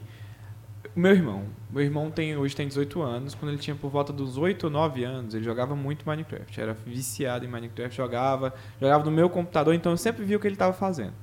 O 0.95 1.01
meu 1.01 1.13
irmão. 1.13 1.45
Meu 1.71 1.83
irmão 1.83 2.11
tem, 2.11 2.37
hoje 2.37 2.55
tem 2.55 2.69
18 2.69 3.01
anos. 3.01 3.35
Quando 3.35 3.51
ele 3.53 3.61
tinha 3.61 3.75
por 3.75 3.91
volta 3.91 4.13
dos 4.13 4.37
8 4.37 4.65
ou 4.65 4.71
9 4.71 5.05
anos, 5.05 5.35
ele 5.35 5.45
jogava 5.45 5.75
muito 5.75 6.07
Minecraft. 6.07 6.61
Era 6.61 6.75
viciado 6.75 7.45
em 7.45 7.49
Minecraft, 7.49 7.97
jogava, 7.97 8.55
jogava 8.81 9.05
no 9.05 9.11
meu 9.11 9.31
computador, 9.31 9.75
então 9.75 9.93
eu 9.93 9.97
sempre 9.97 10.25
vi 10.25 10.37
o 10.37 10.41
que 10.41 10.47
ele 10.47 10.55
estava 10.55 10.73
fazendo. 10.73 11.15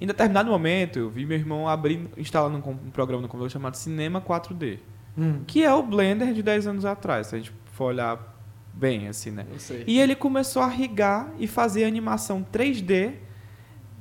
Em 0.00 0.06
determinado 0.06 0.50
momento, 0.50 0.98
eu 0.98 1.08
vi 1.08 1.24
meu 1.24 1.38
irmão 1.38 1.68
abrir, 1.68 2.08
instalando 2.16 2.58
um, 2.58 2.70
um 2.72 2.90
programa 2.90 3.22
no 3.22 3.28
computador 3.28 3.50
chamado 3.50 3.76
Cinema 3.76 4.20
4D, 4.20 4.80
que 5.46 5.62
é 5.62 5.72
o 5.72 5.82
Blender 5.84 6.32
de 6.32 6.42
10 6.42 6.66
anos 6.66 6.84
atrás, 6.84 7.28
se 7.28 7.36
a 7.36 7.38
gente 7.38 7.52
for 7.66 7.84
olhar 7.84 8.36
bem, 8.74 9.06
assim, 9.06 9.30
né? 9.30 9.46
E 9.86 10.00
ele 10.00 10.16
começou 10.16 10.62
a 10.62 10.66
rigar 10.66 11.32
e 11.38 11.46
fazer 11.46 11.84
animação 11.84 12.44
3D 12.52 13.14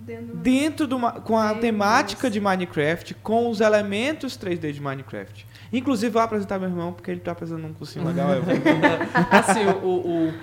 Dentro- 0.06 0.36
dentro 0.36 0.88
do 0.88 0.99
com 1.22 1.38
a 1.38 1.54
temática 1.56 2.30
de 2.30 2.39
Minecraft, 2.39 3.14
com 3.16 3.49
os 3.49 3.62
elementos 3.62 4.38
3D 4.38 4.72
de 4.74 4.82
Minecraft. 4.82 5.45
Inclusive, 5.72 6.12
vou 6.12 6.22
apresentar 6.22 6.60
meu 6.60 6.70
irmão, 6.70 6.91
porque 6.91 7.10
ele 7.12 7.20
tá 7.22 7.34
fazendo 7.36 7.66
um 7.66 7.74
cursinho 7.74 8.06
legal. 8.06 8.32
Eu 8.34 8.43
vou... 8.43 8.54
assim, 9.32 9.66
o, 9.66 9.86
o- 9.88 10.28
o- 10.30 10.34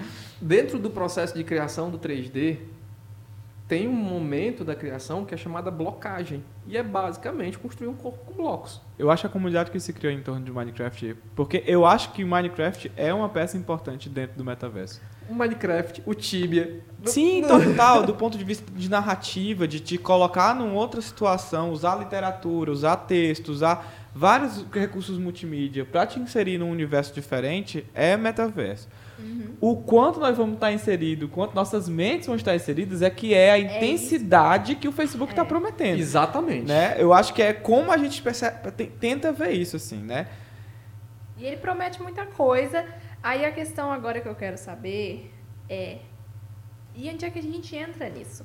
dentro 0.40 0.78
do 0.78 0.88
processo 0.90 1.34
de 1.36 1.44
criação 1.44 1.90
do 1.90 1.98
3D, 1.98 2.58
tem 3.66 3.86
um 3.86 3.92
momento 3.92 4.64
da 4.64 4.74
criação 4.74 5.26
que 5.26 5.34
é 5.34 5.36
chamada 5.36 5.70
blocagem. 5.70 6.42
E 6.66 6.74
é 6.76 6.82
basicamente 6.82 7.58
construir 7.58 7.88
um 7.88 7.94
corpo 7.94 8.18
com 8.24 8.34
blocos. 8.42 8.80
eu 8.98 9.10
acho 9.10 9.26
a 9.26 9.30
comunidade 9.30 9.70
que 9.70 9.78
se 9.78 9.92
criou 9.92 10.10
em 10.12 10.22
torno 10.22 10.42
de 10.42 10.50
Minecraft, 10.50 11.14
porque 11.36 11.62
eu 11.66 11.84
acho 11.84 12.12
que 12.12 12.24
Minecraft 12.24 12.90
é 12.96 13.12
uma 13.12 13.28
peça 13.28 13.58
importante 13.58 14.08
dentro 14.08 14.38
do 14.38 14.44
metaverso. 14.44 15.02
O 15.28 15.34
Minecraft, 15.34 16.02
o 16.06 16.14
Tibia. 16.14 16.80
Sim, 17.04 17.42
total, 17.46 18.02
do 18.04 18.14
ponto 18.14 18.36
de 18.38 18.42
vista 18.44 18.64
de 18.74 18.88
narrativa, 18.90 19.68
de 19.68 19.78
te 19.78 19.96
colocar 19.98 20.54
numa 20.54 20.72
outra 20.74 21.00
situação, 21.00 21.70
usar 21.70 21.96
literatura, 21.96 22.72
usar 22.72 22.96
texto, 22.96 23.48
usar 23.50 24.08
vários 24.14 24.64
recursos 24.72 25.16
multimídia 25.18 25.84
para 25.84 26.06
te 26.06 26.18
inserir 26.18 26.58
num 26.58 26.70
universo 26.70 27.12
diferente, 27.14 27.84
é 27.94 28.16
metaverso. 28.16 28.88
O 29.60 29.76
quanto 29.76 30.18
nós 30.20 30.36
vamos 30.36 30.54
estar 30.54 30.72
inseridos, 30.72 31.28
o 31.28 31.30
quanto 31.30 31.52
nossas 31.54 31.88
mentes 31.88 32.26
vão 32.28 32.36
estar 32.36 32.54
inseridas, 32.54 33.02
é 33.02 33.10
que 33.10 33.34
é 33.34 33.50
a 33.50 33.58
intensidade 33.58 34.76
que 34.76 34.86
o 34.88 34.92
Facebook 34.92 35.32
está 35.32 35.44
prometendo. 35.44 35.98
Exatamente. 35.98 36.66
Né? 36.68 36.94
Eu 36.98 37.12
acho 37.12 37.34
que 37.34 37.42
é 37.42 37.52
como 37.52 37.90
a 37.92 37.96
gente 37.96 38.22
percebe, 38.22 38.70
te- 38.72 38.86
tenta 38.86 39.32
ver 39.32 39.50
isso, 39.52 39.74
assim, 39.76 39.98
né? 39.98 40.26
E 41.36 41.44
ele 41.44 41.56
promete 41.56 42.00
muita 42.02 42.26
coisa. 42.26 42.84
Aí 43.22 43.44
a 43.44 43.52
questão 43.52 43.90
agora 43.92 44.20
que 44.20 44.28
eu 44.28 44.34
quero 44.34 44.56
saber 44.58 45.32
é: 45.68 45.98
e 46.94 47.08
onde 47.10 47.24
é 47.24 47.30
que 47.30 47.38
a 47.38 47.42
gente 47.42 47.74
entra 47.76 48.08
nisso? 48.08 48.44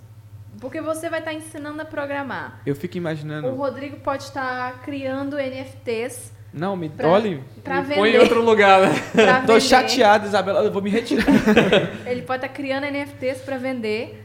Porque 0.59 0.79
você 0.81 1.09
vai 1.09 1.19
estar 1.19 1.33
ensinando 1.33 1.81
a 1.81 1.85
programar. 1.85 2.61
Eu 2.65 2.75
fico 2.75 2.95
O 2.95 2.97
imaginando. 2.97 3.49
Rodrigo 3.55 3.97
pode 4.01 4.23
estar 4.23 4.81
criando 4.83 5.35
NFTs 5.37 6.31
Não, 6.53 6.75
me 6.75 6.89
pra, 6.89 7.07
olhe. 7.09 7.43
pra 7.63 7.81
Me 7.81 7.95
Põe 7.95 8.11
em 8.11 8.19
outro 8.19 8.43
lugar, 8.43 8.81
né? 8.81 8.89
Tô 9.47 9.59
chateado, 9.59 10.27
Isabela. 10.27 10.63
Eu 10.63 10.71
vou 10.71 10.81
me 10.81 10.91
retirar. 10.91 11.25
Ele 12.05 12.21
pode 12.21 12.45
estar 12.45 12.53
criando 12.53 12.85
NFTs 12.85 13.41
para 13.41 13.57
vender. 13.57 14.23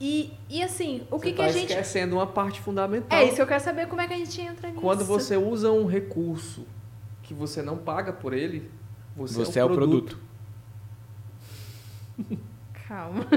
E, 0.00 0.32
e 0.48 0.62
assim, 0.62 1.06
o 1.10 1.18
que, 1.18 1.28
Você 1.28 1.32
que 1.32 1.36
tá 1.38 1.44
a 1.44 1.48
gente. 1.52 1.70
esquecendo 1.70 2.16
uma 2.16 2.26
parte 2.26 2.60
fundamental. 2.60 3.18
É 3.18 3.24
isso 3.24 3.36
que 3.36 3.42
eu 3.42 3.46
quero 3.46 3.62
saber 3.62 3.86
como 3.88 4.00
é 4.00 4.06
que 4.06 4.14
a 4.14 4.18
gente 4.18 4.40
entra 4.40 4.68
nisso. 4.68 4.80
Quando 4.80 5.04
você 5.04 5.36
usa 5.36 5.72
um 5.72 5.86
recurso 5.86 6.66
que 7.22 7.32
você 7.34 7.62
não 7.62 7.78
paga 7.78 8.12
por 8.12 8.32
ele, 8.32 8.70
você, 9.16 9.34
Você 9.36 9.58
é 9.58 9.64
o 9.64 9.70
produto. 9.70 10.18
Calma. 12.88 13.26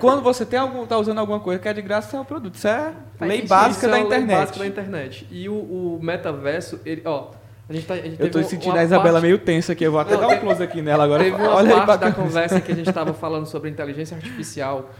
Quando 0.00 0.22
você 0.22 0.44
tem 0.46 0.58
algum, 0.58 0.86
tá 0.86 0.98
usando 0.98 1.18
alguma 1.18 1.40
coisa 1.40 1.60
que 1.60 1.68
é 1.68 1.72
de 1.72 1.82
graça, 1.82 2.10
você 2.10 2.16
é 2.16 2.20
o 2.20 2.24
produto. 2.24 2.54
Isso 2.54 2.68
é 2.68 2.92
Faz 3.18 3.28
lei 3.30 3.46
básica 3.46 3.86
Isso 3.86 3.88
da 3.88 3.88
é 3.88 3.90
a 3.90 3.96
lei 3.96 4.06
internet. 4.06 4.38
básica 4.38 4.58
da 4.58 4.66
internet. 4.66 5.26
E 5.30 5.48
o, 5.48 5.54
o 5.54 5.98
metaverso, 6.02 6.80
ele, 6.84 7.02
ó, 7.04 7.30
a 7.68 7.72
gente 7.72 7.86
tá, 7.86 7.94
a 7.94 7.98
gente 7.98 8.20
Eu 8.20 8.30
tô 8.30 8.38
uma- 8.38 8.44
sentindo 8.44 8.76
a 8.76 8.84
Isabela 8.84 9.12
parte- 9.14 9.22
meio 9.24 9.38
tensa 9.38 9.72
aqui. 9.72 9.84
Eu 9.84 9.92
vou 9.92 10.00
até 10.00 10.14
Não, 10.14 10.20
dar 10.20 10.28
um 10.28 10.38
close 10.40 10.62
aqui 10.62 10.82
nela 10.82 11.04
agora. 11.04 11.22
Teve 11.24 11.36
uma 11.36 11.54
Olha 11.54 11.74
aí 11.74 11.86
parte 11.86 11.98
pra 12.00 12.10
da 12.10 12.14
conversa 12.14 12.60
que 12.60 12.72
a 12.72 12.74
gente 12.74 12.88
estava 12.88 13.12
falando 13.14 13.46
sobre 13.46 13.70
inteligência 13.70 14.16
artificial. 14.16 14.90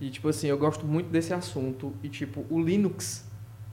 E, 0.00 0.10
tipo 0.10 0.28
assim, 0.28 0.46
eu 0.48 0.58
gosto 0.58 0.84
muito 0.86 1.08
desse 1.08 1.32
assunto. 1.34 1.92
E, 2.02 2.08
tipo, 2.08 2.44
o 2.50 2.60
Linux, 2.62 3.24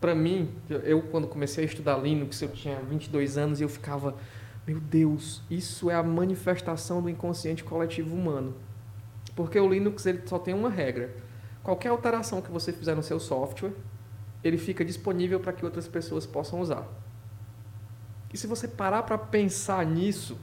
pra 0.02 0.16
mim, 0.16 0.50
eu, 0.68 1.04
quando 1.04 1.28
comecei 1.28 1.64
a 1.64 1.68
estudar 1.68 1.98
Linux, 1.98 2.42
eu 2.42 2.50
tinha 2.50 2.80
22 2.82 3.38
anos 3.38 3.62
e 3.62 3.64
eu 3.64 3.70
ficava, 3.70 4.16
meu 4.66 4.80
Deus, 4.80 5.44
isso 5.50 5.92
é 5.92 5.96
a 5.96 6.02
manifestação 6.02 7.04
do 7.04 7.10
inconsciente 7.10 7.64
coletivo 7.64 8.16
humano. 8.16 8.56
Porque 9.36 9.60
o 9.60 9.70
Linux 9.70 10.08
ele 10.08 10.24
só 10.26 10.40
tem 10.40 10.56
uma 10.56 10.70
regra. 10.70 11.16
Qualquer 11.64 11.90
alteração 11.90 12.42
que 12.42 12.52
você 12.52 12.74
fizer 12.74 12.96
no 12.96 13.04
seu 13.04 13.20
software, 13.20 13.74
ele 14.44 14.58
fica 14.58 14.84
disponível 14.84 15.40
para 15.40 15.54
que 15.54 15.64
outras 15.64 15.88
pessoas 15.88 16.26
possam 16.26 16.60
usar. 16.60 16.88
E 18.34 18.38
se 18.38 18.48
você 18.48 18.68
parar 18.68 19.04
para 19.04 19.20
pensar 19.20 19.86
nisso, 19.86 20.36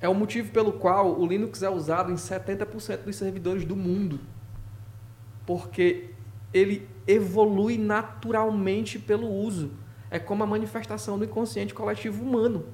é 0.00 0.08
o 0.08 0.14
motivo 0.14 0.50
pelo 0.50 0.72
qual 0.72 1.20
o 1.20 1.26
Linux 1.26 1.62
é 1.62 1.68
usado 1.68 2.10
em 2.10 2.14
70% 2.14 3.02
dos 3.04 3.16
servidores 3.16 3.66
do 3.66 3.76
mundo. 3.76 4.18
Porque 5.44 6.10
ele 6.54 6.88
evolui 7.06 7.78
naturalmente 7.78 8.98
pelo 8.98 9.28
uso. 9.28 9.70
É 10.10 10.18
como 10.18 10.42
a 10.42 10.46
manifestação 10.46 11.18
do 11.18 11.24
inconsciente 11.24 11.72
coletivo 11.72 12.22
humano. 12.22 12.66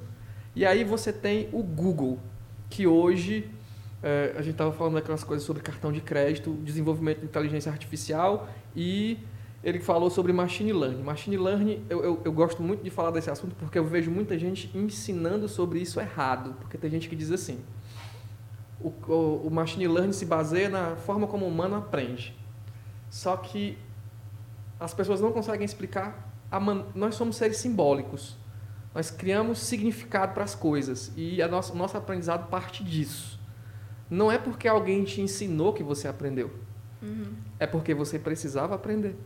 E 0.54 0.66
aí 0.66 0.82
você 0.82 1.12
tem 1.12 1.48
o 1.52 1.62
Google, 1.62 2.18
que 2.68 2.86
hoje 2.86 3.48
é, 4.02 4.32
a 4.36 4.42
gente 4.42 4.52
estava 4.52 4.72
falando 4.72 4.94
daquelas 4.94 5.24
coisas 5.24 5.46
sobre 5.46 5.62
cartão 5.62 5.92
de 5.92 6.00
crédito, 6.00 6.52
desenvolvimento 6.64 7.20
de 7.20 7.24
inteligência 7.26 7.70
artificial 7.70 8.48
e 8.74 9.18
ele 9.62 9.80
falou 9.80 10.08
sobre 10.08 10.32
machine 10.32 10.72
learning. 10.72 11.02
Machine 11.02 11.36
learning, 11.36 11.84
eu, 11.90 12.04
eu, 12.04 12.22
eu 12.24 12.32
gosto 12.32 12.62
muito 12.62 12.82
de 12.82 12.90
falar 12.90 13.10
desse 13.10 13.30
assunto 13.30 13.54
porque 13.56 13.78
eu 13.78 13.84
vejo 13.84 14.10
muita 14.10 14.38
gente 14.38 14.70
ensinando 14.76 15.48
sobre 15.48 15.80
isso 15.80 16.00
errado. 16.00 16.54
Porque 16.60 16.78
tem 16.78 16.90
gente 16.90 17.08
que 17.08 17.16
diz 17.16 17.30
assim: 17.32 17.60
o, 18.80 18.88
o, 18.88 19.46
o 19.46 19.50
machine 19.50 19.88
learning 19.88 20.12
se 20.12 20.24
baseia 20.24 20.68
na 20.68 20.96
forma 20.96 21.26
como 21.26 21.44
o 21.44 21.48
humano 21.48 21.74
aprende. 21.74 22.36
Só 23.10 23.36
que 23.36 23.76
as 24.78 24.94
pessoas 24.94 25.20
não 25.20 25.32
conseguem 25.32 25.64
explicar. 25.64 26.32
Man... 26.50 26.86
Nós 26.94 27.14
somos 27.14 27.36
seres 27.36 27.58
simbólicos. 27.58 28.36
Nós 28.94 29.10
criamos 29.10 29.58
significado 29.58 30.32
para 30.34 30.44
as 30.44 30.54
coisas 30.54 31.12
e 31.16 31.42
a 31.42 31.48
nossa, 31.48 31.72
o 31.72 31.76
nosso 31.76 31.96
aprendizado 31.96 32.48
parte 32.48 32.82
disso. 32.82 33.38
Não 34.10 34.32
é 34.32 34.38
porque 34.38 34.66
alguém 34.66 35.04
te 35.04 35.20
ensinou 35.20 35.72
que 35.72 35.82
você 35.82 36.08
aprendeu. 36.08 36.50
É 37.58 37.66
porque 37.66 37.94
você 37.94 38.18
precisava 38.18 38.74
aprender. 38.74 39.16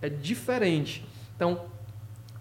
É 0.00 0.08
diferente. 0.08 1.06
Então, 1.34 1.66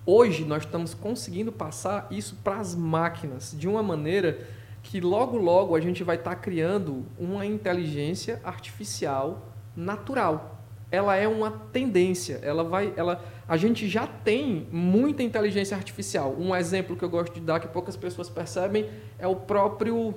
hoje 0.05 0.45
nós 0.45 0.63
estamos 0.63 0.93
conseguindo 0.93 1.51
passar 1.51 2.07
isso 2.11 2.38
para 2.43 2.57
as 2.57 2.76
máquinas 2.76 3.55
de 3.57 3.67
uma 3.67 3.82
maneira 3.82 4.47
que 4.82 5.01
logo 5.01 5.38
logo 5.38 5.76
a 5.76 5.82
gente 5.82 6.03
vai 6.03 6.15
estar 6.15 6.36
criando 6.36 7.05
uma 7.17 7.45
inteligência 7.45 8.39
artificial 8.43 9.53
natural. 9.76 10.59
Ela 10.91 11.15
é 11.15 11.27
uma 11.27 11.51
tendência, 11.71 12.39
ela 12.41 12.63
vai, 12.63 12.91
ela, 12.97 13.23
a 13.47 13.55
gente 13.57 13.87
já 13.87 14.07
tem 14.07 14.67
muita 14.71 15.21
inteligência 15.21 15.77
artificial. 15.77 16.35
Um 16.39 16.55
exemplo 16.55 16.95
que 16.95 17.03
eu 17.03 17.09
gosto 17.09 17.33
de 17.33 17.39
dar 17.41 17.59
que 17.59 17.67
poucas 17.67 17.95
pessoas 17.95 18.27
percebem 18.27 18.87
é 19.19 19.27
o 19.27 19.35
próprio 19.35 20.15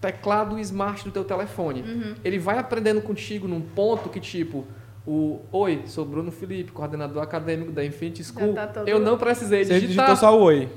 teclado 0.00 0.58
smart 0.58 1.04
do 1.04 1.10
teu 1.10 1.24
telefone. 1.24 2.16
Ele 2.24 2.38
vai 2.38 2.58
aprendendo 2.58 3.00
contigo 3.00 3.46
num 3.48 3.60
ponto 3.60 4.08
que 4.08 4.20
tipo 4.20 4.64
o 5.06 5.40
Oi, 5.52 5.82
sou 5.86 6.04
Bruno 6.04 6.30
Felipe, 6.30 6.70
coordenador 6.72 7.22
acadêmico 7.22 7.72
da 7.72 7.84
Infinity 7.84 8.22
School. 8.24 8.54
tá 8.54 8.66
todo- 8.66 8.88
Eu 8.88 8.98
não 8.98 9.16
precisei 9.16 9.64
Você 9.64 9.80
digitar. 9.80 10.06
digitou 10.06 10.16
só 10.16 10.36
o 10.38 10.42
oi. 10.42 10.68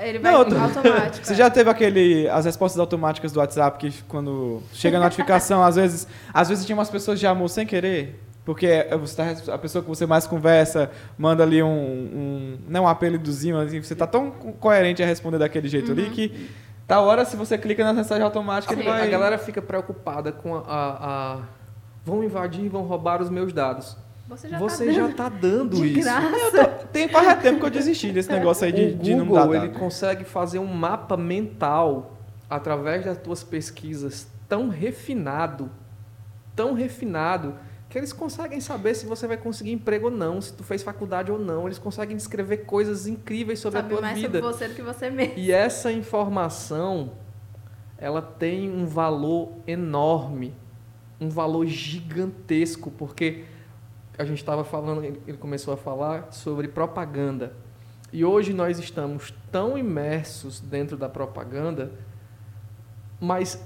Ele 0.00 0.18
vai 0.20 0.32
Não, 0.32 0.44
tô- 0.44 0.56
automático. 0.56 1.20
Você 1.26 1.32
é. 1.32 1.36
já 1.36 1.50
teve 1.50 1.68
aquele 1.68 2.28
as 2.28 2.44
respostas 2.44 2.78
automáticas 2.78 3.32
do 3.32 3.40
WhatsApp 3.40 3.78
que 3.78 4.02
quando 4.04 4.62
chega 4.72 4.96
a 4.98 5.00
notificação, 5.00 5.62
às 5.62 5.76
vezes, 5.76 6.06
às 6.32 6.48
vezes 6.48 6.64
tinha 6.64 6.76
umas 6.76 6.88
pessoas 6.90 7.18
de 7.20 7.26
amor 7.26 7.48
sem 7.48 7.66
querer, 7.66 8.18
porque 8.44 8.66
é, 8.66 8.96
você 8.96 9.16
tá, 9.16 9.54
a 9.54 9.58
pessoa 9.58 9.82
que 9.82 9.88
você 9.88 10.04
mais 10.06 10.26
conversa 10.26 10.90
manda 11.16 11.42
ali 11.42 11.62
um, 11.62 11.68
um 11.68 12.58
não 12.68 12.84
um 12.84 12.88
apelidozinho, 12.88 13.58
assim, 13.58 13.80
você 13.82 13.94
tá 13.94 14.06
tão 14.06 14.30
co- 14.30 14.52
coerente 14.54 15.02
a 15.02 15.06
responder 15.06 15.38
daquele 15.38 15.68
jeito 15.68 15.92
ali 15.92 16.10
que 16.10 16.48
tá 16.86 17.00
hora 17.00 17.24
se 17.24 17.36
você 17.36 17.56
clica 17.56 17.84
na 17.84 17.92
mensagem 17.92 18.24
automática 18.24 18.72
ele 18.72 18.82
Sim, 18.82 18.88
vai 18.88 19.02
A 19.06 19.10
galera 19.10 19.38
fica 19.38 19.62
preocupada 19.62 20.32
com 20.32 20.56
a, 20.56 20.60
a- 20.60 21.34
a- 21.36 21.38
vão 22.04 22.24
invadir, 22.24 22.68
vão 22.68 22.82
roubar 22.82 23.22
os 23.22 23.30
meus 23.30 23.52
dados. 23.52 23.96
Você 24.28 24.48
já 24.48 24.58
Você 24.58 24.86
tá 24.86 24.92
já 24.92 25.00
dando 25.02 25.10
está 25.10 25.28
dando 25.28 25.76
de 25.76 25.98
isso. 25.98 26.08
graça. 26.08 26.68
tem 26.92 27.06
quase 27.08 27.36
tempo 27.42 27.60
que 27.60 27.66
eu 27.66 27.70
desisti 27.70 28.10
desse 28.10 28.30
negócio 28.32 28.64
aí 28.64 28.72
de, 28.72 28.84
o 28.86 28.94
de 28.96 29.14
não 29.14 29.26
Google 29.26 29.48
dar 29.48 29.56
ele 29.56 29.68
dado. 29.68 29.78
consegue 29.78 30.24
fazer 30.24 30.58
um 30.58 30.66
mapa 30.66 31.16
mental 31.16 32.16
através 32.48 33.04
das 33.04 33.18
tuas 33.18 33.44
pesquisas 33.44 34.26
tão 34.48 34.68
refinado, 34.68 35.70
tão 36.56 36.72
refinado 36.74 37.54
que 37.92 37.98
eles 37.98 38.10
conseguem 38.10 38.58
saber 38.58 38.94
se 38.94 39.04
você 39.04 39.26
vai 39.26 39.36
conseguir 39.36 39.70
emprego 39.70 40.06
ou 40.06 40.10
não, 40.10 40.40
se 40.40 40.54
tu 40.54 40.64
fez 40.64 40.82
faculdade 40.82 41.30
ou 41.30 41.38
não. 41.38 41.66
Eles 41.66 41.78
conseguem 41.78 42.16
descrever 42.16 42.64
coisas 42.64 43.06
incríveis 43.06 43.58
sobre 43.58 43.80
Sabe 43.80 43.92
a 43.92 43.96
tua 43.98 44.00
mais 44.00 44.18
vida. 44.18 44.40
sobre 44.40 44.58
você 44.58 44.68
do 44.68 44.74
que 44.74 44.80
você 44.80 45.10
mesmo. 45.10 45.34
E 45.36 45.52
essa 45.52 45.92
informação, 45.92 47.12
ela 47.98 48.22
tem 48.22 48.70
um 48.70 48.86
valor 48.86 49.58
enorme, 49.66 50.54
um 51.20 51.28
valor 51.28 51.66
gigantesco, 51.66 52.90
porque 52.90 53.44
a 54.16 54.24
gente 54.24 54.38
estava 54.38 54.64
falando, 54.64 55.04
ele 55.04 55.20
ele 55.26 55.36
começou 55.36 55.74
a 55.74 55.76
falar 55.76 56.32
sobre 56.32 56.68
propaganda. 56.68 57.52
E 58.10 58.24
hoje 58.24 58.54
nós 58.54 58.78
estamos 58.78 59.34
tão 59.50 59.76
imersos 59.76 60.60
dentro 60.60 60.96
da 60.96 61.10
propaganda, 61.10 61.92
mas 63.20 63.62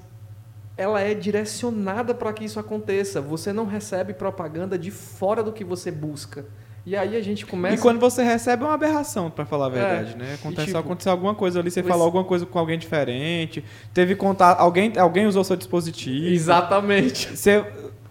ela 0.77 1.01
é 1.01 1.15
direcionada 1.15 2.15
para 2.15 2.33
que 2.33 2.45
isso 2.45 2.59
aconteça. 2.61 3.21
Você 3.21 3.53
não 3.53 3.65
recebe 3.65 4.13
propaganda 4.15 4.79
de 4.79 4.91
fora 4.91 5.43
do 5.43 5.53
que 5.53 5.65
você 5.65 5.91
busca. 5.91 6.45
E 6.85 6.95
aí 6.95 7.17
a 7.17 7.21
gente 7.21 7.45
começa 7.45 7.75
E 7.75 7.79
quando 7.79 7.99
você 7.99 8.23
recebe 8.23 8.63
é 8.63 8.67
uma 8.67 8.75
aberração, 8.75 9.29
pra 9.29 9.45
falar 9.45 9.67
a 9.67 9.71
verdade, 9.71 10.13
É, 10.13 10.17
né? 10.17 10.35
Acontece, 10.35 10.67
tipo, 10.69 10.79
aconteceu 10.79 11.11
alguma 11.11 11.35
coisa 11.35 11.59
ali, 11.59 11.69
você 11.69 11.83
falou 11.83 12.05
alguma 12.05 12.23
coisa 12.23 12.47
com 12.47 12.59
alguém 12.61 12.79
diferente, 12.79 13.65
teve 13.93 14.15
contato, 14.15 14.61
alguém, 14.61 14.93
alguém 14.97 15.27
usou 15.27 15.43
seu 15.43 15.57
dispositivo. 15.57 16.29
Exatamente. 16.29 17.37
Você, 17.37 17.65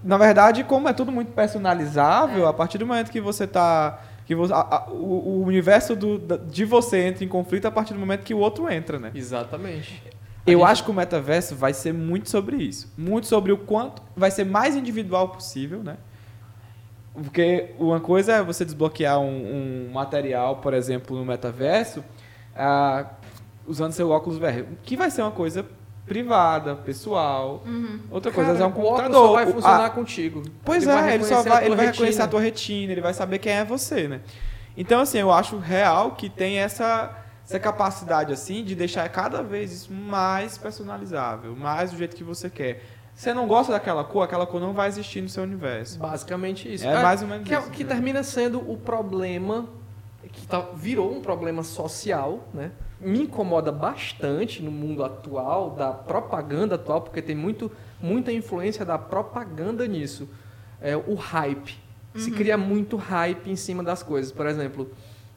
na 0.04 0.18
verdade, 0.18 0.66
como 0.66 0.90
é 0.90 0.94
tudo 0.94 1.10
muito 1.10 1.32
personalizável, 1.32 2.48
a 2.48 2.54
partir 2.54 2.78
do 2.78 2.86
momento 2.86 3.12
que 3.12 3.22
você 3.22 3.48
tá 3.48 4.02
que 4.26 4.34
você, 4.34 4.52
a- 4.54 4.58
a- 4.58 4.90
o, 4.90 5.40
o 5.40 5.44
universo 5.44 5.96
do, 5.96 6.18
da- 6.18 6.36
de 6.38 6.66
você 6.66 6.98
entra 7.06 7.24
em 7.24 7.28
conflito 7.28 7.68
a 7.68 7.72
partir 7.72 7.94
do 7.94 8.00
momento 8.00 8.24
que 8.24 8.34
o 8.34 8.40
outro 8.40 8.68
entra, 8.70 8.98
né? 8.98 9.12
Exatamente. 9.14 10.02
Eu 10.46 10.60
gente- 10.60 10.68
acho 10.70 10.84
que 10.84 10.92
o 10.92 10.94
metaverso 10.94 11.56
vai 11.56 11.74
ser 11.74 11.94
muito 11.94 12.30
sobre 12.30 12.58
isso. 12.58 12.92
Muito 12.98 13.28
sobre 13.28 13.52
o 13.52 13.58
quanto 13.58 14.02
vai 14.16 14.30
ser 14.32 14.46
mais 14.46 14.76
individual 14.76 15.30
possível, 15.30 15.82
né? 15.84 15.98
Porque 17.14 17.72
uma 17.80 18.00
coisa 18.00 18.34
é 18.34 18.44
você 18.44 18.66
desbloquear 18.66 19.20
um, 19.20 19.88
um 19.88 19.92
material, 19.94 20.58
por 20.58 20.74
exemplo, 20.74 21.18
no 21.18 21.24
metaverso, 21.26 22.04
ah, 22.56 23.06
usando 23.66 23.94
seu 23.94 24.10
óculos 24.10 24.38
VR, 24.38 24.66
que 24.84 24.98
vai 24.98 25.10
ser 25.10 25.22
uma 25.22 25.32
coisa 25.32 25.66
privada, 26.06 26.76
pessoal. 26.76 27.64
Outra 28.12 28.32
coisa 28.32 28.52
Cara, 28.52 28.64
é 28.64 28.68
um 28.68 28.70
o 28.70 28.72
óculos 28.72 28.90
computador. 28.90 29.28
só 29.28 29.34
vai 29.34 29.46
O- 29.46 29.52
funcionar 29.54 29.86
a- 29.86 29.90
contigo. 29.90 30.44
Pois 30.64 30.84
Ele 30.84 30.92
é, 30.92 30.96
vai 30.96 31.14
ele 31.16 31.24
só 31.24 31.42
vai, 31.42 31.66
ele 31.66 31.76
vai 31.76 31.86
reconhecer 31.88 32.22
a 32.22 32.28
tua 32.28 32.42
retina, 32.42 32.92
ele 32.92 33.02
vai 33.02 33.14
saber 33.14 33.40
quem 33.40 33.54
é 33.54 33.64
você, 33.66 34.08
né? 34.08 34.22
Então, 34.78 35.00
assim, 35.00 35.18
eu 35.18 35.32
acho 35.32 35.58
real 35.58 36.12
que 36.12 36.30
tem 36.30 36.58
essa, 36.58 37.10
essa 37.46 37.60
capacidade, 37.60 38.34
assim, 38.34 38.64
de 38.64 38.74
deixar 38.76 39.08
cada 39.10 39.44
vez 39.44 39.72
isso 39.72 39.94
mais 39.94 40.58
personalizável, 40.58 41.56
mais 41.56 41.92
do 41.92 41.98
jeito 41.98 42.16
que 42.16 42.24
você 42.24 42.50
quer. 42.50 42.84
Você 43.14 43.34
não 43.34 43.48
gosta 43.48 43.72
daquela 43.72 44.04
cor, 44.04 44.24
aquela 44.24 44.46
cor 44.46 44.60
não 44.60 44.74
vai 44.74 44.88
existir 44.90 45.22
no 45.22 45.30
seu 45.30 45.44
universo. 45.44 46.00
Basicamente 46.00 46.74
isso. 46.74 46.86
É 46.86 47.02
mais 47.02 47.22
ou 47.22 47.28
menos 47.28 47.48
que, 47.48 47.54
é- 47.54 47.60
isso, 47.60 47.70
que 47.70 47.84
né? 47.84 47.90
termina 47.94 48.24
sendo 48.24 48.60
o 48.70 48.76
problema 48.78 49.68
que 50.34 50.46
tá- 50.48 50.68
virou 50.76 51.14
um 51.16 51.22
problema 51.22 51.64
social, 51.64 52.48
né? 52.54 52.72
Me 53.00 53.22
incomoda 53.22 53.72
bastante 53.72 54.62
no 54.62 54.72
mundo 54.72 55.04
atual, 55.04 55.70
da 55.72 55.92
propaganda 55.92 56.76
atual, 56.76 57.02
porque 57.02 57.22
tem 57.22 57.36
muito, 57.36 57.72
muita 58.02 58.32
influência 58.34 58.84
da 58.84 58.98
propaganda 58.98 59.88
nisso. 59.88 60.28
É 60.82 60.98
o 60.98 61.14
hype. 61.14 61.78
Se 62.16 62.32
cria 62.32 62.58
muito 62.58 62.96
hype 62.98 63.50
em 63.50 63.56
cima 63.58 63.84
das 63.84 64.02
coisas. 64.02 64.32
Por 64.32 64.46
exemplo, 64.48 64.90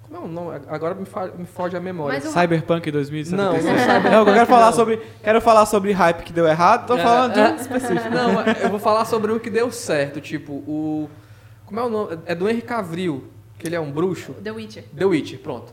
como 0.09 0.21
é 0.21 0.25
o 0.25 0.29
nome? 0.29 0.61
Agora 0.69 0.95
me, 0.95 1.05
me 1.39 1.47
foge 1.47 1.77
a 1.77 1.81
memória. 1.81 2.19
O- 2.19 2.23
Cyberpunk 2.23 2.91
2077. 2.91 3.37
Não, 3.37 3.53
não 3.53 3.79
Não, 3.79 3.95
Cyberpunk, 3.95 4.29
eu 4.29 4.35
quero 4.35 4.47
falar 4.47 4.67
não. 4.67 4.73
sobre, 4.73 4.97
quero 5.23 5.41
falar 5.41 5.67
sobre 5.67 5.93
hype 5.93 6.23
que 6.23 6.33
deu 6.33 6.47
errado, 6.47 6.87
tô 6.87 6.97
É, 6.97 7.03
falando 7.03 7.35
de 7.35 7.41
é. 7.41 7.49
um 7.51 7.57
específico. 7.57 8.09
Não, 8.11 8.41
eu 8.63 8.71
vou 8.71 8.79
falar 8.79 9.05
sobre 9.05 9.33
o 9.33 9.39
que 9.41 9.51
deu 9.51 9.71
certo. 9.71 10.21
Tipo, 10.21 10.53
o. 10.53 11.09
Como 11.67 11.79
é 11.79 11.83
o 11.83 11.89
nome? 11.91 12.19
É 12.25 12.35
do 12.35 12.49
Henry 12.49 12.63
Cavill, 12.63 13.25
que 13.59 13.67
ele 13.67 13.77
é 13.77 13.81
um 13.81 13.91
bruxo. 13.93 14.33
The 14.35 14.51
Witcher. 14.51 14.85
The 14.97 15.05
Witcher, 15.05 15.39
pronto. 15.41 15.73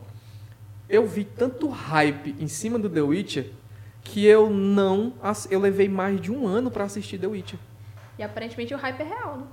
Eu 0.90 1.08
vi 1.08 1.24
tanto 1.24 1.68
hype 1.70 2.36
em 2.40 2.48
cima 2.48 2.78
do 2.78 2.90
The 2.90 3.02
Witcher 3.02 3.48
que 4.04 4.26
eu 4.26 4.50
não. 4.50 5.14
Eu 5.50 5.60
levei 5.60 5.88
mais 5.90 6.20
de 6.22 6.32
um 6.32 6.46
ano 6.46 6.70
pra 6.70 6.84
assistir 6.84 7.18
The 7.18 7.28
Witcher. 7.28 7.58
E 8.20 8.24
aparentemente 8.24 8.74
o 8.74 8.78
hype 8.78 9.00
é 9.00 9.04
real, 9.04 9.38
né? 9.38 9.44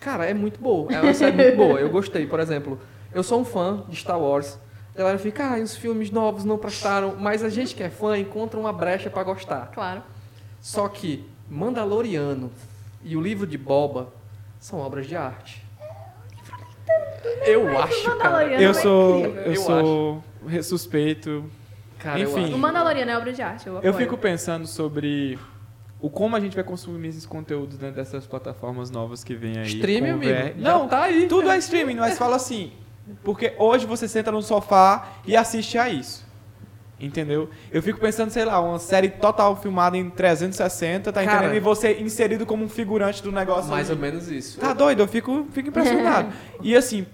Cara, 0.00 0.26
é 0.26 0.34
muito 0.34 0.60
boa. 0.60 0.92
É 0.92 1.00
uma 1.00 1.14
série 1.14 1.34
muito 1.36 1.56
boa. 1.56 1.80
Eu 1.80 1.88
gostei, 1.88 2.26
por 2.26 2.38
exemplo. 2.40 2.78
Eu 3.14 3.22
sou 3.22 3.40
um 3.40 3.44
fã 3.44 3.84
de 3.88 3.96
Star 3.96 4.20
Wars. 4.20 4.58
A 4.94 4.98
galera 4.98 5.18
fica, 5.18 5.54
ah, 5.54 5.58
os 5.60 5.76
filmes 5.76 6.10
novos 6.10 6.44
não 6.44 6.58
prestaram. 6.58 7.16
Mas 7.18 7.42
a 7.42 7.48
gente 7.48 7.74
que 7.74 7.82
é 7.82 7.88
fã 7.88 8.18
encontra 8.18 8.58
uma 8.58 8.72
brecha 8.72 9.08
pra 9.08 9.22
gostar. 9.22 9.70
Claro. 9.72 10.02
Só 10.60 10.88
que 10.88 11.24
Mandaloriano 11.48 12.50
e 13.02 13.16
o 13.16 13.20
livro 13.20 13.46
de 13.46 13.56
Boba 13.56 14.12
são 14.58 14.80
obras 14.80 15.06
de 15.06 15.14
arte. 15.14 15.64
Eu 17.46 17.78
acho, 17.78 18.04
cara. 18.04 18.16
Mandaloriano 18.16 18.62
Eu 18.62 18.70
é 18.70 18.74
sou, 18.74 19.26
eu 19.26 19.52
Eu 19.52 19.56
sou 19.56 20.22
suspeito. 20.62 21.44
Cara, 21.98 22.18
eu 22.18 22.30
Enfim. 22.30 22.52
O 22.52 22.58
Mandaloriano 22.58 23.10
é 23.10 23.16
obra 23.16 23.32
de 23.32 23.42
arte, 23.42 23.66
eu 23.66 23.80
Eu 23.80 23.94
fico 23.94 24.16
pensando 24.16 24.66
sobre 24.66 25.38
o 26.00 26.10
como 26.10 26.36
a 26.36 26.40
gente 26.40 26.54
vai 26.54 26.64
consumir 26.64 27.08
esses 27.08 27.24
conteúdos 27.24 27.78
dentro 27.78 27.96
dessas 27.96 28.26
plataformas 28.26 28.90
novas 28.90 29.24
que 29.24 29.34
vem 29.34 29.58
aí. 29.58 29.66
Streaming, 29.66 30.10
amigo. 30.10 30.32
Não, 30.56 30.86
tá 30.88 31.04
aí. 31.04 31.26
tudo 31.28 31.50
é 31.50 31.56
streaming, 31.58 31.96
mas 31.96 32.18
fala 32.18 32.36
assim, 32.36 32.72
porque 33.22 33.54
hoje 33.58 33.86
você 33.86 34.08
senta 34.08 34.30
no 34.32 34.42
sofá 34.42 35.08
e 35.26 35.36
assiste 35.36 35.78
a 35.78 35.88
isso. 35.88 36.24
Entendeu? 36.98 37.50
Eu 37.72 37.82
fico 37.82 37.98
pensando, 37.98 38.30
sei 38.30 38.44
lá, 38.44 38.60
uma 38.60 38.78
série 38.78 39.08
total 39.08 39.56
filmada 39.56 39.96
em 39.96 40.08
360, 40.08 41.12
tá 41.12 41.24
Cara. 41.24 41.36
entendendo? 41.36 41.56
E 41.56 41.60
você 41.60 42.00
inserido 42.00 42.46
como 42.46 42.64
um 42.64 42.68
figurante 42.68 43.22
do 43.22 43.32
negócio. 43.32 43.70
Mais 43.70 43.90
ali. 43.90 43.98
ou 43.98 44.00
menos 44.00 44.28
isso. 44.28 44.58
Tá 44.58 44.72
doido, 44.72 45.00
eu 45.00 45.08
fico, 45.08 45.46
fico 45.52 45.68
impressionado. 45.68 46.32
e 46.62 46.74
assim, 46.74 47.04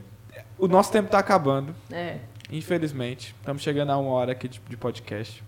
o 0.58 0.68
nosso 0.68 0.92
tempo 0.92 1.08
tá 1.08 1.18
acabando. 1.18 1.74
É. 1.90 2.18
Infelizmente, 2.52 3.34
estamos 3.38 3.62
chegando 3.62 3.90
a 3.90 3.98
uma 3.98 4.10
hora 4.10 4.32
aqui 4.32 4.48
de, 4.48 4.60
de 4.68 4.76
podcast. 4.76 5.42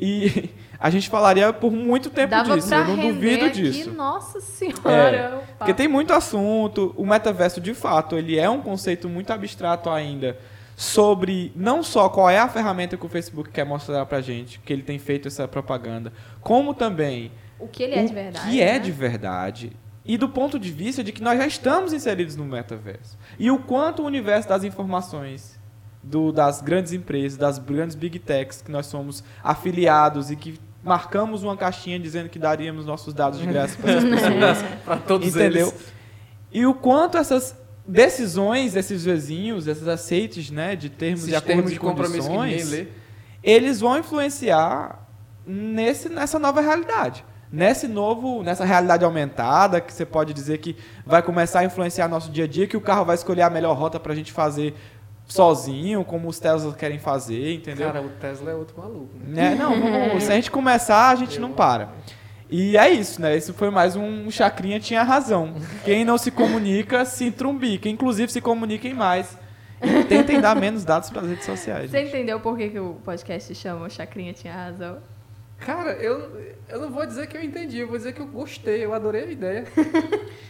E 0.00 0.50
a 0.78 0.88
gente 0.88 1.10
falaria 1.10 1.52
por 1.52 1.70
muito 1.70 2.08
tempo 2.08 2.30
Dava 2.30 2.56
disso, 2.56 2.74
eu 2.74 2.84
não 2.86 2.96
duvido 2.96 3.44
aqui, 3.44 3.62
disso. 3.62 3.92
nossa 3.92 4.40
senhora. 4.40 5.42
o 5.42 5.56
Porque 5.58 5.74
tem 5.74 5.86
muito 5.86 6.12
assunto, 6.14 6.94
o 6.96 7.04
metaverso 7.04 7.60
de 7.60 7.74
fato, 7.74 8.16
ele 8.16 8.38
é 8.38 8.48
um 8.48 8.62
conceito 8.62 9.08
muito 9.08 9.30
abstrato 9.30 9.90
ainda 9.90 10.38
sobre 10.74 11.52
não 11.54 11.82
só 11.82 12.08
qual 12.08 12.30
é 12.30 12.38
a 12.38 12.48
ferramenta 12.48 12.96
que 12.96 13.04
o 13.04 13.08
Facebook 13.08 13.50
quer 13.50 13.66
mostrar 13.66 14.06
pra 14.06 14.22
gente, 14.22 14.58
que 14.60 14.72
ele 14.72 14.82
tem 14.82 14.98
feito 14.98 15.28
essa 15.28 15.46
propaganda, 15.46 16.10
como 16.40 16.72
também 16.72 17.30
O 17.58 17.68
que 17.68 17.82
ele 17.82 17.94
é 17.96 18.04
de 18.04 18.14
verdade. 18.14 18.50
que 18.50 18.62
é 18.62 18.72
né? 18.72 18.78
de 18.78 18.90
verdade 18.90 19.72
e 20.02 20.16
do 20.16 20.30
ponto 20.30 20.58
de 20.58 20.72
vista 20.72 21.04
de 21.04 21.12
que 21.12 21.22
nós 21.22 21.38
já 21.38 21.46
estamos 21.46 21.92
inseridos 21.92 22.34
no 22.34 22.46
metaverso. 22.46 23.18
E 23.38 23.50
o 23.50 23.58
quanto 23.58 24.02
o 24.02 24.06
universo 24.06 24.48
das 24.48 24.64
informações 24.64 25.59
do- 26.02 26.32
das 26.32 26.60
grandes 26.60 26.92
empresas, 26.92 27.36
das 27.38 27.58
grandes 27.58 27.94
big 27.96 28.18
techs 28.18 28.62
que 28.62 28.70
nós 28.70 28.86
somos 28.86 29.22
afiliados 29.42 30.30
e 30.30 30.36
que 30.36 30.58
marcamos 30.82 31.42
uma 31.42 31.56
caixinha 31.56 31.98
dizendo 31.98 32.28
que 32.28 32.38
daríamos 32.38 32.86
nossos 32.86 33.12
dados 33.12 33.38
de 33.38 33.46
graça 33.46 33.76
para 33.80 33.92
essas 33.92 34.04
pessoas. 34.08 34.58
Pra 34.84 34.96
todos 34.96 35.28
Entendeu? 35.28 35.68
eles. 35.68 35.92
E 36.52 36.66
o 36.66 36.72
quanto 36.74 37.18
essas 37.18 37.54
decisões, 37.86 38.76
esses 38.76 39.04
vizinhos, 39.04 39.66
esses 39.66 39.86
aceites, 39.86 40.50
né, 40.50 40.74
de 40.76 40.88
termos 40.88 41.20
Esses 41.20 41.30
de 41.30 41.36
acordos 41.36 41.54
termos 41.54 41.72
de 41.72 41.78
condições, 41.78 42.86
eles 43.42 43.80
vão 43.80 43.98
influenciar 43.98 45.06
nesse, 45.46 46.08
nessa 46.08 46.38
nova 46.38 46.60
realidade. 46.60 47.24
Nesse 47.52 47.88
novo, 47.88 48.42
nessa 48.44 48.64
realidade 48.64 49.04
aumentada, 49.04 49.80
que 49.80 49.92
você 49.92 50.06
pode 50.06 50.32
dizer 50.32 50.58
que 50.58 50.76
vai 51.04 51.20
começar 51.20 51.60
a 51.60 51.64
influenciar 51.64 52.06
nosso 52.06 52.30
dia 52.30 52.44
a 52.44 52.46
dia, 52.46 52.66
que 52.66 52.76
o 52.76 52.80
carro 52.80 53.04
vai 53.04 53.16
escolher 53.16 53.42
a 53.42 53.50
melhor 53.50 53.76
rota 53.76 53.98
pra 53.98 54.14
gente 54.14 54.32
fazer 54.32 54.74
sozinho, 55.30 56.04
como 56.04 56.28
os 56.28 56.38
Teslas 56.38 56.74
querem 56.76 56.98
fazer, 56.98 57.54
entendeu? 57.54 57.86
Cara, 57.86 58.02
o 58.04 58.08
Tesla 58.10 58.50
é 58.50 58.54
outro 58.54 58.78
maluco. 58.80 59.08
Né? 59.24 59.50
Né? 59.50 59.54
Não, 59.54 59.80
vamos- 59.80 60.22
se 60.24 60.32
a 60.32 60.34
gente 60.34 60.50
começar, 60.50 61.10
a 61.10 61.14
gente 61.14 61.38
não 61.40 61.52
para. 61.52 61.90
E 62.50 62.76
é 62.76 62.90
isso, 62.90 63.22
né? 63.22 63.36
Esse 63.36 63.52
foi 63.52 63.70
mais 63.70 63.94
um 63.94 64.28
Chacrinha 64.28 64.80
tinha 64.80 65.04
razão. 65.04 65.54
Quem 65.84 66.04
não 66.04 66.18
se 66.18 66.32
comunica, 66.32 67.04
se 67.04 67.30
trumbica. 67.30 67.88
Inclusive, 67.88 68.32
se 68.32 68.40
comuniquem 68.40 68.92
mais. 68.92 69.38
E 69.80 70.04
tentem 70.04 70.40
dar 70.40 70.56
menos 70.56 70.84
dados 70.84 71.08
para 71.10 71.22
as 71.22 71.28
redes 71.28 71.44
sociais. 71.46 71.90
Você 71.90 71.98
gente. 72.00 72.08
entendeu 72.08 72.40
por 72.40 72.58
que, 72.58 72.68
que 72.68 72.78
o 72.80 72.94
podcast 73.04 73.54
chama 73.54 73.88
Chacrinha 73.88 74.32
Tinha 74.32 74.52
Razão? 74.52 74.98
Cara, 75.60 75.92
eu, 75.92 76.54
eu 76.68 76.80
não 76.80 76.90
vou 76.90 77.06
dizer 77.06 77.26
que 77.26 77.36
eu 77.36 77.42
entendi, 77.42 77.78
eu 77.78 77.86
vou 77.86 77.96
dizer 77.96 78.12
que 78.12 78.20
eu 78.20 78.26
gostei, 78.26 78.84
eu 78.84 78.94
adorei 78.94 79.24
a 79.24 79.30
ideia. 79.30 79.64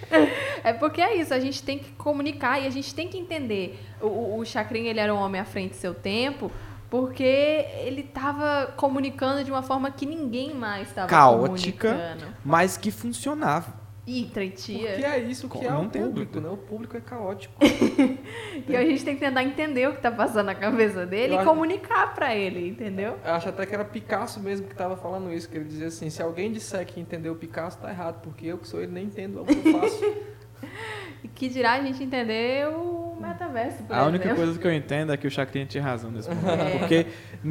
É 0.65 0.73
porque 0.73 1.01
é 1.01 1.17
isso, 1.17 1.33
a 1.33 1.39
gente 1.39 1.63
tem 1.63 1.79
que 1.79 1.93
comunicar 1.93 2.61
e 2.61 2.67
a 2.67 2.71
gente 2.71 2.95
tem 2.95 3.09
que 3.09 3.17
entender. 3.17 3.79
O, 4.01 4.39
o, 4.39 4.45
Chacrinha, 4.45 4.91
ele 4.91 5.01
era 5.01 5.15
um 5.15 5.19
homem 5.19 5.41
à 5.41 5.45
frente 5.45 5.71
do 5.71 5.77
seu 5.77 5.95
tempo, 5.95 6.51
porque 6.91 7.23
ele 7.23 8.01
estava 8.01 8.73
comunicando 8.77 9.45
de 9.45 9.51
uma 9.51 9.63
forma 9.63 9.91
que 9.91 10.05
ninguém 10.05 10.53
mais 10.53 10.89
estava 10.89 11.09
Caótica. 11.09 11.95
comunicando. 11.95 12.35
Mas 12.45 12.77
que 12.77 12.91
funcionava. 12.91 13.80
E 14.11 14.23
Porque 14.25 14.41
entretia. 14.41 14.89
é 15.07 15.19
isso 15.21 15.49
que 15.49 15.65
é 15.65 15.71
Não 15.71 15.83
o 15.85 15.89
público, 15.89 16.11
dúvida. 16.11 16.41
né? 16.41 16.49
O 16.49 16.57
público 16.57 16.97
é 16.97 17.01
caótico. 17.01 17.55
E 18.69 18.77
a 18.77 18.83
gente 18.85 19.05
tem 19.05 19.15
que 19.15 19.21
tentar 19.21 19.43
entender 19.43 19.89
o 19.89 19.95
que 19.95 20.01
tá 20.01 20.11
passando 20.11 20.47
na 20.47 20.55
cabeça 20.55 21.07
dele 21.07 21.33
Eu 21.33 21.37
e 21.37 21.39
acho- 21.39 21.49
comunicar 21.49 22.15
pra 22.15 22.35
ele, 22.35 22.69
entendeu? 22.69 23.17
Eu 23.25 23.33
acho 23.35 23.49
até 23.49 23.65
que 23.67 23.75
era 23.75 23.85
Picasso 23.85 24.39
mesmo 24.41 24.67
que 24.67 24.75
tava 24.75 24.97
falando 24.97 25.33
isso, 25.33 25.49
que 25.49 25.57
ele 25.57 25.65
dizia 25.67 25.87
assim, 25.87 26.11
se 26.11 26.21
alguém 26.23 26.53
disser 26.53 26.85
que 26.87 27.01
entendeu 27.01 27.35
Picasso, 27.37 27.79
tá 27.79 27.89
errado, 27.91 28.21
porque 28.23 28.47
eu 28.47 28.59
que 28.59 28.67
sou 28.69 28.83
ele 28.83 28.93
nem 28.93 29.05
entendo 29.07 29.43
o 29.43 29.45
que 29.47 29.69
eu 29.69 29.81
faço. 29.81 30.05
E 31.23 31.29
que 31.29 31.49
dirá 31.49 31.73
a 31.73 31.83
gente 31.83 32.03
entender 32.03 32.67
o 32.69 33.17
metaverso, 33.21 33.83
por 33.85 33.95
A 33.95 34.05
única 34.07 34.25
exemplo. 34.25 34.43
coisa 34.45 34.59
que 34.59 34.67
eu 34.67 34.73
entendo 34.73 35.13
é 35.13 35.17
que 35.19 35.27
o 35.27 35.31
Chacrinha 35.31 35.67
tinha 35.67 35.83
razão 35.83 36.11
nesse 36.11 36.29
momento. 36.33 36.49
É. 36.63 36.79
Porque 36.79 37.07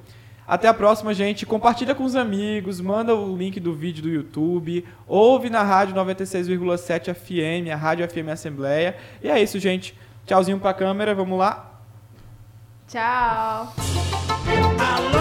Até 0.48 0.66
a 0.66 0.72
próxima, 0.72 1.12
gente. 1.12 1.44
Compartilha 1.44 1.94
com 1.94 2.04
os 2.04 2.16
amigos, 2.16 2.80
manda 2.80 3.14
o 3.14 3.36
link 3.36 3.60
do 3.60 3.74
vídeo 3.74 4.02
do 4.02 4.08
YouTube, 4.08 4.82
ouve 5.06 5.50
na 5.50 5.62
rádio 5.62 5.94
96,7 5.94 7.14
FM, 7.14 7.68
a 7.70 7.76
Rádio 7.76 8.08
FM 8.08 8.30
Assembleia. 8.32 8.96
E 9.22 9.28
é 9.28 9.38
isso, 9.40 9.58
gente. 9.58 9.94
Tchauzinho 10.24 10.58
pra 10.58 10.72
câmera, 10.72 11.14
vamos 11.14 11.38
lá. 11.38 11.70
Tchau. 12.88 13.74
Alô, 14.80 15.19